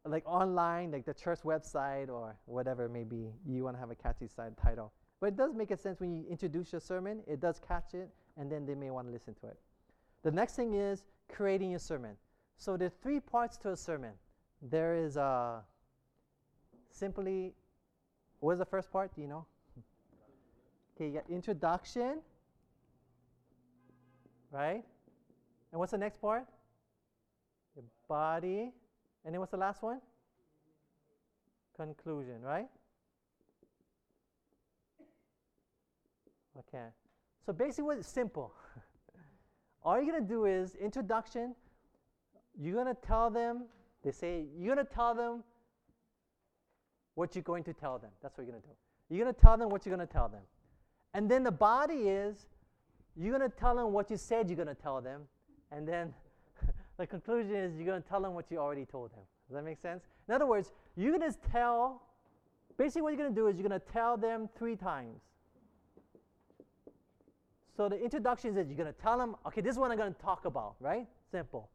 like 0.06 0.28
online, 0.28 0.92
like 0.92 1.06
the 1.06 1.14
church 1.14 1.40
website 1.46 2.10
or 2.10 2.36
whatever 2.46 2.86
it 2.86 2.92
may 2.92 3.06
be, 3.06 3.32
you 3.48 3.64
want 3.64 3.78
to 3.78 3.80
have 3.80 3.90
a 3.90 3.96
catchy 3.96 4.28
side 4.28 4.54
title. 4.62 4.92
But 5.22 5.28
it 5.28 5.38
does 5.38 5.54
make 5.54 5.72
a 5.72 5.78
sense 5.78 6.02
when 6.02 6.12
you 6.14 6.26
introduce 6.30 6.74
your 6.74 6.82
sermon, 6.82 7.22
it 7.26 7.40
does 7.40 7.60
catch 7.66 7.94
it, 7.94 8.10
and 8.38 8.52
then 8.52 8.66
they 8.66 8.76
may 8.76 8.90
want 8.90 9.08
to 9.08 9.14
listen 9.14 9.34
to 9.36 9.48
it. 9.48 9.58
The 10.24 10.32
next 10.32 10.56
thing 10.56 10.74
is 10.74 11.04
creating 11.30 11.70
your 11.70 11.80
sermon. 11.80 12.18
So 12.62 12.78
there 12.78 12.90
are 12.90 12.98
three 13.02 13.20
parts 13.20 13.58
to 13.58 13.72
a 13.72 13.76
sermon. 13.76 14.12
There 14.62 14.94
is 14.94 15.18
a 15.18 15.22
uh, 15.22 15.60
simply, 16.92 17.56
what 18.40 18.52
is 18.52 18.60
the 18.60 18.66
first 18.66 18.92
part? 18.92 19.16
Do 19.16 19.22
you 19.22 19.28
know? 19.28 19.48
Okay, 20.96 21.08
you 21.08 21.14
got 21.14 21.28
introduction, 21.28 22.20
right? 24.52 24.84
And 25.72 25.80
what's 25.80 25.92
the 25.92 25.98
next 25.98 26.22
part? 26.22 26.46
The 27.76 27.82
body. 28.08 28.72
And 29.26 29.34
then 29.34 29.40
what's 29.40 29.54
the 29.54 29.58
last 29.58 29.82
one? 29.82 30.00
Conclusion, 31.76 32.44
right? 32.44 32.68
Okay. 36.60 36.86
So 37.44 37.54
basically, 37.54 37.96
it's 37.96 38.08
simple. 38.08 38.54
All 39.84 40.00
you're 40.00 40.12
going 40.12 40.22
to 40.22 40.30
do 40.30 40.46
is 40.46 40.76
introduction. 40.76 41.56
You're 42.60 42.74
going 42.74 42.94
to 42.94 43.02
tell 43.02 43.30
them, 43.30 43.66
they 44.04 44.12
say, 44.12 44.46
you're 44.58 44.76
going 44.76 44.86
to 44.86 44.94
tell 44.94 45.14
them 45.14 45.44
what 47.16 47.36
you're 47.36 47.44
going 47.44 47.64
to 47.64 47.74
tell 47.74 48.00
them. 48.00 48.12
That's 48.22 48.38
what 48.38 48.46
you're 48.46 48.52
going 48.52 48.62
to 48.62 48.68
do. 48.68 48.76
You're 49.10 49.26
going 49.26 49.34
to 49.34 49.42
tell 49.42 49.58
them 49.58 49.70
what 49.70 49.86
you're 49.86 49.96
going 49.96 50.08
to 50.08 50.12
tell 50.12 50.30
them. 50.30 50.42
And 51.14 51.30
then 51.30 51.44
the 51.44 51.52
body 51.52 52.10
is, 52.10 52.48
you're 53.16 53.38
going 53.38 53.50
to 53.50 53.56
tell 53.56 53.76
them 53.76 53.92
what 53.92 54.10
you 54.10 54.18
said 54.18 54.50
you're 54.50 54.56
going 54.56 54.68
to 54.68 54.76
tell 54.76 55.02
them. 55.02 55.22
And 55.72 55.88
then 55.88 56.14
the 56.98 57.06
conclusion 57.06 57.56
is, 57.56 57.76
you're 57.76 57.86
going 57.86 58.02
to 58.02 58.08
tell 58.08 58.22
them 58.22 58.34
what 58.34 58.46
you 58.50 58.58
already 58.58 58.86
told 58.86 59.12
them. 59.12 59.24
Does 59.48 59.56
that 59.56 59.64
make 59.64 59.80
sense? 59.80 60.04
In 60.30 60.34
other 60.34 60.46
words, 60.46 60.72
you're 60.96 61.18
going 61.18 61.30
to 61.30 61.38
tell, 61.52 62.04
basically, 62.78 63.02
what 63.02 63.10
you're 63.10 63.18
going 63.18 63.36
to 63.36 63.42
do 63.42 63.48
is 63.48 63.58
you're 63.58 63.68
going 63.68 63.80
to 63.80 63.92
tell 63.92 64.16
them 64.16 64.50
three 64.58 64.78
times. 64.78 65.22
So 67.76 67.90
the 67.90 68.02
introduction 68.02 68.58
is 68.58 68.68
you're 68.68 68.78
going 68.78 68.94
to 68.94 69.02
tell 69.02 69.18
them, 69.18 69.36
okay, 69.48 69.62
this 69.62 69.74
is 69.74 69.80
what 69.80 69.92
I'm 69.92 69.98
going 69.98 70.14
to 70.14 70.22
talk 70.22 70.46
about, 70.46 70.76
right? 70.80 71.08
Simple. 71.32 71.70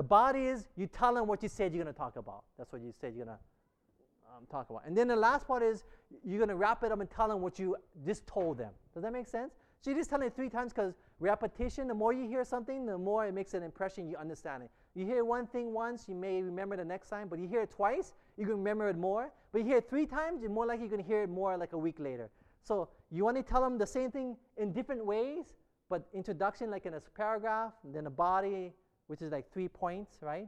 The 0.00 0.04
body 0.04 0.46
is 0.46 0.66
you 0.78 0.86
tell 0.86 1.12
them 1.12 1.26
what 1.26 1.42
you 1.42 1.48
said 1.50 1.74
you're 1.74 1.84
going 1.84 1.92
to 1.92 1.98
talk 1.98 2.16
about. 2.16 2.44
That's 2.56 2.72
what 2.72 2.80
you 2.80 2.90
said 2.98 3.12
you're 3.14 3.26
going 3.26 3.36
to 3.36 4.34
um, 4.34 4.46
talk 4.50 4.70
about. 4.70 4.86
And 4.86 4.96
then 4.96 5.08
the 5.08 5.14
last 5.14 5.46
part 5.46 5.62
is 5.62 5.84
you're 6.24 6.38
going 6.38 6.48
to 6.48 6.56
wrap 6.56 6.82
it 6.82 6.90
up 6.90 7.00
and 7.00 7.10
tell 7.10 7.28
them 7.28 7.42
what 7.42 7.58
you 7.58 7.76
just 8.06 8.26
told 8.26 8.56
them. 8.56 8.70
Does 8.94 9.02
that 9.02 9.12
make 9.12 9.28
sense? 9.28 9.52
So 9.82 9.90
you 9.90 9.96
just 9.98 10.08
tell 10.08 10.22
it 10.22 10.34
three 10.34 10.48
times 10.48 10.72
because 10.72 10.94
repetition, 11.18 11.86
the 11.86 11.92
more 11.92 12.14
you 12.14 12.26
hear 12.26 12.46
something, 12.46 12.86
the 12.86 12.96
more 12.96 13.26
it 13.26 13.34
makes 13.34 13.52
an 13.52 13.62
impression, 13.62 14.08
you 14.08 14.16
understand 14.16 14.62
it. 14.62 14.70
You 14.94 15.04
hear 15.04 15.22
one 15.22 15.46
thing 15.46 15.74
once, 15.74 16.08
you 16.08 16.14
may 16.14 16.40
remember 16.40 16.78
the 16.78 16.84
next 16.86 17.10
time, 17.10 17.28
but 17.28 17.38
you 17.38 17.46
hear 17.46 17.60
it 17.60 17.70
twice, 17.70 18.14
you 18.38 18.46
can 18.46 18.56
remember 18.56 18.88
it 18.88 18.96
more. 18.96 19.30
But 19.52 19.58
you 19.58 19.66
hear 19.66 19.76
it 19.76 19.90
three 19.90 20.06
times, 20.06 20.40
you're 20.40 20.50
more 20.50 20.64
likely 20.64 20.84
you're 20.86 20.96
going 20.96 21.02
to 21.02 21.06
hear 21.06 21.24
it 21.24 21.28
more 21.28 21.58
like 21.58 21.74
a 21.74 21.78
week 21.78 21.96
later. 21.98 22.30
So 22.62 22.88
you 23.10 23.22
want 23.22 23.36
to 23.36 23.42
tell 23.42 23.60
them 23.60 23.76
the 23.76 23.86
same 23.86 24.10
thing 24.10 24.38
in 24.56 24.72
different 24.72 25.04
ways, 25.04 25.56
but 25.90 26.08
introduction 26.14 26.70
like 26.70 26.86
in 26.86 26.94
a 26.94 27.00
paragraph, 27.00 27.74
then 27.84 28.06
a 28.06 28.10
body, 28.10 28.72
which 29.10 29.22
is 29.22 29.32
like 29.32 29.52
three 29.52 29.66
points, 29.66 30.18
right? 30.22 30.46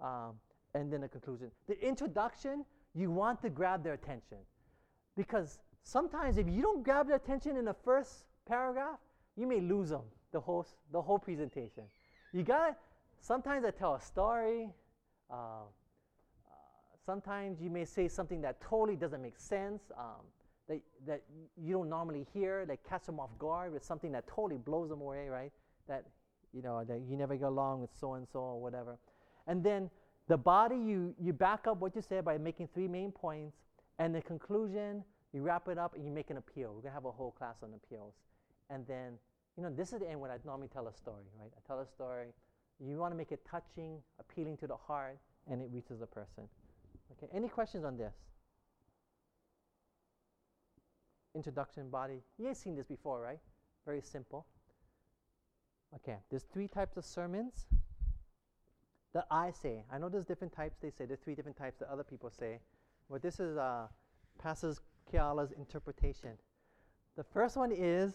Um, 0.00 0.32
and 0.74 0.90
then 0.90 1.02
a 1.02 1.08
conclusion. 1.08 1.50
The 1.68 1.78
introduction, 1.86 2.64
you 2.94 3.10
want 3.10 3.42
to 3.42 3.50
grab 3.50 3.84
their 3.84 3.92
attention. 3.92 4.38
Because 5.14 5.58
sometimes 5.82 6.38
if 6.38 6.48
you 6.48 6.62
don't 6.62 6.82
grab 6.82 7.06
their 7.06 7.16
attention 7.16 7.58
in 7.58 7.66
the 7.66 7.74
first 7.74 8.24
paragraph, 8.48 8.98
you 9.36 9.46
may 9.46 9.60
lose 9.60 9.90
them 9.90 10.04
the 10.32 10.40
whole, 10.40 10.66
the 10.90 11.02
whole 11.02 11.18
presentation. 11.18 11.84
You 12.32 12.44
gotta, 12.44 12.76
sometimes 13.20 13.62
I 13.66 13.70
tell 13.70 13.94
a 13.96 14.00
story. 14.00 14.70
Uh, 15.30 15.34
uh, 15.34 15.66
sometimes 17.04 17.60
you 17.60 17.68
may 17.68 17.84
say 17.84 18.08
something 18.08 18.40
that 18.40 18.58
totally 18.62 18.96
doesn't 18.96 19.20
make 19.20 19.38
sense. 19.38 19.82
Um, 19.98 20.24
that, 20.66 20.80
that 21.06 21.22
you 21.62 21.74
don't 21.74 21.90
normally 21.90 22.26
hear, 22.32 22.64
that 22.64 22.82
catch 22.88 23.04
them 23.04 23.20
off 23.20 23.36
guard 23.38 23.70
with 23.70 23.84
something 23.84 24.12
that 24.12 24.26
totally 24.26 24.56
blows 24.56 24.88
them 24.88 25.02
away, 25.02 25.28
right? 25.28 25.52
That, 25.88 26.06
you 26.52 26.62
know, 26.62 26.84
that 26.84 27.00
you 27.08 27.16
never 27.16 27.36
get 27.36 27.48
along 27.48 27.80
with 27.80 27.90
so 27.98 28.14
and 28.14 28.26
so 28.32 28.40
or 28.40 28.60
whatever. 28.60 28.98
And 29.46 29.62
then 29.62 29.90
the 30.28 30.36
body, 30.36 30.76
you, 30.76 31.14
you 31.20 31.32
back 31.32 31.66
up 31.66 31.80
what 31.80 31.96
you 31.96 32.02
said 32.02 32.24
by 32.24 32.38
making 32.38 32.68
three 32.74 32.88
main 32.88 33.10
points. 33.10 33.56
And 33.98 34.14
the 34.14 34.22
conclusion, 34.22 35.04
you 35.32 35.42
wrap 35.42 35.68
it 35.68 35.78
up 35.78 35.94
and 35.94 36.04
you 36.04 36.10
make 36.10 36.30
an 36.30 36.36
appeal. 36.36 36.68
We're 36.74 36.82
going 36.82 36.90
to 36.90 36.94
have 36.94 37.04
a 37.04 37.10
whole 37.10 37.32
class 37.32 37.56
on 37.62 37.70
appeals. 37.74 38.14
And 38.70 38.86
then, 38.86 39.12
you 39.56 39.62
know, 39.62 39.70
this 39.70 39.92
is 39.92 40.00
the 40.00 40.08
end 40.08 40.20
when 40.20 40.30
I 40.30 40.36
normally 40.44 40.68
tell 40.68 40.88
a 40.88 40.94
story, 40.94 41.24
right? 41.40 41.50
I 41.56 41.66
tell 41.66 41.80
a 41.80 41.86
story. 41.86 42.28
You 42.80 42.96
want 42.96 43.12
to 43.12 43.16
make 43.16 43.32
it 43.32 43.40
touching, 43.48 43.98
appealing 44.18 44.56
to 44.58 44.66
the 44.66 44.76
heart, 44.76 45.18
and 45.50 45.60
it 45.60 45.68
reaches 45.72 46.00
the 46.00 46.06
person. 46.06 46.44
Okay, 47.12 47.30
any 47.34 47.48
questions 47.48 47.84
on 47.84 47.96
this? 47.96 48.14
introduction 51.34 51.88
body. 51.88 52.20
You 52.38 52.46
guys 52.46 52.58
seen 52.58 52.76
this 52.76 52.86
before, 52.86 53.20
right? 53.20 53.38
Very 53.84 54.02
simple. 54.02 54.46
Okay, 55.94 56.16
there's 56.30 56.44
three 56.44 56.68
types 56.68 56.96
of 56.96 57.04
sermons 57.04 57.66
that 59.12 59.26
I 59.30 59.50
say. 59.50 59.84
I 59.92 59.98
know 59.98 60.08
there's 60.08 60.24
different 60.24 60.54
types 60.54 60.78
they 60.80 60.90
say. 60.90 61.04
There's 61.04 61.20
three 61.20 61.34
different 61.34 61.58
types 61.58 61.78
that 61.80 61.90
other 61.90 62.04
people 62.04 62.30
say. 62.30 62.60
But 63.10 63.20
this 63.22 63.40
is 63.40 63.58
uh, 63.58 63.88
Pastor 64.38 64.74
Keala's 65.12 65.52
interpretation. 65.52 66.30
The 67.16 67.24
first 67.24 67.56
one 67.56 67.72
is 67.72 68.14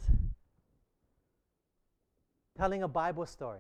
telling 2.58 2.82
a 2.82 2.88
Bible 2.88 3.28
story. 3.28 3.60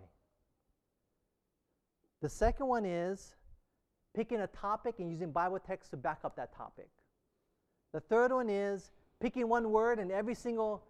The 2.22 2.30
second 2.30 2.66
one 2.66 2.86
is 2.86 3.36
picking 4.16 4.42
a 4.42 4.48
topic 4.48 4.96
and 4.98 5.12
using 5.12 5.32
Bible 5.32 5.60
text 5.60 5.92
to 5.92 5.98
back 5.98 6.20
up 6.24 6.36
that 6.38 6.56
topic. 6.56 6.90
The 7.94 8.00
third 8.00 8.32
one 8.32 8.50
is 8.50 8.90
picking 9.20 9.48
one 9.48 9.72
word, 9.72 10.00
and 10.00 10.12
every 10.12 10.34
single 10.34 10.84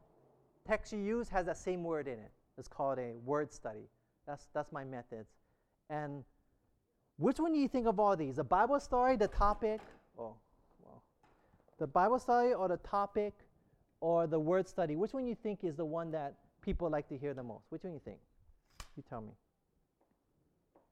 text 0.65 0.93
you 0.93 0.99
use 0.99 1.27
has 1.29 1.45
that 1.47 1.57
same 1.57 1.83
word 1.83 2.07
in 2.07 2.19
it. 2.19 2.31
It's 2.57 2.67
called 2.67 2.99
a 2.99 3.13
word 3.23 3.53
study. 3.53 3.87
That's, 4.25 4.47
that's 4.53 4.71
my 4.71 4.83
methods. 4.83 5.29
And 5.89 6.23
which 7.17 7.39
one 7.39 7.53
do 7.53 7.59
you 7.59 7.67
think 7.67 7.87
of 7.87 7.99
all 7.99 8.15
these? 8.15 8.35
The 8.35 8.43
Bible 8.43 8.79
story, 8.79 9.15
the 9.15 9.27
topic, 9.27 9.81
oh, 10.19 10.35
well, 10.83 11.01
the 11.79 11.87
Bible 11.87 12.19
study 12.19 12.53
or 12.53 12.67
the 12.67 12.77
topic 12.77 13.33
or 14.01 14.27
the 14.27 14.39
word 14.39 14.67
study? 14.67 14.95
Which 14.95 15.13
one 15.13 15.25
you 15.25 15.35
think 15.35 15.63
is 15.63 15.75
the 15.75 15.85
one 15.85 16.11
that 16.11 16.35
people 16.61 16.89
like 16.89 17.07
to 17.09 17.17
hear 17.17 17.33
the 17.33 17.43
most? 17.43 17.65
Which 17.69 17.83
one 17.83 17.93
you 17.93 18.01
think? 18.03 18.17
You 18.95 19.03
tell 19.07 19.21
me. 19.21 19.31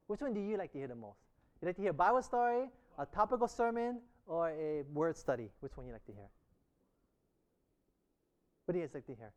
Which 0.08 0.22
one 0.22 0.34
do 0.34 0.40
you 0.40 0.58
like 0.58 0.72
to 0.74 0.78
hear 0.78 0.88
the 0.88 0.96
most? 0.96 1.18
You 1.62 1.68
like 1.68 1.76
to 1.78 1.82
hear 1.82 1.92
a 1.92 1.94
Bible 1.94 2.22
story, 2.22 2.70
a 2.98 3.06
topical 3.06 3.48
sermon, 3.48 4.00
or 4.28 4.50
a 4.50 4.84
word 4.94 5.18
study? 5.18 5.50
Which 5.60 5.76
one 5.76 5.88
you 5.88 5.94
like 5.94 6.06
to 6.06 6.12
hear? 6.12 6.30
What 8.66 8.74
do 8.74 8.80
you 8.80 8.86
guys 8.86 8.94
like 8.94 9.06
to 9.08 9.16
hear? 9.16 9.32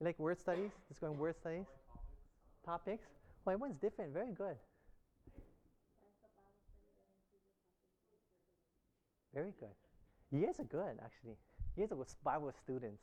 You 0.00 0.06
like 0.06 0.18
word 0.18 0.38
studies? 0.38 0.72
Just 0.88 1.00
going 1.00 1.16
word 1.16 1.36
studies? 1.36 1.66
Topics? 2.64 3.06
Well, 3.44 3.54
everyone's 3.54 3.78
different. 3.80 4.12
Very 4.12 4.32
good. 4.32 4.56
Very 9.32 9.52
good. 9.58 9.68
You 10.32 10.44
guys 10.44 10.60
are 10.60 10.64
good, 10.64 10.98
actually. 11.02 11.36
You 11.76 11.86
guys 11.86 11.92
are 11.92 12.04
Bible 12.24 12.52
students. 12.62 13.02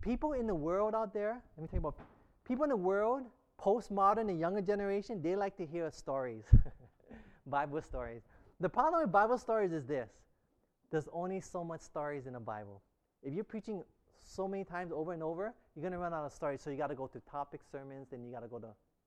People 0.00 0.32
in 0.32 0.46
the 0.46 0.54
world 0.54 0.94
out 0.94 1.12
there, 1.12 1.42
let 1.56 1.62
me 1.62 1.68
tell 1.68 1.80
you 1.80 1.88
about 1.88 1.96
people 2.46 2.64
in 2.64 2.70
the 2.70 2.76
world, 2.76 3.22
postmodern 3.60 4.30
and 4.30 4.38
younger 4.38 4.62
generation, 4.62 5.20
they 5.22 5.36
like 5.36 5.56
to 5.56 5.66
hear 5.66 5.90
stories, 5.90 6.44
Bible 7.46 7.82
stories. 7.82 8.22
The 8.60 8.68
problem 8.68 9.02
with 9.02 9.12
Bible 9.12 9.38
stories 9.38 9.72
is 9.72 9.86
this 9.86 10.08
there's 10.90 11.08
only 11.12 11.40
so 11.40 11.62
much 11.64 11.80
stories 11.80 12.26
in 12.26 12.32
the 12.32 12.40
Bible. 12.40 12.80
If 13.22 13.34
you're 13.34 13.44
preaching 13.44 13.82
so 14.24 14.48
many 14.48 14.64
times 14.64 14.92
over 14.92 15.12
and 15.12 15.22
over, 15.22 15.54
you're 15.78 15.88
going 15.88 15.92
to 15.92 15.98
run 15.98 16.12
out 16.12 16.26
of 16.26 16.32
stories. 16.32 16.60
So 16.60 16.70
you 16.70 16.76
got 16.76 16.88
to 16.88 16.96
go 16.96 17.06
to 17.06 17.20
topic 17.20 17.60
sermons, 17.70 18.08
then 18.10 18.24
you 18.24 18.32
got 18.32 18.40
to 18.40 18.48
go 18.48 18.58
to, 18.58 18.66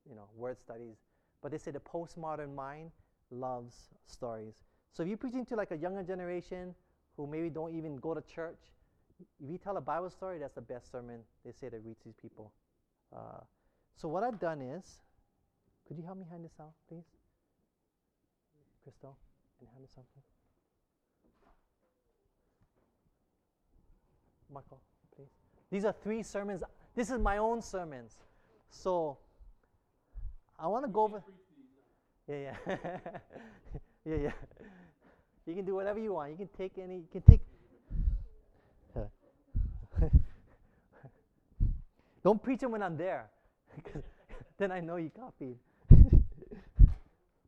you 0.10 0.16
know, 0.16 0.30
word 0.38 0.58
studies. 0.58 0.96
But 1.42 1.52
they 1.52 1.58
say 1.58 1.72
the 1.72 1.82
postmodern 1.82 2.56
mind 2.56 2.92
loves 3.30 3.90
stories. 4.06 4.54
So 4.94 5.04
if 5.04 5.10
you're 5.10 5.18
preaching 5.18 5.46
to 5.48 5.58
like 5.58 5.72
a 5.72 5.76
younger 5.76 6.02
generation 6.02 6.74
who 7.18 7.28
maybe 7.28 7.50
don't 7.50 7.76
even 7.76 7.98
go 7.98 8.14
to 8.14 8.22
church, 8.22 8.72
if 9.44 9.50
you 9.50 9.58
tell 9.58 9.76
a 9.76 9.82
Bible 9.82 10.10
story, 10.10 10.40
that's 10.40 10.56
the 10.56 10.62
best 10.62 10.90
sermon 10.90 11.20
they 11.44 11.52
say 11.52 11.70
to 11.70 11.78
reach 11.80 11.98
these 12.06 12.16
people. 12.16 12.54
Uh, 13.14 13.42
so 13.98 14.08
what 14.08 14.24
I've 14.24 14.40
done 14.40 14.62
is, 14.62 15.02
could 15.86 15.98
you 15.98 16.06
help 16.06 16.20
me 16.20 16.26
hand 16.32 16.46
this 16.46 16.54
out, 16.58 16.72
please, 16.88 17.04
Crystal, 18.82 19.18
and 19.60 19.68
hand 19.74 19.84
this 19.84 19.98
out, 19.98 20.06
please. 20.14 20.24
Michael. 24.50 24.82
These 25.72 25.86
are 25.86 25.96
three 26.04 26.22
sermons. 26.24 26.64
This 26.96 27.10
is 27.10 27.20
my 27.20 27.38
own 27.38 27.62
sermons. 27.62 28.18
So 28.70 29.18
I 30.60 30.68
want 30.68 30.86
to 30.86 30.90
go 30.90 31.04
over. 31.04 31.24
Yeah, 32.28 32.36
yeah. 32.38 32.56
yeah, 34.06 34.16
yeah. 34.16 34.32
You 35.46 35.56
can 35.56 35.66
do 35.66 35.76
whatever 35.76 36.00
you 36.00 36.14
want. 36.14 36.32
You 36.32 36.38
can 36.38 36.50
take 36.58 36.78
any, 36.78 36.96
you 36.96 37.08
can 37.12 37.22
take. 37.22 37.42
Don't 42.24 42.42
preach 42.42 42.60
them 42.60 42.72
when 42.72 42.84
I'm 42.84 42.98
there, 42.98 43.30
because 43.76 44.04
then 44.58 44.72
I 44.72 44.80
know 44.80 44.98
you 44.98 45.10
copied. 45.10 45.58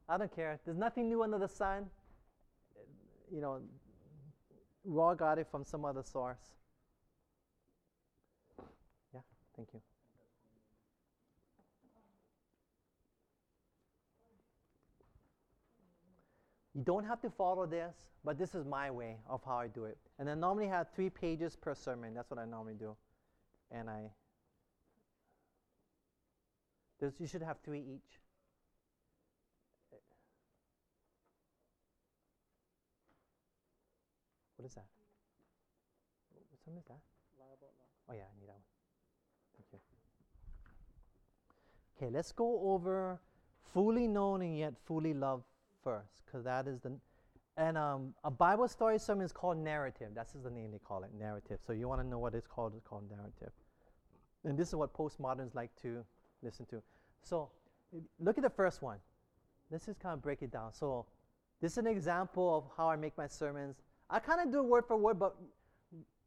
I 0.09 0.17
don't 0.17 0.35
care. 0.35 0.59
There's 0.65 0.77
nothing 0.77 1.07
new 1.07 1.23
under 1.23 1.37
the 1.37 1.47
sun. 1.47 1.85
You 3.31 3.41
know, 3.41 3.61
Raw 4.83 5.13
got 5.13 5.39
it 5.39 5.47
from 5.49 5.63
some 5.63 5.85
other 5.85 6.03
source. 6.03 6.55
Yeah, 9.13 9.21
thank 9.71 9.73
you. 9.73 9.81
You 16.75 16.83
don't 16.83 17.05
have 17.05 17.21
to 17.21 17.29
follow 17.29 17.65
this, 17.65 17.93
but 18.23 18.37
this 18.37 18.55
is 18.55 18.65
my 18.65 18.89
way 18.89 19.17
of 19.29 19.41
how 19.45 19.57
I 19.57 19.67
do 19.67 19.85
it. 19.85 19.97
And 20.17 20.29
I 20.29 20.33
normally 20.33 20.67
have 20.67 20.87
three 20.95 21.09
pages 21.09 21.55
per 21.55 21.75
sermon. 21.75 22.13
That's 22.13 22.31
what 22.31 22.39
I 22.39 22.45
normally 22.45 22.73
do. 22.73 22.95
And 23.71 23.89
I, 23.89 24.09
there's, 26.99 27.13
you 27.19 27.27
should 27.27 27.43
have 27.43 27.57
three 27.63 27.79
each. 27.79 28.19
What 34.57 34.65
is 34.65 34.73
that? 34.75 34.85
What 36.65 36.77
is 36.77 36.85
that? 36.87 36.99
Oh, 38.09 38.13
yeah, 38.13 38.23
I 38.23 38.39
need 38.39 38.47
that 38.47 38.53
one. 38.53 38.63
Thank 39.55 39.67
you. 39.73 39.79
Okay, 42.03 42.11
let's 42.11 42.33
go 42.33 42.59
over 42.63 43.21
fully 43.73 44.07
known 44.07 44.41
and 44.41 44.57
yet 44.57 44.73
fully 44.85 45.13
loved 45.13 45.45
first, 45.83 46.25
because 46.25 46.43
that 46.43 46.67
is 46.67 46.81
the. 46.81 46.91
And 47.55 47.77
um, 47.77 48.13
a 48.25 48.31
Bible 48.31 48.67
story 48.67 48.99
sermon 48.99 49.23
is 49.23 49.31
called 49.31 49.57
narrative. 49.57 50.09
That's 50.13 50.33
the 50.33 50.49
name 50.49 50.71
they 50.71 50.79
call 50.79 51.03
it, 51.03 51.11
narrative. 51.17 51.59
So 51.65 51.71
you 51.71 51.87
want 51.87 52.01
to 52.01 52.07
know 52.07 52.19
what 52.19 52.33
it's 52.33 52.47
called? 52.47 52.73
It's 52.75 52.85
called 52.85 53.09
narrative. 53.09 53.53
And 54.43 54.57
this 54.57 54.69
is 54.69 54.75
what 54.75 54.93
postmoderns 54.93 55.55
like 55.55 55.69
to 55.83 56.03
listen 56.41 56.65
to. 56.71 56.81
So 57.21 57.49
look 58.19 58.37
at 58.37 58.43
the 58.43 58.49
first 58.49 58.81
one. 58.81 58.97
Let's 59.71 59.85
just 59.85 59.99
kind 59.99 60.13
of 60.13 60.21
break 60.21 60.41
it 60.41 60.51
down. 60.51 60.73
So 60.73 61.05
this 61.61 61.73
is 61.73 61.77
an 61.77 61.87
example 61.87 62.57
of 62.57 62.63
how 62.75 62.89
I 62.89 62.95
make 62.97 63.17
my 63.17 63.27
sermons. 63.27 63.77
I 64.09 64.19
kind 64.19 64.41
of 64.41 64.51
do 64.51 64.63
word 64.63 64.85
for 64.87 64.97
word, 64.97 65.19
but 65.19 65.35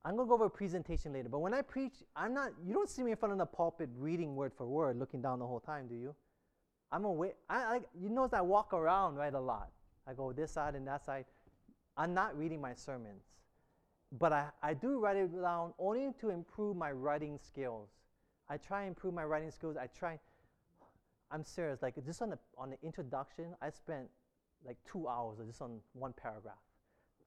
I'm 0.07 0.14
going 0.14 0.26
to 0.26 0.28
go 0.28 0.34
over 0.34 0.44
a 0.44 0.50
presentation 0.50 1.12
later. 1.12 1.28
But 1.28 1.40
when 1.40 1.52
I 1.52 1.62
preach, 1.62 1.94
I'm 2.14 2.32
not, 2.32 2.52
you 2.64 2.72
don't 2.72 2.88
see 2.88 3.02
me 3.02 3.11
in 3.11 3.16
front 3.16 3.32
of 3.32 3.38
the 3.38 3.46
pulpit 3.46 3.88
reading 3.98 4.36
word 4.36 4.52
for 4.57 4.64
word, 4.64 4.96
looking 5.00 5.20
down 5.20 5.40
the 5.40 5.46
whole 5.46 5.59
time, 5.59 5.88
do 5.88 5.96
you? 5.96 6.14
I'm 6.92 7.04
away. 7.04 7.32
I, 7.50 7.57
I, 7.57 7.80
you 8.00 8.09
notice 8.09 8.32
I 8.32 8.40
walk 8.40 8.72
around 8.72 9.16
right 9.16 9.34
a 9.34 9.40
lot. 9.40 9.70
I 10.07 10.12
go 10.12 10.32
this 10.32 10.52
side 10.52 10.76
and 10.76 10.86
that 10.86 11.04
side. 11.04 11.24
I'm 11.96 12.14
not 12.14 12.38
reading 12.38 12.61
my 12.61 12.72
sermons, 12.72 13.24
but 14.16 14.32
I, 14.32 14.46
I 14.62 14.74
do 14.74 15.00
write 15.00 15.16
it 15.16 15.42
down 15.42 15.72
only 15.80 16.12
to 16.20 16.30
improve 16.30 16.76
my 16.76 16.92
writing 16.92 17.36
skills. 17.44 17.88
I 18.48 18.59
try 18.59 18.82
and 18.82 18.90
improve 18.90 19.12
my 19.12 19.24
writing 19.24 19.50
skills. 19.50 19.76
I 19.76 19.88
try. 19.88 20.20
I'm 21.32 21.42
serious. 21.42 21.82
Like 21.82 21.96
just 22.04 22.22
on 22.22 22.30
the 22.30 22.38
on 22.57 22.70
the 22.70 22.76
introduction, 22.84 23.46
I 23.61 23.70
spent 23.70 24.07
like 24.64 24.76
two 24.88 25.09
hours 25.09 25.38
just 25.44 25.61
on 25.61 25.80
one 25.94 26.12
paragraph, 26.12 26.54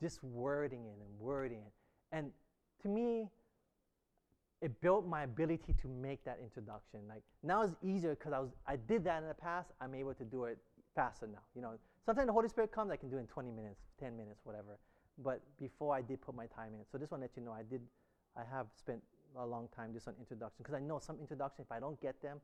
just 0.02 0.24
wording 0.24 0.86
it 0.86 0.98
and 1.02 1.20
wording 1.20 1.60
it. 1.60 1.74
And 2.14 2.32
to 2.82 2.88
me, 2.88 3.30
it 4.62 4.82
built 4.82 5.08
my 5.08 5.24
ability 5.24 5.74
to 5.82 5.88
make 5.88 6.24
that 6.26 6.40
introduction. 6.44 7.00
Like 7.08 7.24
now 7.44 7.64
it's 7.64 7.76
easier 7.82 8.16
because 8.16 8.34
I 8.34 8.40
was 8.40 8.50
I 8.68 8.76
did 8.76 9.04
that 9.06 9.22
in 9.22 9.28
the 9.28 9.34
past. 9.34 9.70
I'm 9.80 9.96
able 9.96 10.14
to 10.14 10.24
do 10.24 10.46
it 10.46 10.58
faster 10.96 11.28
now. 11.28 11.40
You 11.56 11.62
know, 11.62 11.74
sometimes 12.06 12.28
the 12.28 12.34
Holy 12.34 12.50
Spirit 12.50 12.72
comes, 12.72 12.92
I 12.92 12.98
can 12.98 13.10
do 13.10 13.18
it 13.18 13.22
in 13.22 13.28
20 13.28 13.52
minutes, 13.52 13.80
10 14.00 14.18
minutes, 14.18 14.42
whatever. 14.44 14.78
But 15.24 15.42
before 15.60 15.96
I 15.96 16.02
did 16.02 16.22
put 16.22 16.36
my 16.36 16.48
time 16.48 16.74
in. 16.74 16.82
So 16.92 16.98
this 16.98 17.12
one 17.12 17.22
let 17.22 17.32
you 17.36 17.44
know 17.44 17.52
I 17.52 17.64
did. 17.64 17.82
I 18.36 18.44
have 18.50 18.68
spent 18.76 19.02
a 19.38 19.46
long 19.46 19.68
time 19.76 19.94
just 19.94 20.08
on 20.08 20.16
introduction 20.20 20.58
because 20.60 20.76
I 20.76 20.80
know 20.80 21.00
some 21.00 21.18
introduction. 21.20 21.64
If 21.66 21.72
I 21.72 21.80
don't 21.80 22.00
get 22.02 22.22
them, 22.22 22.40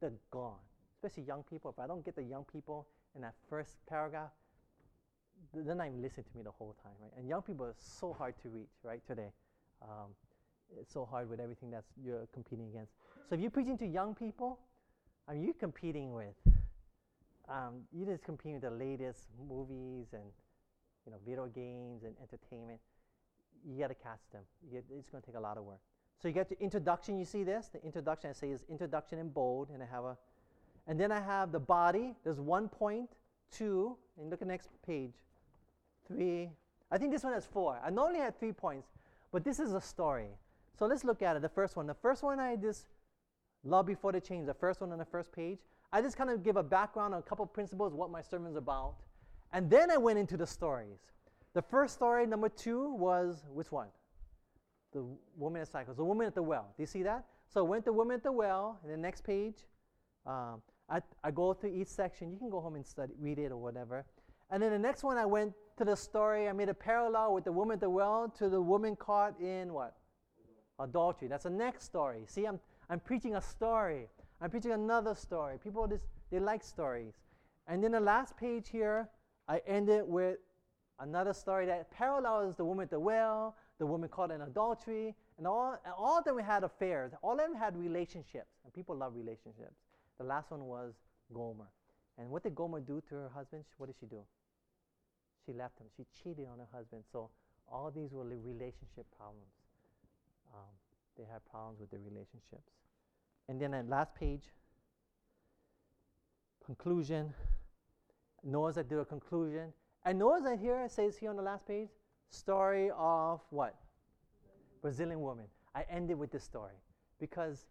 they're 0.00 0.12
gone. 0.30 0.60
Especially 0.94 1.24
young 1.24 1.42
people. 1.42 1.70
If 1.70 1.78
I 1.78 1.86
don't 1.86 2.04
get 2.04 2.16
the 2.16 2.22
young 2.22 2.44
people 2.44 2.86
in 3.14 3.22
that 3.22 3.34
first 3.48 3.76
paragraph, 3.88 4.30
they're 5.54 5.74
not 5.74 5.86
even 5.86 6.02
listening 6.02 6.24
to 6.30 6.36
me 6.36 6.42
the 6.42 6.50
whole 6.50 6.76
time, 6.82 6.92
right? 7.00 7.12
And 7.16 7.28
young 7.28 7.42
people 7.42 7.66
are 7.66 7.74
so 7.78 8.12
hard 8.12 8.34
to 8.42 8.48
reach, 8.48 8.72
right? 8.82 9.00
Today. 9.06 9.30
Um, 9.82 10.14
it's 10.78 10.92
so 10.92 11.04
hard 11.04 11.30
with 11.30 11.40
everything 11.40 11.70
that 11.70 11.84
you're 12.02 12.26
competing 12.32 12.68
against. 12.68 12.92
So 13.28 13.34
if 13.34 13.40
you're 13.40 13.50
preaching 13.50 13.78
to 13.78 13.86
young 13.86 14.14
people, 14.14 14.58
I 15.28 15.34
mean, 15.34 15.44
you're 15.44 15.54
competing 15.54 16.12
with, 16.12 16.34
um, 17.48 17.82
you're 17.92 18.06
just 18.06 18.24
competing 18.24 18.54
with 18.54 18.62
the 18.62 18.70
latest 18.70 19.28
movies 19.48 20.08
and, 20.12 20.24
you 21.06 21.12
know, 21.12 21.18
video 21.26 21.46
games 21.46 22.04
and 22.04 22.14
entertainment. 22.20 22.80
You 23.66 23.78
got 23.80 23.88
to 23.88 23.94
catch 23.94 24.20
them. 24.32 24.42
Get, 24.70 24.84
it's 24.90 25.10
going 25.10 25.22
to 25.22 25.26
take 25.26 25.36
a 25.36 25.40
lot 25.40 25.56
of 25.58 25.64
work. 25.64 25.80
So 26.20 26.28
you 26.28 26.34
get 26.34 26.48
the 26.48 26.60
introduction. 26.60 27.18
You 27.18 27.24
see 27.24 27.44
this? 27.44 27.68
The 27.68 27.82
introduction 27.84 28.30
I 28.30 28.32
say 28.32 28.50
is 28.50 28.64
introduction 28.68 29.18
in 29.18 29.28
bold, 29.28 29.70
and 29.72 29.82
I 29.82 29.86
have 29.86 30.04
a, 30.04 30.16
and 30.86 30.98
then 30.98 31.12
I 31.12 31.20
have 31.20 31.52
the 31.52 31.60
body. 31.60 32.14
There's 32.24 32.40
one 32.40 32.68
point, 32.68 33.10
two, 33.52 33.96
and 34.18 34.30
look 34.30 34.40
at 34.42 34.48
the 34.48 34.52
next 34.52 34.70
page, 34.86 35.14
three. 36.06 36.50
I 36.90 36.98
think 36.98 37.12
this 37.12 37.22
one 37.22 37.34
has 37.34 37.46
four. 37.46 37.78
I 37.84 37.90
normally 37.90 38.20
had 38.20 38.38
three 38.38 38.52
points, 38.52 38.88
but 39.32 39.44
this 39.44 39.58
is 39.58 39.72
a 39.74 39.80
story. 39.80 40.30
So 40.78 40.86
let's 40.86 41.04
look 41.04 41.22
at 41.22 41.36
it. 41.36 41.42
The 41.42 41.48
first 41.48 41.76
one. 41.76 41.86
The 41.86 41.94
first 41.94 42.22
one 42.22 42.38
I 42.38 42.56
just 42.56 42.86
love 43.64 43.86
before 43.86 44.12
the 44.12 44.20
change. 44.20 44.46
The 44.46 44.54
first 44.54 44.80
one 44.80 44.92
on 44.92 44.98
the 44.98 45.04
first 45.04 45.32
page. 45.32 45.58
I 45.92 46.02
just 46.02 46.16
kind 46.16 46.30
of 46.30 46.44
give 46.44 46.56
a 46.56 46.62
background 46.62 47.14
on 47.14 47.20
a 47.20 47.22
couple 47.22 47.46
principles, 47.46 47.94
what 47.94 48.10
my 48.10 48.20
sermon's 48.20 48.56
about, 48.56 48.96
and 49.52 49.70
then 49.70 49.90
I 49.90 49.96
went 49.96 50.18
into 50.18 50.36
the 50.36 50.46
stories. 50.46 50.98
The 51.54 51.62
first 51.62 51.94
story, 51.94 52.26
number 52.26 52.50
two, 52.50 52.94
was 52.94 53.44
which 53.52 53.72
one? 53.72 53.88
The 54.92 55.04
woman 55.36 55.62
at 55.62 55.68
cycles. 55.68 55.96
The 55.96 56.04
woman 56.04 56.26
at 56.26 56.34
the 56.34 56.42
well. 56.42 56.74
Do 56.76 56.82
you 56.82 56.86
see 56.86 57.02
that? 57.04 57.24
So 57.48 57.64
I 57.64 57.68
went 57.68 57.84
to 57.84 57.90
The 57.90 57.94
woman 57.94 58.16
at 58.16 58.22
the 58.22 58.32
well, 58.32 58.78
and 58.82 58.92
the 58.92 58.96
next 58.98 59.24
page, 59.24 59.56
um, 60.26 60.60
I, 60.90 61.00
I 61.24 61.30
go 61.30 61.54
through 61.54 61.74
each 61.74 61.88
section. 61.88 62.30
You 62.30 62.38
can 62.38 62.50
go 62.50 62.60
home 62.60 62.74
and 62.74 62.86
study, 62.86 63.14
read 63.18 63.38
it 63.38 63.50
or 63.50 63.56
whatever. 63.56 64.04
And 64.50 64.62
then 64.62 64.72
the 64.72 64.78
next 64.78 65.02
one, 65.02 65.16
I 65.16 65.26
went 65.26 65.52
to 65.76 65.84
the 65.84 65.96
story. 65.96 66.48
I 66.48 66.52
made 66.52 66.68
a 66.68 66.74
parallel 66.74 67.34
with 67.34 67.44
the 67.44 67.52
woman 67.52 67.74
at 67.74 67.80
the 67.80 67.90
well 67.90 68.32
to 68.38 68.48
the 68.48 68.60
woman 68.60 68.96
caught 68.96 69.38
in 69.40 69.72
what? 69.72 69.96
Adultery. 70.78 71.28
That's 71.28 71.44
the 71.44 71.50
next 71.50 71.84
story. 71.84 72.24
See, 72.26 72.46
I'm, 72.46 72.58
I'm 72.88 73.00
preaching 73.00 73.36
a 73.36 73.42
story. 73.42 74.08
I'm 74.40 74.50
preaching 74.50 74.72
another 74.72 75.14
story. 75.14 75.58
People 75.58 75.86
just 75.86 76.04
they 76.30 76.38
like 76.38 76.62
stories. 76.62 77.14
And 77.66 77.82
then 77.82 77.92
the 77.92 78.00
last 78.00 78.36
page 78.36 78.68
here, 78.70 79.08
I 79.48 79.60
ended 79.66 80.04
with 80.06 80.38
another 81.00 81.32
story 81.32 81.66
that 81.66 81.90
parallels 81.90 82.56
the 82.56 82.64
woman 82.64 82.84
at 82.84 82.90
the 82.90 83.00
well, 83.00 83.56
the 83.78 83.86
woman 83.86 84.08
caught 84.08 84.30
in 84.30 84.40
adultery, 84.42 85.14
and 85.36 85.46
all, 85.46 85.78
and 85.84 85.94
all 85.96 86.18
of 86.18 86.24
them 86.24 86.38
had 86.38 86.64
affairs. 86.64 87.12
All 87.22 87.32
of 87.32 87.38
them 87.38 87.54
had 87.54 87.76
relationships, 87.76 88.58
and 88.64 88.72
people 88.72 88.96
love 88.96 89.14
relationships. 89.14 89.76
The 90.18 90.24
last 90.24 90.50
one 90.50 90.64
was 90.64 90.94
Gomer. 91.32 91.68
And 92.18 92.30
what 92.30 92.42
did 92.42 92.54
Gomer 92.54 92.80
do 92.80 93.00
to 93.08 93.14
her 93.14 93.30
husband? 93.32 93.64
What 93.76 93.86
did 93.86 93.96
she 94.00 94.06
do? 94.06 94.22
She 95.48 95.54
left 95.54 95.78
him. 95.78 95.86
She 95.96 96.04
cheated 96.22 96.46
on 96.46 96.58
her 96.58 96.68
husband. 96.76 97.04
So 97.10 97.30
all 97.72 97.90
these 97.90 98.12
were 98.12 98.24
relationship 98.24 99.06
problems. 99.16 99.48
Um, 100.52 100.68
they 101.16 101.24
had 101.24 101.40
problems 101.50 101.80
with 101.80 101.90
their 101.90 102.00
relationships. 102.00 102.70
And 103.48 103.58
then 103.58 103.70
that 103.70 103.88
last 103.88 104.14
page, 104.14 104.42
conclusion. 106.66 107.32
Noah's 108.44 108.74
that 108.74 108.90
do 108.90 108.98
a 108.98 109.06
conclusion. 109.06 109.72
And 110.04 110.18
Noah's 110.18 110.44
that 110.44 110.58
here 110.58 110.86
says 110.90 111.16
here 111.16 111.30
on 111.30 111.36
the 111.36 111.42
last 111.42 111.66
page, 111.66 111.88
story 112.28 112.90
of 112.94 113.40
what? 113.48 113.74
Brazilian 114.82 115.20
woman. 115.20 115.46
I 115.74 115.86
ended 115.90 116.18
with 116.18 116.30
this 116.30 116.44
story 116.44 116.74
because 117.18 117.64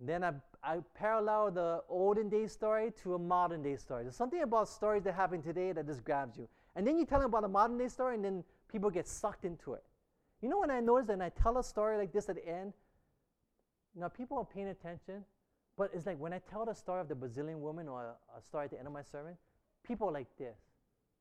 then 0.00 0.24
I, 0.24 0.32
I 0.64 0.78
parallel 0.94 1.52
the 1.52 1.82
olden 1.88 2.28
day 2.28 2.48
story 2.48 2.92
to 3.02 3.14
a 3.14 3.18
modern 3.18 3.62
day 3.62 3.76
story. 3.76 4.02
There's 4.02 4.16
something 4.16 4.42
about 4.42 4.68
stories 4.68 5.04
that 5.04 5.14
happen 5.14 5.40
today 5.40 5.70
that 5.70 5.86
just 5.86 6.02
grabs 6.04 6.36
you. 6.36 6.48
And 6.76 6.86
then 6.86 6.96
you 6.96 7.04
tell 7.04 7.18
them 7.18 7.30
about 7.30 7.42
a 7.42 7.48
modern 7.48 7.78
day 7.78 7.88
story, 7.88 8.14
and 8.14 8.24
then 8.24 8.44
people 8.70 8.90
get 8.90 9.08
sucked 9.08 9.44
into 9.44 9.72
it. 9.72 9.82
You 10.40 10.48
know 10.48 10.60
when 10.60 10.70
I 10.70 10.78
notice 10.80 11.08
and 11.08 11.22
I 11.22 11.30
tell 11.30 11.58
a 11.58 11.64
story 11.64 11.96
like 11.96 12.12
this 12.12 12.28
at 12.28 12.36
the 12.36 12.46
end, 12.46 12.74
know, 14.00 14.08
people 14.08 14.38
are 14.38 14.44
paying 14.44 14.68
attention, 14.68 15.24
but 15.76 15.90
it's 15.94 16.06
like 16.06 16.18
when 16.18 16.32
I 16.32 16.40
tell 16.50 16.64
the 16.64 16.74
story 16.74 17.00
of 17.00 17.08
the 17.08 17.14
Brazilian 17.14 17.60
woman 17.60 17.88
or 17.88 18.04
a, 18.04 18.38
a 18.38 18.42
story 18.42 18.64
at 18.64 18.70
the 18.70 18.78
end 18.78 18.86
of 18.86 18.92
my 18.92 19.02
sermon, 19.02 19.36
people 19.86 20.08
are 20.08 20.12
like 20.12 20.28
this. 20.38 20.58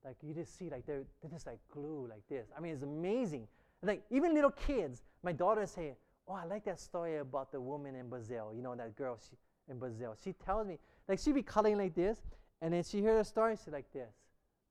Like 0.04 0.18
you 0.22 0.34
just 0.34 0.58
see 0.58 0.70
like 0.70 0.86
they're, 0.86 1.04
they're 1.22 1.32
just 1.32 1.48
like 1.48 1.60
glue 1.72 2.08
like 2.10 2.28
this. 2.30 2.48
I 2.56 2.62
mean, 2.62 2.74
it's 2.74 2.84
amazing. 2.84 3.48
Like 3.82 4.04
even 4.12 4.34
little 4.34 4.52
kids, 4.52 5.02
my 5.24 5.32
daughter 5.32 5.66
say, 5.66 5.96
oh, 6.28 6.34
I 6.34 6.46
like 6.46 6.66
that 6.66 6.80
story 6.80 7.18
about 7.18 7.52
the 7.52 7.60
woman 7.60 7.96
in 7.96 8.10
Brazil. 8.10 8.52
You 8.56 8.62
know, 8.62 8.76
that 8.76 8.96
girl 8.96 9.18
she, 9.22 9.36
in 9.72 9.80
Brazil. 9.80 10.16
She 10.24 10.34
tells 10.34 10.68
me, 10.68 10.78
like 11.08 11.20
she 11.20 11.32
be 11.32 11.42
coloring 11.42 11.78
like 11.78 11.96
this, 11.96 12.20
and 12.62 12.74
then 12.74 12.84
she 12.84 13.00
hears 13.00 13.28
a 13.28 13.30
story, 13.30 13.56
she's 13.64 13.74
like 13.74 13.92
this. 13.94 14.14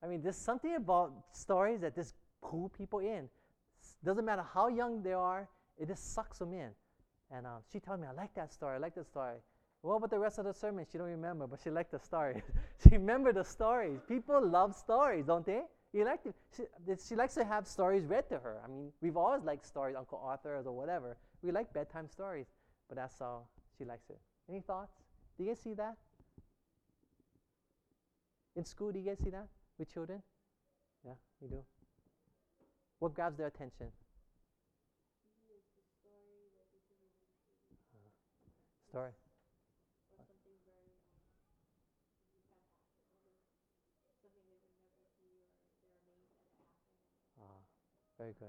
I 0.05 0.07
mean, 0.07 0.21
there's 0.21 0.37
something 0.37 0.75
about 0.75 1.11
stories 1.31 1.81
that 1.81 1.95
just 1.95 2.13
pull 2.43 2.69
people 2.69 2.99
in. 2.99 3.27
Doesn't 4.03 4.23
matter 4.23 4.43
how 4.53 4.67
young 4.67 5.01
they 5.01 5.13
are, 5.13 5.49
it 5.79 5.87
just 5.87 6.13
sucks 6.13 6.37
them 6.37 6.53
in. 6.53 6.69
And 7.31 7.47
um, 7.47 7.63
she 7.71 7.79
told 7.79 8.01
me, 8.01 8.07
I 8.07 8.13
like 8.13 8.35
that 8.35 8.53
story, 8.53 8.75
I 8.75 8.77
like 8.77 8.93
that 8.95 9.07
story. 9.07 9.37
What 9.81 9.95
about 9.95 10.11
the 10.11 10.19
rest 10.19 10.37
of 10.37 10.45
the 10.45 10.53
sermon? 10.53 10.85
She 10.91 10.99
don't 10.99 11.07
remember, 11.07 11.47
but 11.47 11.59
she 11.63 11.71
liked 11.71 11.91
the 11.91 11.99
story. 11.99 12.43
she 12.83 12.89
remembered 12.89 13.35
the 13.35 13.43
stories. 13.43 13.99
People 14.07 14.47
love 14.47 14.75
stories, 14.75 15.25
don't 15.25 15.45
they? 15.45 15.61
You 15.91 16.05
like 16.05 16.19
she, 16.55 16.63
she 17.07 17.15
likes 17.15 17.33
to 17.35 17.43
have 17.43 17.65
stories 17.65 18.05
read 18.05 18.29
to 18.29 18.37
her. 18.37 18.61
I 18.63 18.67
mean, 18.67 18.91
we've 19.01 19.17
always 19.17 19.43
liked 19.43 19.65
stories, 19.65 19.95
Uncle 19.97 20.21
Arthur's 20.23 20.67
or 20.67 20.73
whatever. 20.73 21.17
We 21.41 21.51
like 21.51 21.73
bedtime 21.73 22.09
stories, 22.09 22.47
but 22.87 22.97
that's 22.97 23.17
how 23.17 23.47
she 23.77 23.85
likes 23.85 24.09
it. 24.09 24.19
Any 24.49 24.59
thoughts? 24.59 24.93
Do 25.37 25.43
you 25.43 25.49
guys 25.49 25.59
see 25.59 25.73
that? 25.73 25.95
In 28.55 28.65
school, 28.65 28.91
do 28.91 28.99
you 28.99 29.05
guys 29.05 29.19
see 29.23 29.31
that 29.31 29.47
with 29.77 29.91
children? 29.93 30.21
Yeah, 31.05 31.13
you 31.41 31.47
do. 31.49 31.63
What 32.99 33.13
grabs 33.13 33.37
their 33.37 33.47
attention? 33.47 33.87
story. 38.95 39.11
Ah, 47.41 47.43
very 48.17 48.31
good. 48.39 48.47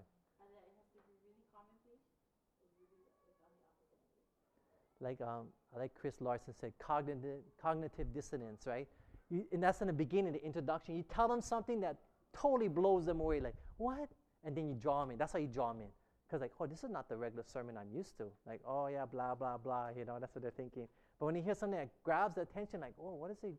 Like 5.00 5.20
um, 5.20 5.48
like 5.76 5.90
Chris 6.00 6.20
Larson 6.20 6.54
said, 6.54 6.72
cognitive 6.78 7.40
cognitive 7.60 8.14
dissonance, 8.14 8.66
right? 8.66 8.86
You, 9.30 9.44
and 9.52 9.62
that's 9.62 9.80
in 9.80 9.88
the 9.88 9.92
beginning, 9.92 10.32
the 10.32 10.44
introduction. 10.44 10.96
You 10.96 11.02
tell 11.02 11.28
them 11.28 11.40
something 11.40 11.80
that 11.80 11.96
totally 12.32 12.68
blows 12.68 13.06
them 13.06 13.20
away, 13.20 13.40
like 13.40 13.54
what? 13.76 14.08
And 14.44 14.56
then 14.56 14.68
you 14.68 14.74
draw 14.74 15.00
them 15.00 15.10
in. 15.10 15.18
That's 15.18 15.32
how 15.32 15.38
you 15.38 15.48
draw 15.48 15.72
them 15.72 15.82
in. 15.82 15.88
Because 16.26 16.40
like, 16.40 16.52
oh, 16.60 16.66
this 16.66 16.84
is 16.84 16.90
not 16.90 17.08
the 17.08 17.16
regular 17.16 17.44
sermon 17.44 17.76
I'm 17.76 17.90
used 17.96 18.16
to. 18.18 18.24
Like, 18.46 18.60
oh 18.66 18.88
yeah, 18.88 19.04
blah 19.04 19.34
blah 19.34 19.56
blah. 19.58 19.88
You 19.96 20.04
know, 20.04 20.18
that's 20.20 20.34
what 20.34 20.42
they're 20.42 20.50
thinking. 20.50 20.88
But 21.18 21.26
when 21.26 21.34
you 21.34 21.42
hear 21.42 21.54
something 21.54 21.78
that 21.78 21.88
grabs 22.04 22.34
the 22.34 22.42
attention, 22.42 22.80
like, 22.80 22.94
oh, 23.00 23.14
what 23.14 23.30
is 23.30 23.38
it? 23.42 23.54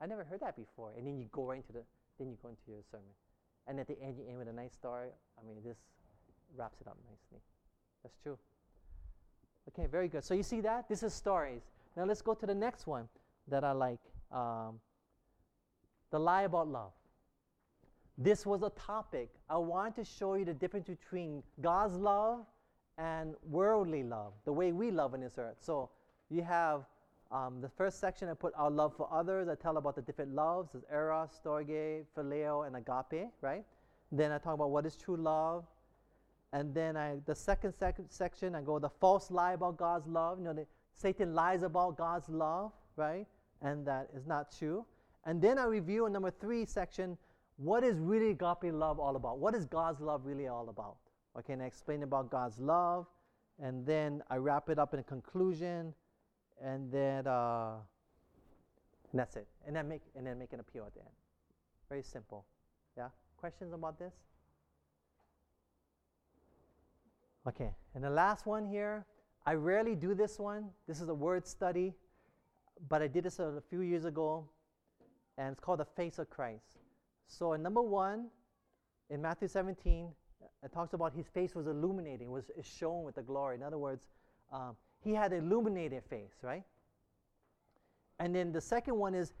I 0.00 0.06
never 0.06 0.24
heard 0.24 0.40
that 0.40 0.56
before. 0.56 0.92
And 0.96 1.06
then 1.06 1.18
you 1.18 1.26
go 1.30 1.44
right 1.44 1.58
into 1.58 1.72
the, 1.72 1.82
then 2.18 2.28
you 2.28 2.36
go 2.42 2.48
into 2.48 2.62
your 2.68 2.82
sermon. 2.90 3.06
And 3.68 3.78
at 3.78 3.86
the 3.86 4.00
end, 4.00 4.16
you 4.18 4.24
end 4.28 4.38
with 4.38 4.48
a 4.48 4.52
nice 4.52 4.72
story. 4.72 5.10
I 5.38 5.46
mean, 5.46 5.56
this 5.64 5.78
wraps 6.56 6.80
it 6.80 6.88
up 6.88 6.96
nicely. 7.08 7.40
That's 8.02 8.16
true. 8.22 8.38
Okay, 9.68 9.86
very 9.86 10.08
good. 10.08 10.24
So 10.24 10.34
you 10.34 10.42
see 10.42 10.60
that? 10.62 10.88
This 10.88 11.02
is 11.02 11.14
stories. 11.14 11.62
Now 11.96 12.04
let's 12.04 12.22
go 12.22 12.34
to 12.34 12.46
the 12.46 12.54
next 12.54 12.86
one 12.86 13.08
that 13.46 13.62
I 13.62 13.72
like. 13.72 14.00
Um, 14.32 14.80
the 16.12 16.18
lie 16.20 16.42
about 16.42 16.68
love. 16.68 16.92
This 18.16 18.46
was 18.46 18.62
a 18.62 18.70
topic. 18.70 19.30
I 19.50 19.56
wanted 19.56 19.96
to 19.96 20.04
show 20.04 20.34
you 20.34 20.44
the 20.44 20.54
difference 20.54 20.86
between 20.86 21.42
God's 21.60 21.96
love 21.96 22.44
and 22.98 23.34
worldly 23.50 24.04
love, 24.04 24.34
the 24.44 24.52
way 24.52 24.70
we 24.70 24.90
love 24.90 25.14
on 25.14 25.20
this 25.20 25.38
earth. 25.38 25.56
So 25.60 25.90
you 26.30 26.42
have 26.42 26.84
um, 27.32 27.62
the 27.62 27.68
first 27.68 27.98
section, 27.98 28.28
I 28.28 28.34
put 28.34 28.52
our 28.56 28.70
love 28.70 28.94
for 28.94 29.08
others. 29.10 29.48
I 29.48 29.54
tell 29.54 29.78
about 29.78 29.96
the 29.96 30.02
different 30.02 30.34
loves. 30.34 30.70
There's 30.72 30.84
eros, 30.92 31.30
storge, 31.42 32.04
phileo, 32.14 32.66
and 32.66 32.76
agape, 32.76 33.30
right? 33.40 33.64
Then 34.12 34.30
I 34.30 34.38
talk 34.38 34.54
about 34.54 34.70
what 34.70 34.84
is 34.84 34.96
true 34.96 35.16
love. 35.16 35.64
And 36.52 36.74
then 36.74 36.98
I, 36.98 37.16
the 37.24 37.34
second 37.34 37.72
sec- 37.72 37.96
section, 38.10 38.54
I 38.54 38.60
go 38.60 38.78
the 38.78 38.90
false 38.90 39.30
lie 39.30 39.54
about 39.54 39.78
God's 39.78 40.06
love. 40.06 40.38
You 40.38 40.44
know, 40.44 40.52
the, 40.52 40.66
Satan 40.94 41.34
lies 41.34 41.62
about 41.62 41.96
God's 41.96 42.28
love, 42.28 42.72
right? 42.96 43.26
And 43.62 43.86
that 43.86 44.10
is 44.14 44.26
not 44.26 44.54
true. 44.54 44.84
And 45.24 45.40
then 45.40 45.58
I 45.58 45.64
review 45.64 46.06
in 46.06 46.12
number 46.12 46.30
three 46.30 46.64
section, 46.64 47.16
what 47.56 47.84
is 47.84 47.98
really 47.98 48.30
agape 48.30 48.72
love 48.72 48.98
all 48.98 49.16
about? 49.16 49.38
What 49.38 49.54
is 49.54 49.66
God's 49.66 50.00
love 50.00 50.22
really 50.24 50.48
all 50.48 50.68
about? 50.68 50.96
Okay, 51.38 51.52
and 51.52 51.62
I 51.62 51.66
explain 51.66 52.02
about 52.02 52.30
God's 52.30 52.58
love, 52.58 53.06
and 53.62 53.86
then 53.86 54.22
I 54.28 54.36
wrap 54.36 54.68
it 54.68 54.78
up 54.78 54.92
in 54.94 55.00
a 55.00 55.02
conclusion, 55.02 55.94
and 56.62 56.90
then 56.90 57.26
uh, 57.26 57.76
and 59.12 59.20
that's 59.20 59.36
it. 59.36 59.46
And 59.66 59.76
then 59.76 59.88
make 59.88 60.02
and 60.16 60.26
then 60.26 60.38
make 60.38 60.52
an 60.52 60.60
appeal 60.60 60.84
at 60.86 60.94
the 60.94 61.00
end. 61.00 61.10
Very 61.88 62.02
simple. 62.02 62.44
Yeah. 62.96 63.08
Questions 63.36 63.72
about 63.72 63.98
this? 63.98 64.14
Okay, 67.46 67.70
and 67.94 68.04
the 68.04 68.10
last 68.10 68.46
one 68.46 68.66
here. 68.66 69.04
I 69.44 69.54
rarely 69.54 69.96
do 69.96 70.14
this 70.14 70.38
one. 70.38 70.68
This 70.86 71.00
is 71.00 71.08
a 71.08 71.14
word 71.14 71.48
study, 71.48 71.94
but 72.88 73.02
I 73.02 73.08
did 73.08 73.24
this 73.24 73.40
a 73.40 73.60
few 73.68 73.80
years 73.80 74.04
ago, 74.04 74.48
and 75.38 75.52
it's 75.52 75.60
called 75.60 75.80
the 75.80 75.84
face 75.84 76.18
of 76.18 76.28
Christ. 76.30 76.78
So 77.26 77.54
in 77.54 77.62
number 77.62 77.82
one, 77.82 78.28
in 79.10 79.22
Matthew 79.22 79.48
17, 79.48 80.08
it 80.62 80.72
talks 80.72 80.94
about 80.94 81.12
his 81.12 81.26
face 81.28 81.54
was 81.54 81.66
illuminating, 81.66 82.30
was 82.30 82.50
shown 82.62 83.04
with 83.04 83.16
the 83.16 83.22
glory. 83.22 83.56
In 83.56 83.62
other 83.62 83.78
words, 83.78 84.06
um, 84.52 84.76
he 85.02 85.14
had 85.14 85.32
an 85.32 85.44
illuminated 85.44 86.04
face, 86.04 86.34
right? 86.42 86.62
And 88.18 88.34
then 88.34 88.52
the 88.52 88.60
second 88.60 88.96
one 88.96 89.14
is 89.14 89.32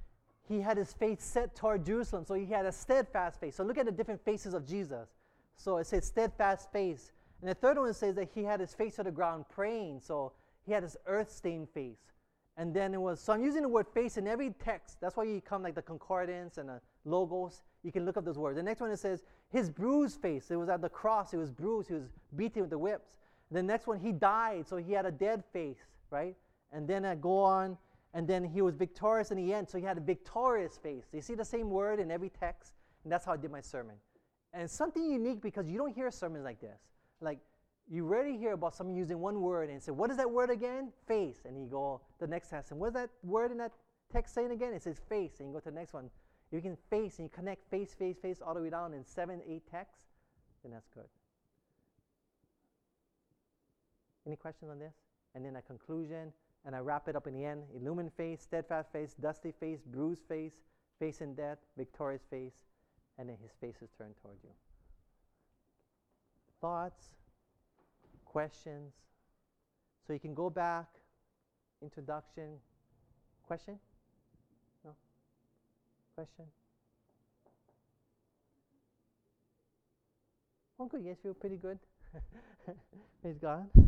he 0.48 0.60
had 0.60 0.76
his 0.76 0.92
face 0.92 1.22
set 1.22 1.54
toward 1.54 1.86
Jerusalem, 1.86 2.24
so 2.26 2.34
he 2.34 2.46
had 2.46 2.66
a 2.66 2.72
steadfast 2.72 3.38
face. 3.38 3.56
So 3.56 3.62
look 3.62 3.78
at 3.78 3.86
the 3.86 3.92
different 3.92 4.24
faces 4.24 4.54
of 4.54 4.66
Jesus. 4.66 5.08
So 5.56 5.76
it 5.76 5.86
says 5.86 6.04
steadfast 6.06 6.72
face. 6.72 7.12
And 7.40 7.50
the 7.50 7.54
third 7.54 7.78
one 7.78 7.94
says 7.94 8.16
that 8.16 8.28
he 8.34 8.42
had 8.42 8.58
his 8.58 8.74
face 8.74 8.96
to 8.96 9.04
the 9.04 9.10
ground 9.10 9.44
praying, 9.48 10.00
so 10.00 10.32
he 10.66 10.72
had 10.72 10.82
his 10.82 10.96
earth 11.06 11.30
stained 11.30 11.68
face. 11.70 12.12
And 12.56 12.74
then 12.74 12.92
it 12.92 13.00
was, 13.00 13.20
so 13.20 13.32
I'm 13.32 13.42
using 13.42 13.62
the 13.62 13.68
word 13.68 13.86
face 13.94 14.18
in 14.18 14.26
every 14.26 14.50
text. 14.62 14.98
That's 15.00 15.16
why 15.16 15.24
you 15.24 15.40
come 15.40 15.62
like 15.62 15.74
the 15.74 15.82
concordance 15.82 16.58
and 16.58 16.68
the 16.68 16.80
logos. 17.04 17.62
You 17.82 17.90
can 17.90 18.04
look 18.04 18.16
up 18.16 18.24
those 18.24 18.38
words. 18.38 18.56
The 18.56 18.62
next 18.62 18.80
one 18.80 18.90
it 18.90 18.98
says, 18.98 19.22
his 19.50 19.70
bruised 19.70 20.20
face. 20.20 20.50
It 20.50 20.56
was 20.56 20.68
at 20.68 20.82
the 20.82 20.88
cross. 20.88 21.32
It 21.32 21.38
was 21.38 21.50
bruised. 21.50 21.88
He 21.88 21.94
was 21.94 22.08
beaten 22.36 22.60
with 22.60 22.70
the 22.70 22.78
whips. 22.78 23.08
The 23.50 23.62
next 23.62 23.86
one, 23.86 23.98
he 23.98 24.12
died, 24.12 24.66
so 24.66 24.76
he 24.76 24.92
had 24.92 25.04
a 25.04 25.10
dead 25.10 25.44
face, 25.52 25.76
right? 26.10 26.34
And 26.72 26.88
then 26.88 27.04
I 27.04 27.14
go 27.14 27.38
on, 27.38 27.76
and 28.14 28.26
then 28.26 28.44
he 28.44 28.62
was 28.62 28.74
victorious 28.74 29.30
in 29.30 29.36
the 29.36 29.52
end, 29.52 29.68
so 29.68 29.76
he 29.76 29.84
had 29.84 29.98
a 29.98 30.00
victorious 30.00 30.78
face. 30.78 31.04
You 31.12 31.20
see 31.20 31.34
the 31.34 31.44
same 31.44 31.68
word 31.70 32.00
in 32.00 32.10
every 32.10 32.30
text? 32.30 32.72
And 33.04 33.12
that's 33.12 33.26
how 33.26 33.32
I 33.32 33.36
did 33.36 33.50
my 33.50 33.60
sermon. 33.60 33.96
And 34.54 34.70
something 34.70 35.04
unique 35.04 35.40
because 35.40 35.68
you 35.68 35.78
don't 35.78 35.94
hear 35.94 36.10
sermons 36.10 36.44
like 36.44 36.60
this. 36.60 36.80
Like, 37.20 37.38
you 37.90 38.04
rarely 38.04 38.36
hear 38.38 38.52
about 38.52 38.74
someone 38.74 38.96
using 38.96 39.18
one 39.18 39.40
word 39.40 39.68
and 39.68 39.82
say, 39.82 39.92
What 39.92 40.10
is 40.10 40.16
that 40.16 40.30
word 40.30 40.50
again? 40.50 40.92
Face. 41.06 41.40
And 41.44 41.58
you 41.58 41.66
go 41.66 42.00
the 42.18 42.26
next 42.26 42.52
and 42.52 42.78
what 42.78 42.88
is 42.88 42.94
that 42.94 43.10
word 43.22 43.50
in 43.50 43.58
that 43.58 43.72
text 44.12 44.34
saying 44.34 44.50
again? 44.50 44.72
It 44.72 44.82
says 44.82 45.00
face. 45.08 45.40
And 45.40 45.48
you 45.48 45.54
go 45.54 45.60
to 45.60 45.70
the 45.70 45.74
next 45.74 45.92
one. 45.92 46.10
You 46.52 46.60
can 46.60 46.76
face 46.90 47.18
and 47.18 47.24
you 47.24 47.30
connect 47.30 47.68
face, 47.70 47.94
face, 47.98 48.18
face 48.20 48.40
all 48.46 48.54
the 48.54 48.60
way 48.60 48.70
down 48.70 48.92
in 48.92 49.04
seven, 49.04 49.40
eight 49.48 49.62
texts, 49.70 50.04
then 50.62 50.70
that's 50.72 50.88
good. 50.94 51.08
Any 54.26 54.36
questions 54.36 54.70
on 54.70 54.78
this? 54.78 54.94
And 55.34 55.44
then 55.44 55.56
a 55.56 55.62
conclusion, 55.62 56.30
and 56.66 56.76
I 56.76 56.80
wrap 56.80 57.08
it 57.08 57.16
up 57.16 57.26
in 57.26 57.32
the 57.32 57.44
end. 57.44 57.62
Illumined 57.74 58.12
face, 58.12 58.42
steadfast 58.42 58.92
face, 58.92 59.14
dusty 59.20 59.50
face, 59.50 59.80
bruised 59.84 60.22
face, 60.28 60.52
face 60.98 61.22
in 61.22 61.34
death, 61.34 61.58
victorious 61.76 62.22
face, 62.30 62.52
and 63.18 63.28
then 63.28 63.36
his 63.42 63.52
face 63.60 63.82
is 63.82 63.90
turned 63.96 64.14
toward 64.22 64.36
you. 64.44 64.50
Thoughts, 66.60 67.10
questions. 68.32 68.94
So 70.06 70.12
you 70.14 70.18
can 70.18 70.34
go 70.34 70.48
back, 70.50 70.88
introduction. 71.82 72.58
Question? 73.46 73.78
No? 74.84 74.90
Question? 76.16 76.46
Oh, 80.80 80.86
good. 80.86 81.02
You 81.02 81.08
guys 81.08 81.18
feel 81.22 81.34
pretty 81.34 81.56
good? 81.56 81.78
Praise 83.22 83.38
God. 83.38 83.68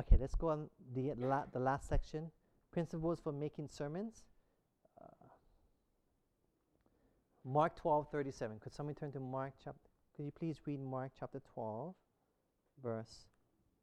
okay, 0.00 0.16
let's 0.20 0.34
go 0.34 0.48
on 0.48 0.68
the, 0.94 1.14
la- 1.16 1.46
the 1.52 1.60
last 1.60 1.88
section 1.88 2.30
principles 2.72 3.20
for 3.20 3.32
making 3.32 3.68
sermons. 3.68 4.24
Uh, 5.00 5.26
Mark 7.44 7.76
12 7.76 8.08
37. 8.10 8.58
Could 8.60 8.74
somebody 8.74 8.98
turn 8.98 9.12
to 9.12 9.20
Mark 9.20 9.54
chapter? 9.62 9.88
Could 10.14 10.24
you 10.24 10.32
please 10.32 10.56
read 10.66 10.80
Mark 10.80 11.12
chapter 11.18 11.40
12, 11.54 11.94
verse 12.82 13.26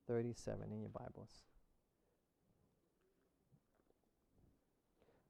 37 0.07 0.71
in 0.71 0.79
your 0.81 0.89
Bibles? 0.89 1.29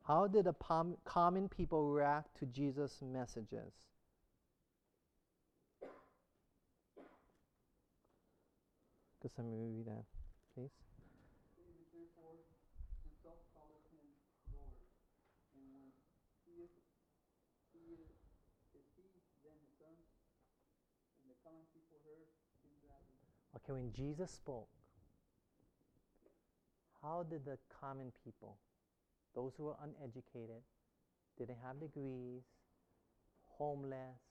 How 0.07 0.27
did 0.27 0.45
the 0.45 0.53
pom- 0.53 0.97
common 1.03 1.49
people 1.49 1.89
react 1.89 2.37
to 2.37 2.45
Jesus' 2.45 3.01
messages? 3.01 3.73
Could 9.25 9.33
somebody 9.33 9.57
read 9.65 9.89
that, 9.89 10.05
please? 10.53 10.69
David 11.57 11.89
therefore 11.89 12.37
himself 13.01 13.41
calleth 13.57 13.81
him 13.89 14.05
Lord. 14.53 14.77
And 15.57 15.65
when 15.73 15.89
he 16.45 16.69
is, 16.69 16.69
he 17.73 17.97
is, 17.97 18.05
is 18.77 18.85
he 18.93 19.09
then 19.41 19.57
his 19.65 19.73
son? 19.81 19.97
And 21.25 21.33
the 21.33 21.37
common 21.41 21.65
people 21.73 21.97
heard 22.05 22.29
him 22.61 22.77
gladly. 22.85 23.17
Okay, 23.65 23.73
when 23.73 23.91
Jesus 23.91 24.29
spoke, 24.29 24.67
how 27.01 27.25
did 27.27 27.45
the 27.45 27.57
common 27.81 28.11
people, 28.23 28.57
those 29.33 29.53
who 29.57 29.63
were 29.63 29.75
uneducated, 29.81 30.61
didn't 31.39 31.57
have 31.65 31.79
degrees, 31.79 32.43
homeless, 33.57 34.21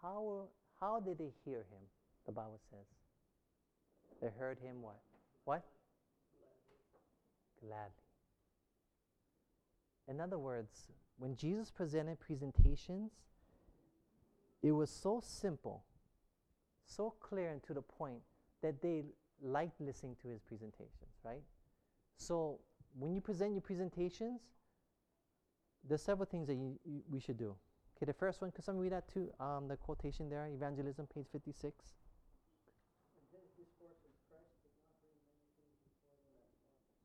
how, 0.00 0.44
how 0.80 0.98
did 0.98 1.18
they 1.18 1.30
hear 1.44 1.58
him? 1.58 1.82
The 2.24 2.32
Bible 2.32 2.58
says. 2.70 2.86
They 4.22 4.28
heard 4.38 4.58
him 4.58 4.80
what? 4.80 5.00
What? 5.44 5.64
Gladly. 7.60 7.90
In 10.08 10.20
other 10.22 10.38
words, 10.38 10.88
when 11.18 11.36
Jesus 11.36 11.70
presented 11.70 12.18
presentations, 12.18 13.12
it 14.62 14.72
was 14.72 14.88
so 14.88 15.22
simple, 15.22 15.84
so 16.86 17.12
clear 17.20 17.50
and 17.50 17.62
to 17.64 17.74
the 17.74 17.82
point 17.82 18.22
that 18.64 18.80
they 18.80 19.04
liked 19.42 19.78
listening 19.78 20.16
to 20.22 20.28
his 20.28 20.40
presentations, 20.40 21.12
right? 21.22 21.44
So 22.16 22.60
when 22.98 23.12
you 23.12 23.20
present 23.20 23.52
your 23.52 23.60
presentations, 23.60 24.40
there's 25.86 26.02
several 26.02 26.24
things 26.24 26.46
that 26.48 26.54
you, 26.54 26.80
you, 26.86 27.02
we 27.12 27.20
should 27.20 27.36
do. 27.36 27.54
Okay, 27.94 28.06
the 28.06 28.16
first 28.16 28.40
one, 28.40 28.50
could 28.52 28.64
someone 28.64 28.82
read 28.82 28.92
that 28.92 29.06
too? 29.06 29.28
Um, 29.38 29.68
the 29.68 29.76
quotation 29.76 30.30
there, 30.30 30.48
evangelism, 30.48 31.06
page 31.12 31.26
56. 31.30 31.76
And 33.12 33.20
his 33.36 33.52
discourse 33.52 34.00
of 34.00 34.16
Christ 34.32 34.56
did 34.64 34.72
not 34.80 34.88
bring 34.96 35.12
many 35.36 35.60
things 35.60 35.84
before 35.84 36.16
them 36.40 36.56
at 36.56 36.64
once, 36.80 37.04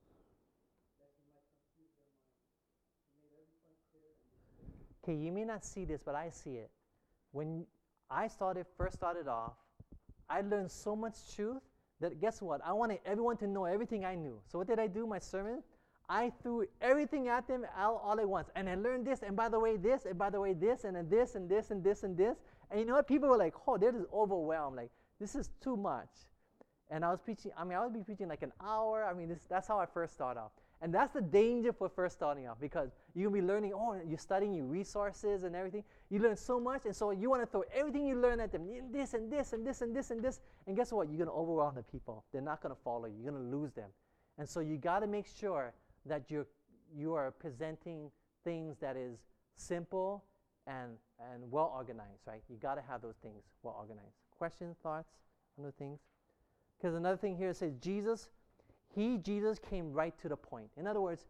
that 1.04 1.12
he 1.20 1.28
might 1.36 1.52
confuse 1.60 1.92
their 2.00 2.16
minds. 2.16 2.64
He 3.12 3.20
made 3.20 3.36
every 3.36 3.60
point 3.68 3.84
clear 3.92 4.08
and 4.16 4.32
distinct. 4.32 4.80
Okay, 5.04 5.18
you 5.20 5.36
may 5.36 5.44
not 5.44 5.68
see 5.68 5.84
this, 5.84 6.00
but 6.00 6.16
I 6.16 6.32
see 6.32 6.56
it. 6.56 6.72
When 7.36 7.68
I 8.08 8.32
started, 8.32 8.64
first 8.80 8.96
started 8.96 9.28
off, 9.28 9.60
I 10.30 10.42
learned 10.42 10.72
so 10.72 10.96
much 10.96 11.36
truth 11.36 11.62
that 12.00 12.20
guess 12.22 12.42
what? 12.42 12.62
I 12.66 12.74
wanted 12.74 13.00
everyone 13.06 13.38
to 13.38 13.48
know 13.48 13.66
everything 13.66 14.06
I 14.06 14.16
knew. 14.16 14.40
So 14.48 14.60
what 14.60 14.68
did 14.68 14.80
I 14.80 14.88
do? 14.88 15.06
My 15.06 15.20
sermon, 15.20 15.64
I 16.08 16.32
threw 16.42 16.66
everything 16.82 17.28
at 17.28 17.48
them 17.48 17.66
all, 17.78 18.02
all 18.04 18.20
at 18.20 18.28
once, 18.28 18.50
and 18.56 18.68
I 18.68 18.76
learned 18.76 19.06
this, 19.06 19.22
and 19.22 19.36
by 19.36 19.48
the 19.48 19.60
way, 19.60 19.78
this, 19.78 20.06
and 20.06 20.18
by 20.18 20.30
the 20.30 20.40
way, 20.40 20.54
this, 20.54 20.84
and 20.84 20.96
then 20.96 21.08
this, 21.10 21.36
and 21.36 21.48
this, 21.48 21.70
and 21.70 21.84
this, 21.84 22.04
and 22.04 22.18
this. 22.18 22.38
And 22.72 22.80
you 22.80 22.86
know 22.86 22.96
what? 22.96 23.08
People 23.08 23.30
were 23.30 23.38
like, 23.38 23.54
"Oh, 23.68 23.78
they're 23.78 23.92
just 23.92 24.08
overwhelmed. 24.14 24.78
Like 24.78 24.92
this 25.20 25.36
is 25.36 25.50
too 25.62 25.78
much." 25.78 26.10
And 26.90 27.06
I 27.06 27.12
was 27.12 27.20
preaching. 27.20 27.52
I 27.56 27.64
mean, 27.64 27.78
I 27.78 27.84
would 27.84 27.94
be 27.94 28.02
preaching 28.02 28.28
like 28.28 28.42
an 28.42 28.54
hour. 28.62 29.06
I 29.06 29.14
mean, 29.14 29.30
this, 29.30 29.46
that's 29.48 29.68
how 29.68 29.78
I 29.80 29.86
first 29.86 30.14
started 30.14 30.40
off. 30.40 30.52
And 30.82 30.94
that's 30.94 31.14
the 31.14 31.22
danger 31.22 31.74
for 31.74 31.90
first 31.90 32.16
starting 32.16 32.48
off 32.48 32.58
because 32.60 32.90
you'll 33.14 33.32
be 33.32 33.42
learning, 33.42 33.74
oh, 33.76 34.00
you're 34.08 34.18
studying 34.18 34.54
your 34.54 34.66
resources 34.66 35.44
and 35.44 35.54
everything. 35.54 35.84
You 36.10 36.20
learn 36.20 36.38
so 36.38 36.58
much, 36.58 36.86
and 36.86 36.96
so 36.96 37.12
you 37.12 37.30
want 37.30 37.42
to 37.42 37.48
throw 37.48 37.64
everything 37.74 38.08
you 38.08 38.16
learn 38.16 38.40
at 38.40 38.54
them, 38.54 38.70
"In 38.70 38.90
this 38.92 39.14
and 39.14 39.30
this 39.30 39.52
and 39.52 39.68
this 39.68 39.82
and 39.82 39.94
this 39.94 40.10
and 40.10 40.24
this. 40.24 40.40
And 40.68 40.78
guess 40.78 40.94
what? 40.94 41.10
You're 41.10 41.18
going 41.18 41.28
to 41.28 41.34
overwhelm 41.34 41.76
the 41.76 41.84
people. 41.84 42.24
They're 42.32 42.42
not 42.42 42.62
going 42.62 42.74
to 42.74 42.82
follow 42.82 43.08
you. 43.08 43.16
You're 43.22 43.34
going 43.34 43.52
to 43.52 43.58
lose 43.58 43.74
them. 43.74 43.90
And 44.38 44.48
so 44.48 44.62
you 44.62 44.78
got 44.78 45.02
to 45.02 45.08
make 45.08 45.28
sure 45.28 45.74
that 46.06 46.32
you're 46.32 46.48
you 46.96 47.14
are 47.14 47.30
presenting 47.32 48.10
things 48.44 48.78
that 48.80 48.96
is 48.96 49.20
simple 49.58 50.24
and 50.66 50.98
and 51.34 51.52
well 51.52 51.74
organized, 51.76 52.26
right? 52.26 52.42
You 52.50 52.56
got 52.56 52.76
to 52.76 52.82
have 52.82 53.02
those 53.02 53.18
things 53.22 53.44
well 53.64 53.76
organized. 53.78 54.16
Questions, 54.38 54.78
thoughts, 54.82 55.12
other 55.60 55.74
things. 55.78 56.00
Because 56.78 56.96
another 56.96 57.18
thing 57.18 57.36
here 57.36 57.54
says 57.54 57.74
Jesus, 57.82 58.30
he 58.96 59.18
Jesus 59.18 59.60
came 59.60 59.94
right 59.94 60.14
to 60.22 60.30
the 60.30 60.36
point. 60.36 60.70
In 60.78 60.88
other 60.88 61.02
words, 61.02 61.28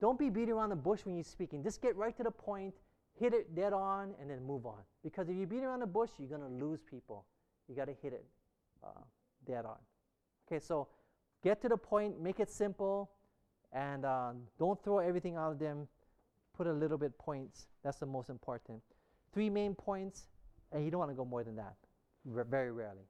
don't 0.00 0.18
be 0.18 0.30
beating 0.30 0.54
around 0.54 0.70
the 0.70 0.76
bush 0.76 1.00
when 1.04 1.14
you're 1.14 1.24
speaking. 1.24 1.62
Just 1.62 1.82
get 1.82 1.96
right 1.96 2.16
to 2.16 2.22
the 2.22 2.30
point, 2.30 2.74
hit 3.18 3.34
it 3.34 3.54
dead 3.54 3.72
on, 3.72 4.14
and 4.20 4.30
then 4.30 4.42
move 4.42 4.66
on. 4.66 4.80
Because 5.02 5.28
if 5.28 5.36
you 5.36 5.46
beat 5.46 5.62
around 5.62 5.80
the 5.80 5.86
bush, 5.86 6.10
you're 6.18 6.28
gonna 6.28 6.48
lose 6.48 6.80
people. 6.82 7.24
You 7.70 7.76
got 7.76 7.86
to 7.86 7.94
hit 8.02 8.12
it 8.12 8.24
uh, 8.82 9.02
dead 9.46 9.64
on. 9.64 9.76
Okay, 10.46 10.58
so 10.58 10.88
get 11.44 11.62
to 11.62 11.68
the 11.68 11.76
point, 11.76 12.20
make 12.20 12.40
it 12.40 12.50
simple, 12.50 13.10
and 13.72 14.04
um, 14.04 14.38
don't 14.58 14.82
throw 14.82 14.98
everything 14.98 15.36
out 15.36 15.52
of 15.52 15.58
them. 15.60 15.86
Put 16.56 16.66
a 16.66 16.72
little 16.72 16.98
bit 16.98 17.16
points. 17.16 17.68
That's 17.84 17.98
the 17.98 18.06
most 18.06 18.28
important. 18.28 18.82
Three 19.32 19.48
main 19.48 19.76
points, 19.76 20.24
and 20.72 20.84
you 20.84 20.90
don't 20.90 20.98
want 20.98 21.12
to 21.12 21.14
go 21.14 21.24
more 21.24 21.44
than 21.44 21.54
that. 21.56 21.76
R- 22.34 22.44
very 22.44 22.72
rarely. 22.72 23.06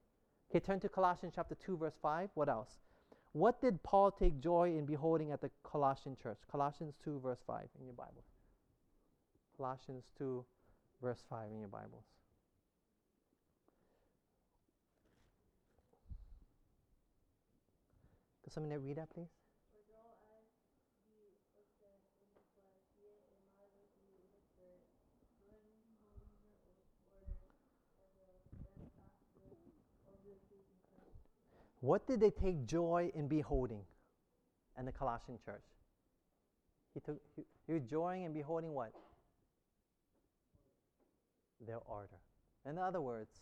Okay, 0.50 0.60
turn 0.60 0.78
to 0.80 0.88
Colossians 0.90 1.32
chapter 1.34 1.54
2, 1.54 1.78
verse 1.78 1.96
5. 2.02 2.28
What 2.34 2.50
else? 2.50 2.80
What 3.32 3.60
did 3.60 3.82
Paul 3.82 4.10
take 4.10 4.40
joy 4.40 4.76
in 4.76 4.86
beholding 4.86 5.30
at 5.30 5.40
the 5.40 5.50
Colossian 5.62 6.16
church? 6.20 6.38
Colossians 6.50 6.94
2, 7.04 7.20
verse 7.20 7.38
5 7.46 7.68
in 7.78 7.86
your 7.86 7.94
Bible. 7.94 8.24
Colossians 9.56 10.04
2, 10.18 10.44
verse 11.00 11.22
5 11.30 11.50
in 11.52 11.60
your 11.60 11.68
Bibles. 11.68 12.04
Could 18.42 18.52
somebody 18.52 18.76
read 18.78 18.96
that, 18.96 19.10
please? 19.10 19.39
What 31.80 32.06
did 32.06 32.20
they 32.20 32.30
take 32.30 32.66
joy 32.66 33.10
in 33.14 33.26
beholding 33.26 33.82
in 34.78 34.84
the 34.84 34.92
Colossian 34.92 35.38
church? 35.44 35.64
He 36.94 37.00
took 37.00 37.20
he, 37.34 37.44
he 37.66 37.72
was 37.72 37.82
joying 37.82 38.24
in 38.24 38.32
beholding 38.32 38.72
what? 38.72 38.92
Their 41.66 41.78
order. 41.86 42.18
In 42.66 42.78
other 42.78 43.00
words, 43.00 43.40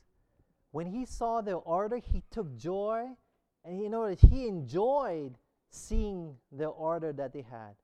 when 0.71 0.87
he 0.87 1.05
saw 1.05 1.41
their 1.41 1.57
order, 1.57 1.97
he 1.97 2.23
took 2.31 2.57
joy, 2.57 3.07
and 3.65 3.81
you 3.81 3.89
know 3.89 4.15
he 4.31 4.47
enjoyed 4.47 5.37
seeing 5.71 6.37
the 6.53 6.67
order 6.67 7.13
that 7.13 7.33
they 7.33 7.43
had. 7.43 7.75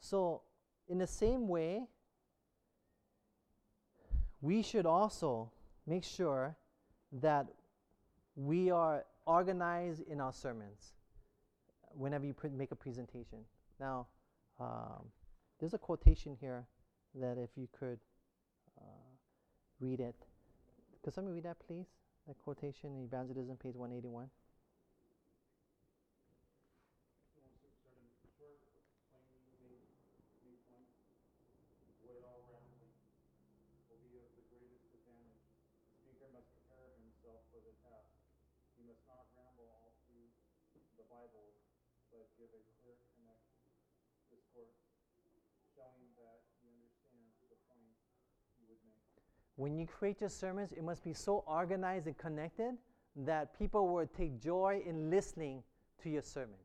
So, 0.00 0.42
in 0.88 0.98
the 0.98 1.06
same 1.06 1.48
way, 1.48 1.82
we 4.40 4.62
should 4.62 4.86
also 4.86 5.50
make 5.86 6.04
sure 6.04 6.56
that 7.12 7.46
we 8.36 8.70
are 8.70 9.04
organized 9.26 10.02
in 10.08 10.20
our 10.20 10.32
sermons 10.32 10.92
whenever 11.90 12.26
you 12.26 12.34
make 12.52 12.72
a 12.72 12.76
presentation. 12.76 13.38
Now, 13.80 14.06
um, 14.60 15.06
there's 15.58 15.74
a 15.74 15.78
quotation 15.78 16.36
here 16.40 16.66
that 17.14 17.38
if 17.38 17.50
you 17.56 17.68
could 17.78 17.98
uh, 18.78 19.08
read 19.80 20.00
it. 20.00 20.16
Could 21.02 21.14
somebody 21.14 21.34
read 21.34 21.44
that, 21.44 21.58
please? 21.66 21.86
That 22.26 22.38
quotation 22.42 23.04
Evangelism, 23.04 23.56
page 23.56 23.76
181. 23.76 24.28
wants 27.44 27.60
to 27.60 27.68
start 27.76 28.00
in 28.00 28.08
short, 28.40 28.58
plainly 29.30 29.62
made, 29.62 29.86
made 30.48 30.58
points. 30.72 30.96
What 40.74 40.82
the 40.98 41.06
Bible, 41.06 41.54
but 42.10 42.26
give 42.40 42.50
a 42.50 42.62
clear 42.80 42.98
connect 43.14 43.44
discourse 44.32 44.80
showing 45.74 46.10
that 46.18 46.42
he 46.62 46.90
understands 47.02 47.38
the 47.50 47.58
point 47.70 47.98
you 48.58 48.64
would 48.70 48.82
make. 48.86 49.04
When 49.56 49.76
you 49.78 49.86
create 49.86 50.20
your 50.20 50.30
sermons, 50.30 50.72
it 50.72 50.82
must 50.82 51.04
be 51.04 51.12
so 51.12 51.44
organized 51.46 52.06
and 52.06 52.16
connected 52.18 52.74
that 53.16 53.56
people 53.58 53.88
will 53.88 54.06
take 54.06 54.40
joy 54.40 54.82
in 54.84 55.10
listening 55.10 55.62
to 56.02 56.10
your 56.10 56.22
sermon, 56.22 56.58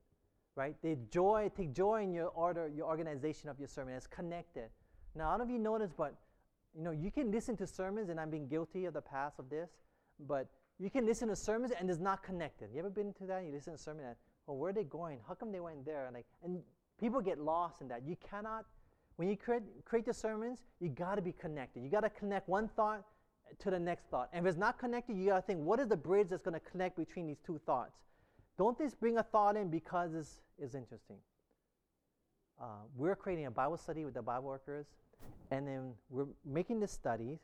right? 0.55 0.75
They 0.81 0.97
joy, 1.11 1.51
take 1.55 1.73
joy 1.73 2.03
in 2.03 2.13
your 2.13 2.29
order, 2.29 2.67
your 2.67 2.87
organization 2.87 3.49
of 3.49 3.59
your 3.59 3.67
sermon. 3.67 3.93
It's 3.93 4.07
connected. 4.07 4.69
Now, 5.15 5.29
I 5.29 5.37
don't 5.37 5.47
know 5.47 5.53
if 5.53 5.57
you 5.57 5.59
noticed, 5.59 5.95
but 5.95 6.15
you 6.75 6.83
know, 6.83 6.91
you 6.91 7.11
can 7.11 7.31
listen 7.31 7.55
to 7.57 7.67
sermons, 7.67 8.09
and 8.09 8.19
I've 8.19 8.31
been 8.31 8.47
guilty 8.47 8.85
of 8.85 8.93
the 8.93 9.01
past 9.01 9.39
of 9.39 9.49
this, 9.49 9.69
but 10.19 10.47
you 10.79 10.89
can 10.89 11.05
listen 11.05 11.27
to 11.27 11.35
sermons 11.35 11.71
and 11.77 11.89
it's 11.89 11.99
not 11.99 12.23
connected. 12.23 12.69
You 12.73 12.79
ever 12.79 12.89
been 12.89 13.13
to 13.13 13.25
that? 13.25 13.43
You 13.43 13.51
listen 13.51 13.73
to 13.73 13.75
a 13.75 13.77
sermon 13.77 14.05
and, 14.05 14.15
well, 14.47 14.57
where 14.57 14.69
are 14.69 14.73
they 14.73 14.85
going? 14.85 15.19
How 15.27 15.33
come 15.33 15.51
they 15.51 15.59
went 15.59 15.85
there? 15.85 16.05
And 16.05 16.15
like, 16.15 16.25
and 16.43 16.61
people 16.99 17.21
get 17.21 17.37
lost 17.37 17.81
in 17.81 17.87
that. 17.89 18.03
You 18.07 18.15
cannot, 18.17 18.65
when 19.19 19.27
you 19.27 19.35
create, 19.35 19.63
create 19.83 20.05
the 20.05 20.13
sermons, 20.13 20.59
you 20.79 20.87
got 20.87 21.15
to 21.15 21.21
be 21.21 21.33
connected. 21.33 21.83
You 21.83 21.89
got 21.89 22.05
to 22.05 22.09
connect 22.09 22.47
one 22.47 22.69
thought 22.69 23.03
to 23.61 23.69
the 23.69 23.77
next 23.77 24.05
thought. 24.09 24.29
And 24.31 24.47
if 24.47 24.49
it's 24.51 24.57
not 24.57 24.79
connected, 24.79 25.17
you 25.17 25.25
got 25.25 25.35
to 25.35 25.41
think, 25.41 25.59
what 25.59 25.77
is 25.81 25.89
the 25.89 25.97
bridge 25.97 26.29
that's 26.29 26.41
going 26.41 26.53
to 26.53 26.61
connect 26.61 26.95
between 26.95 27.27
these 27.27 27.41
two 27.45 27.59
thoughts? 27.65 27.97
Don't 28.57 28.77
just 28.77 28.97
bring 28.97 29.17
a 29.17 29.23
thought 29.23 29.57
in 29.57 29.69
because 29.69 30.13
it's, 30.13 30.39
it's 30.57 30.73
interesting. 30.73 31.17
Uh, 32.61 32.83
we're 32.95 33.17
creating 33.17 33.47
a 33.47 33.51
Bible 33.51 33.75
study 33.75 34.05
with 34.05 34.13
the 34.13 34.21
Bible 34.21 34.47
workers, 34.47 34.85
and 35.51 35.67
then 35.67 35.91
we're 36.09 36.27
making 36.45 36.79
the 36.79 36.87
studies, 36.87 37.39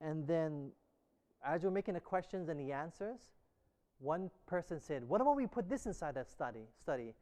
and 0.00 0.26
then 0.26 0.70
as 1.44 1.62
we're 1.62 1.70
making 1.70 1.92
the 1.92 2.00
questions 2.00 2.48
and 2.48 2.58
the 2.58 2.72
answers, 2.72 3.18
one 3.98 4.30
person 4.46 4.80
said, 4.80 5.06
"What 5.06 5.20
about 5.20 5.36
we 5.36 5.46
put 5.46 5.68
this 5.68 5.84
inside 5.84 6.14
that 6.14 6.30
study?" 6.30 6.68
Study, 6.80 7.14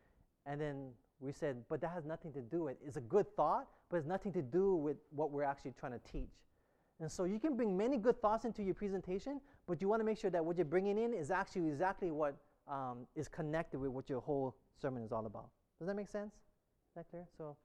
and 0.46 0.60
then 0.60 0.90
we 1.20 1.32
said, 1.32 1.64
"But 1.68 1.80
that 1.80 1.90
has 1.90 2.04
nothing 2.04 2.32
to 2.32 2.40
do 2.40 2.64
with. 2.64 2.76
It's 2.84 2.96
a 2.96 3.00
good 3.00 3.26
thought, 3.36 3.68
but 3.90 3.96
it's 3.96 4.06
nothing 4.06 4.32
to 4.32 4.42
do 4.42 4.74
with 4.74 4.96
what 5.10 5.30
we're 5.30 5.44
actually 5.44 5.72
trying 5.72 5.92
to 5.92 5.98
teach." 6.00 6.30
And 7.00 7.10
so 7.10 7.24
you 7.24 7.38
can 7.38 7.56
bring 7.56 7.76
many 7.76 7.96
good 7.96 8.20
thoughts 8.20 8.44
into 8.44 8.62
your 8.62 8.74
presentation, 8.74 9.40
but 9.66 9.80
you 9.80 9.88
want 9.88 10.00
to 10.00 10.04
make 10.04 10.18
sure 10.18 10.30
that 10.30 10.44
what 10.44 10.56
you're 10.56 10.64
bringing 10.64 10.98
in 10.98 11.14
is 11.14 11.30
actually 11.30 11.68
exactly 11.68 12.10
what 12.10 12.36
um, 12.66 13.06
is 13.14 13.28
connected 13.28 13.78
with 13.78 13.90
what 13.90 14.10
your 14.10 14.20
whole 14.20 14.56
sermon 14.80 15.02
is 15.02 15.12
all 15.12 15.26
about. 15.26 15.48
Does 15.78 15.86
that 15.86 15.94
make 15.94 16.08
sense? 16.08 16.34
Is 16.34 16.94
that 16.96 17.08
clear? 17.08 17.24
So, 17.36 17.56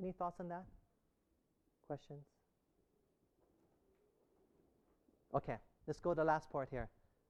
any 0.00 0.12
thoughts 0.12 0.38
on 0.38 0.48
that? 0.48 0.64
Questions? 1.86 2.24
Okay, 5.34 5.56
let's 5.86 6.00
go 6.00 6.10
to 6.10 6.16
the 6.16 6.24
last 6.24 6.50
part 6.50 6.68
here. 6.70 6.88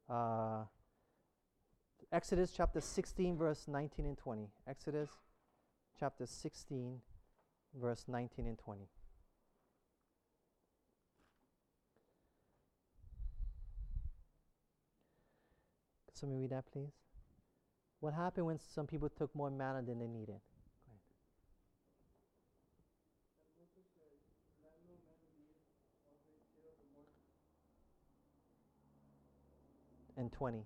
Uh, 0.09 0.65
Exodus 2.13 2.53
chapter 2.57 2.81
16, 2.81 3.37
verse 3.37 3.67
19 3.69 4.07
and 4.07 4.17
20. 4.17 4.49
Exodus 4.69 5.11
chapter 5.99 6.27
16, 6.27 7.01
verse 7.75 8.05
19 8.07 8.47
and 8.47 8.59
20. 8.59 8.89
Somebody 16.15 16.41
read 16.41 16.51
that, 16.51 16.65
please. 16.73 16.93
What 18.01 18.15
happened 18.15 18.47
when 18.47 18.59
some 18.59 18.87
people 18.87 19.09
took 19.09 19.35
more 19.35 19.51
manna 19.51 19.83
than 19.83 19.99
they 19.99 20.07
needed? 20.07 20.41
And 30.17 30.33
20. 30.33 30.65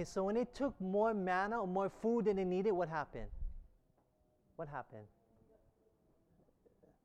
Okay, 0.00 0.06
so 0.06 0.24
when 0.24 0.34
they 0.34 0.46
took 0.46 0.80
more 0.80 1.12
manna 1.12 1.60
or 1.60 1.66
more 1.66 1.90
food 1.90 2.24
than 2.24 2.36
they 2.36 2.44
needed, 2.44 2.72
what 2.72 2.88
happened? 2.88 3.26
What 4.56 4.66
happened? 4.66 5.04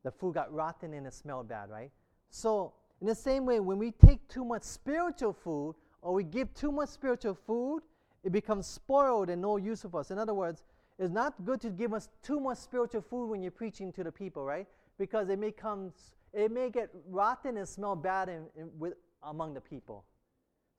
The 0.04 0.12
food 0.12 0.36
got 0.36 0.54
rotten 0.54 0.94
and 0.94 1.06
it 1.06 1.14
smelled 1.14 1.50
bad, 1.50 1.70
right? 1.70 1.92
So, 2.30 2.72
in 3.02 3.08
the 3.08 3.16
same 3.16 3.46
way, 3.46 3.60
when 3.60 3.80
we 3.80 3.92
take 3.92 4.26
too 4.30 4.46
much 4.46 4.64
spiritual 4.64 5.34
food 5.34 5.76
or 6.02 6.14
we 6.14 6.24
give 6.24 6.54
too 6.54 6.72
much 6.72 6.88
spiritual 6.88 7.34
food, 7.34 7.82
it 8.24 8.32
becomes 8.32 8.66
spoiled 8.66 9.30
and 9.30 9.42
no 9.42 9.58
use 9.58 9.84
of 9.84 9.94
us. 9.94 10.10
In 10.10 10.18
other 10.18 10.34
words, 10.34 10.64
it's 10.98 11.12
not 11.12 11.34
good 11.44 11.60
to 11.62 11.72
give 11.72 11.94
us 11.94 12.08
too 12.24 12.40
much 12.40 12.60
spiritual 12.60 13.02
food 13.02 13.30
when 13.30 13.42
you're 13.42 13.52
preaching 13.52 13.92
to 13.92 14.06
the 14.06 14.12
people, 14.12 14.46
right? 14.46 14.68
Because 14.98 15.28
it 15.28 15.38
may 15.38 15.52
come, 15.52 15.92
it 16.32 16.50
may 16.50 16.70
get 16.70 16.92
rotten 17.10 17.58
and 17.58 17.68
smell 17.68 17.98
bad 17.98 18.30
in, 18.30 18.46
in, 18.56 18.70
with, 18.80 18.94
among 19.22 19.54
the 19.54 19.60
people. 19.60 20.06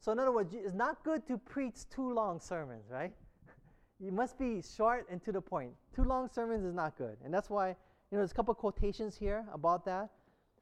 So, 0.00 0.12
in 0.12 0.18
other 0.18 0.32
words, 0.32 0.54
it's 0.54 0.74
not 0.74 1.02
good 1.04 1.26
to 1.26 1.38
preach 1.38 1.88
too 1.88 2.12
long 2.12 2.40
sermons, 2.40 2.84
right? 2.90 3.12
you 4.00 4.12
must 4.12 4.38
be 4.38 4.62
short 4.62 5.06
and 5.10 5.22
to 5.24 5.32
the 5.32 5.40
point. 5.40 5.72
Too 5.94 6.04
long 6.04 6.28
sermons 6.32 6.64
is 6.64 6.74
not 6.74 6.96
good. 6.96 7.16
And 7.24 7.32
that's 7.32 7.50
why, 7.50 7.68
you 7.68 7.74
know, 8.12 8.18
there's 8.18 8.30
a 8.30 8.34
couple 8.34 8.54
quotations 8.54 9.16
here 9.16 9.44
about 9.52 9.84
that. 9.86 10.10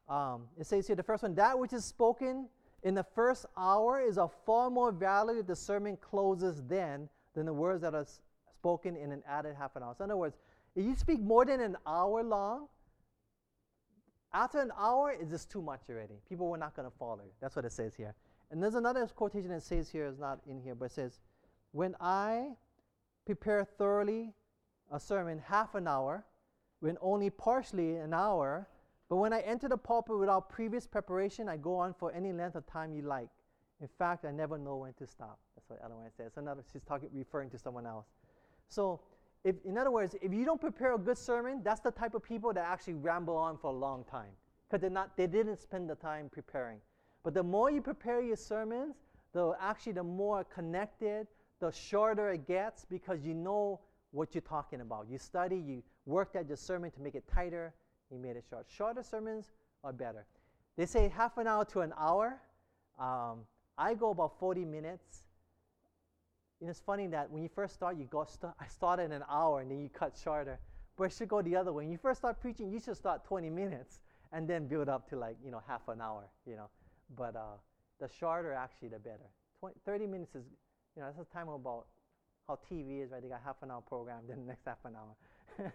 Um, 0.09 0.45
it 0.59 0.67
says 0.67 0.87
here, 0.87 0.97
the 0.97 1.03
first 1.03 1.23
one, 1.23 1.35
that 1.35 1.59
which 1.59 1.73
is 1.73 1.85
spoken 1.85 2.49
in 2.83 2.95
the 2.95 3.05
first 3.15 3.47
hour 3.57 4.01
is 4.01 4.19
of 4.19 4.33
far 4.45 4.71
more 4.71 4.93
value 4.93 5.43
the 5.43 5.57
sermon 5.57 5.97
closes 5.97 6.63
then 6.69 7.09
than 7.35 7.47
the 7.47 7.53
words 7.53 7.81
that 7.83 7.95
are 7.95 8.07
spoken 8.59 8.97
in 8.97 9.13
an 9.13 9.23
added 9.29 9.57
half 9.59 9.77
an 9.77 9.83
hour. 9.83 9.95
So, 9.97 10.05
in 10.05 10.11
other 10.11 10.19
words, 10.19 10.37
if 10.77 10.85
you 10.85 10.95
speak 10.95 11.21
more 11.21 11.45
than 11.45 11.61
an 11.61 11.77
hour 11.87 12.23
long, 12.23 12.69
after 14.33 14.61
an 14.61 14.73
hour, 14.77 15.13
it's 15.13 15.31
just 15.31 15.51
too 15.51 15.63
much 15.63 15.83
already. 15.89 16.15
People 16.29 16.49
were 16.49 16.59
not 16.59 16.75
going 16.75 16.91
to 16.91 16.97
follow. 16.99 17.21
That's 17.41 17.55
what 17.55 17.65
it 17.65 17.73
says 17.73 17.95
here. 17.95 18.15
And 18.51 18.63
there's 18.63 18.75
another 18.75 19.07
quotation 19.07 19.49
that 19.51 19.63
says 19.63 19.89
here, 19.89 20.07
is 20.07 20.19
not 20.19 20.41
in 20.47 20.61
here, 20.61 20.75
but 20.75 20.87
it 20.87 20.93
says, 20.93 21.21
When 21.73 21.95
I 22.01 22.49
prepare 23.27 23.65
thoroughly 23.65 24.33
a 24.93 25.01
sermon 25.01 25.41
half 25.45 25.75
an 25.75 25.89
hour, 25.89 26.25
when 26.81 26.97
only 27.01 27.31
partially 27.31 27.97
an 27.97 28.13
hour, 28.13 28.69
but 29.09 29.17
when 29.17 29.33
I 29.33 29.41
enter 29.41 29.69
the 29.69 29.77
pulpit 29.77 30.19
without 30.19 30.49
previous 30.49 30.87
preparation, 30.87 31.49
I 31.49 31.57
go 31.57 31.77
on 31.77 31.95
for 31.95 32.13
any 32.13 32.33
length 32.33 32.57
of 32.57 32.67
time 32.67 32.93
you 32.93 33.03
like. 33.03 33.29
In 33.81 33.89
fact, 33.99 34.25
I 34.25 34.31
never 34.31 34.57
know 34.57 34.77
when 34.77 34.93
to 34.95 35.07
stop. 35.07 35.39
That's 35.55 35.69
what 35.69 35.81
Ellen 35.83 35.99
White 35.99 36.17
says. 36.17 36.33
Another, 36.37 36.63
she's 36.73 36.83
talking, 36.83 37.09
referring 37.13 37.51
to 37.51 37.59
someone 37.59 37.87
else. 37.87 38.07
So, 38.69 39.01
if, 39.45 39.57
in 39.65 39.77
other 39.77 39.91
words, 39.91 40.15
if 40.23 40.33
you 40.33 40.45
don't 40.45 40.61
prepare 40.61 40.95
a 40.95 40.99
good 40.99 41.19
sermon, 41.19 41.61
that's 41.63 41.81
the 41.81 41.91
type 41.91 42.15
of 42.15 42.23
people 42.23 42.53
that 42.55 42.65
actually 42.65 42.95
ramble 42.95 43.37
on 43.37 43.59
for 43.59 43.69
a 43.69 43.75
long 43.75 44.05
time 44.05 44.31
because 44.67 44.81
they're 44.81 44.91
not, 44.91 45.17
they 45.17 45.27
didn't 45.27 45.61
spend 45.61 45.91
the 45.91 45.95
time 45.95 46.31
preparing. 46.31 46.79
But 47.25 47.33
the 47.33 47.43
more 47.43 47.71
you 47.71 47.81
prepare 47.81 48.21
your 48.21 48.37
sermons, 48.37 48.97
the 49.33 49.57
actually 49.59 49.93
the 49.93 50.05
more 50.05 50.45
connected, 50.45 51.27
the 51.59 51.73
shorter 51.73 52.31
it 52.31 52.47
gets 52.47 52.85
because 52.85 53.25
you 53.25 53.35
know 53.35 53.81
what 54.13 54.35
you're 54.35 54.43
talking 54.43 54.83
about. 54.83 55.07
You 55.11 55.19
study, 55.19 55.57
you 55.57 55.83
worked 56.05 56.37
at 56.37 56.47
your 56.47 56.59
sermon 56.59 56.91
to 56.93 57.01
make 57.01 57.15
it 57.15 57.25
tighter, 57.27 57.73
you 58.11 58.19
made 58.19 58.37
it 58.37 58.45
short. 58.49 58.67
Shorter 58.69 59.03
sermons 59.03 59.53
are 59.83 59.93
better. 59.93 60.27
They 60.77 60.87
say 60.87 61.09
half 61.09 61.39
an 61.39 61.47
hour 61.47 61.65
to 61.67 61.81
an 61.81 61.95
hour. 61.99 62.39
Um, 63.01 63.41
I 63.79 63.95
go 63.95 64.11
about 64.11 64.39
40 64.39 64.65
minutes. 64.65 65.23
And 66.61 66.71
it's 66.71 66.81
funny 66.81 67.07
that 67.09 67.31
when 67.31 67.43
you 67.43 67.49
first 67.49 67.75
start, 67.75 67.97
you 67.97 68.05
go, 68.05 68.25
st- 68.25 68.53
I 68.61 68.67
started 68.67 69.05
in 69.05 69.13
an 69.13 69.25
hour 69.29 69.61
and 69.61 69.71
then 69.71 69.81
you 69.81 69.89
cut 69.89 70.17
shorter. 70.23 70.59
But 70.97 71.05
it 71.05 71.13
should 71.13 71.29
go 71.29 71.43
the 71.43 71.57
other 71.57 71.73
way. 71.73 71.85
When 71.85 71.93
you 71.93 71.99
first 71.99 72.21
start 72.21 72.41
preaching, 72.41 72.71
you 72.71 72.81
should 72.81 72.97
start 72.97 73.25
20 73.25 73.51
minutes 73.51 74.01
and 74.33 74.49
then 74.49 74.69
build 74.69 74.89
up 74.89 75.09
to 75.11 75.17
like, 75.17 75.37
you 75.45 75.51
know, 75.51 75.63
half 75.67 75.89
an 75.89 76.01
hour, 76.01 76.25
you 76.47 76.57
know 76.57 76.69
but 77.17 77.37
uh, 77.37 77.57
the 78.01 78.09
shorter 78.09 78.53
actually 78.53 78.89
the 78.89 78.99
better. 78.99 79.29
20, 79.61 79.77
30 79.85 80.07
minutes 80.07 80.35
is, 80.35 80.45
you 80.97 81.03
know, 81.03 81.09
that's 81.09 81.19
the 81.19 81.33
time 81.33 81.49
about 81.49 81.87
how 82.47 82.59
TV 82.71 83.03
is, 83.05 83.11
right? 83.11 83.23
They 83.23 83.29
got 83.29 83.41
half 83.45 83.57
an 83.63 83.71
hour 83.71 83.81
program, 83.81 84.23
then 84.29 84.41
the 84.41 84.47
next 84.47 84.65
half 84.67 84.79
an 84.85 84.95
hour, 84.97 85.17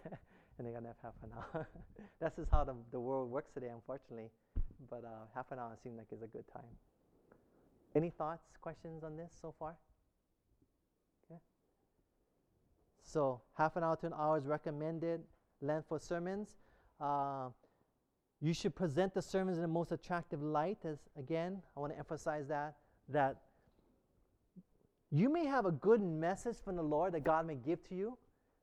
and 0.58 0.66
they 0.66 0.70
got 0.70 0.82
another 0.82 0.96
half 1.02 1.14
an 1.22 1.30
hour. 1.36 1.68
that's 2.20 2.36
just 2.36 2.50
how 2.50 2.64
the, 2.64 2.74
the 2.92 3.00
world 3.00 3.30
works 3.30 3.50
today, 3.52 3.68
unfortunately. 3.68 4.30
But 4.88 5.04
uh, 5.04 5.26
half 5.34 5.50
an 5.50 5.58
hour 5.58 5.76
seems 5.82 5.98
like 5.98 6.06
it's 6.10 6.22
a 6.22 6.26
good 6.26 6.44
time. 6.52 6.70
Any 7.94 8.10
thoughts, 8.10 8.56
questions 8.60 9.02
on 9.02 9.16
this 9.16 9.32
so 9.40 9.52
far? 9.58 9.74
Okay. 11.24 11.40
So 13.02 13.40
half 13.54 13.76
an 13.76 13.84
hour 13.84 13.96
to 13.96 14.06
an 14.06 14.12
hour 14.16 14.38
is 14.38 14.46
recommended 14.46 15.22
length 15.60 15.86
for 15.88 15.98
sermons. 15.98 16.56
Uh, 17.00 17.48
you 18.40 18.54
should 18.54 18.74
present 18.74 19.14
the 19.14 19.22
sermons 19.22 19.58
in 19.58 19.62
the 19.62 19.68
most 19.68 19.92
attractive 19.92 20.42
light, 20.42 20.78
as 20.84 20.98
again, 21.18 21.62
I 21.76 21.80
want 21.80 21.92
to 21.92 21.98
emphasize 21.98 22.48
that, 22.48 22.76
that 23.08 23.36
you 25.10 25.30
may 25.30 25.44
have 25.44 25.66
a 25.66 25.72
good 25.72 26.00
message 26.00 26.56
from 26.64 26.76
the 26.76 26.82
Lord 26.82 27.12
that 27.14 27.24
God 27.24 27.46
may 27.46 27.56
give 27.56 27.86
to 27.88 27.94
you, 27.94 28.16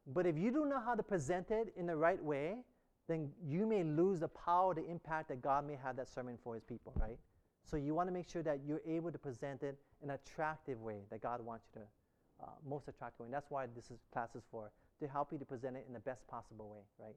but 0.07 0.25
if 0.25 0.37
you 0.37 0.49
don't 0.49 0.69
know 0.69 0.79
how 0.79 0.95
to 0.95 1.03
present 1.03 1.51
it 1.51 1.73
in 1.75 1.85
the 1.85 1.95
right 1.95 2.23
way, 2.23 2.63
then 3.07 3.29
you 3.45 3.65
may 3.65 3.83
lose 3.83 4.21
the 4.21 4.27
power, 4.27 4.73
the 4.73 4.85
impact 4.89 5.29
that 5.29 5.41
God 5.41 5.67
may 5.67 5.75
have 5.81 5.95
that 5.97 6.09
sermon 6.09 6.37
for 6.43 6.55
his 6.55 6.63
people, 6.63 6.93
right? 6.99 7.17
So 7.63 7.77
you 7.77 7.93
want 7.93 8.07
to 8.07 8.13
make 8.13 8.29
sure 8.29 8.43
that 8.43 8.61
you're 8.65 8.81
able 8.87 9.11
to 9.11 9.17
present 9.17 9.61
it 9.61 9.77
in 10.01 10.09
an 10.09 10.17
attractive 10.23 10.81
way 10.81 11.01
that 11.11 11.21
God 11.21 11.41
wants 11.41 11.65
you 11.75 11.81
to, 11.81 12.45
uh, 12.45 12.51
most 12.67 12.87
attractive 12.87 13.19
way. 13.19 13.25
And 13.25 13.33
that's 13.33 13.51
why 13.51 13.65
this 13.75 13.91
is 13.91 13.99
class 14.11 14.35
is 14.35 14.43
for, 14.49 14.71
to 15.01 15.07
help 15.07 15.31
you 15.31 15.37
to 15.37 15.45
present 15.45 15.75
it 15.75 15.85
in 15.87 15.93
the 15.93 15.99
best 15.99 16.25
possible 16.27 16.69
way, 16.69 16.81
right? 16.99 17.15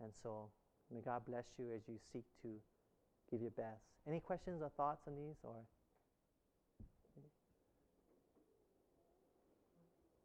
And 0.00 0.10
so 0.22 0.48
may 0.92 1.00
God 1.00 1.22
bless 1.26 1.44
you 1.58 1.66
as 1.74 1.80
you 1.88 1.98
seek 2.12 2.24
to 2.42 2.48
give 3.30 3.40
your 3.40 3.50
best. 3.52 3.82
Any 4.06 4.20
questions 4.20 4.62
or 4.62 4.70
thoughts 4.76 5.02
on 5.06 5.14
these 5.16 5.36
or? 5.42 5.54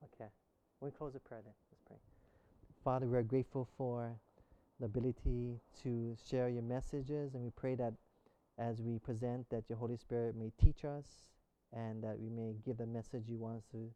Okay. 0.03 0.30
We 0.82 0.91
close 0.91 1.13
the 1.13 1.20
prayer 1.20 1.41
then. 1.43 1.53
Let's 1.72 1.82
pray. 1.88 1.97
Father, 2.84 3.05
we 3.07 3.18
are 3.18 3.24
grateful 3.24 3.68
for 3.78 4.11
the 4.80 4.86
ability 4.86 5.59
to 5.84 6.15
share 6.30 6.49
your 6.49 6.61
messages, 6.61 7.34
and 7.34 7.43
we 7.43 7.49
pray 7.51 7.76
that 7.76 7.93
as 8.59 8.82
we 8.82 8.99
present, 8.99 9.49
that 9.49 9.63
your 9.70 9.78
Holy 9.78 9.97
Spirit 9.97 10.36
may 10.36 10.51
teach 10.61 10.86
us 10.86 11.05
and 11.74 12.03
that 12.03 12.18
we 12.20 12.30
may 12.30 12.55
give 12.65 12.78
the 12.78 12.86
message 12.86 13.24
you 13.28 13.38
want 13.38 13.57
us 13.57 13.65
to 13.72 13.89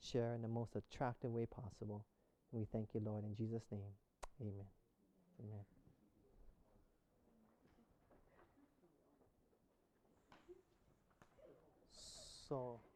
share 0.00 0.34
in 0.34 0.42
the 0.42 0.48
most 0.48 0.74
attractive 0.76 1.30
way 1.30 1.46
possible. 1.46 2.04
And 2.52 2.60
we 2.60 2.66
thank 2.72 2.88
you, 2.94 3.00
Lord, 3.04 3.24
in 3.24 3.34
Jesus' 3.34 3.64
name. 3.70 3.80
Amen. 4.40 4.66
Amen. 5.40 5.81
So. 12.52 12.91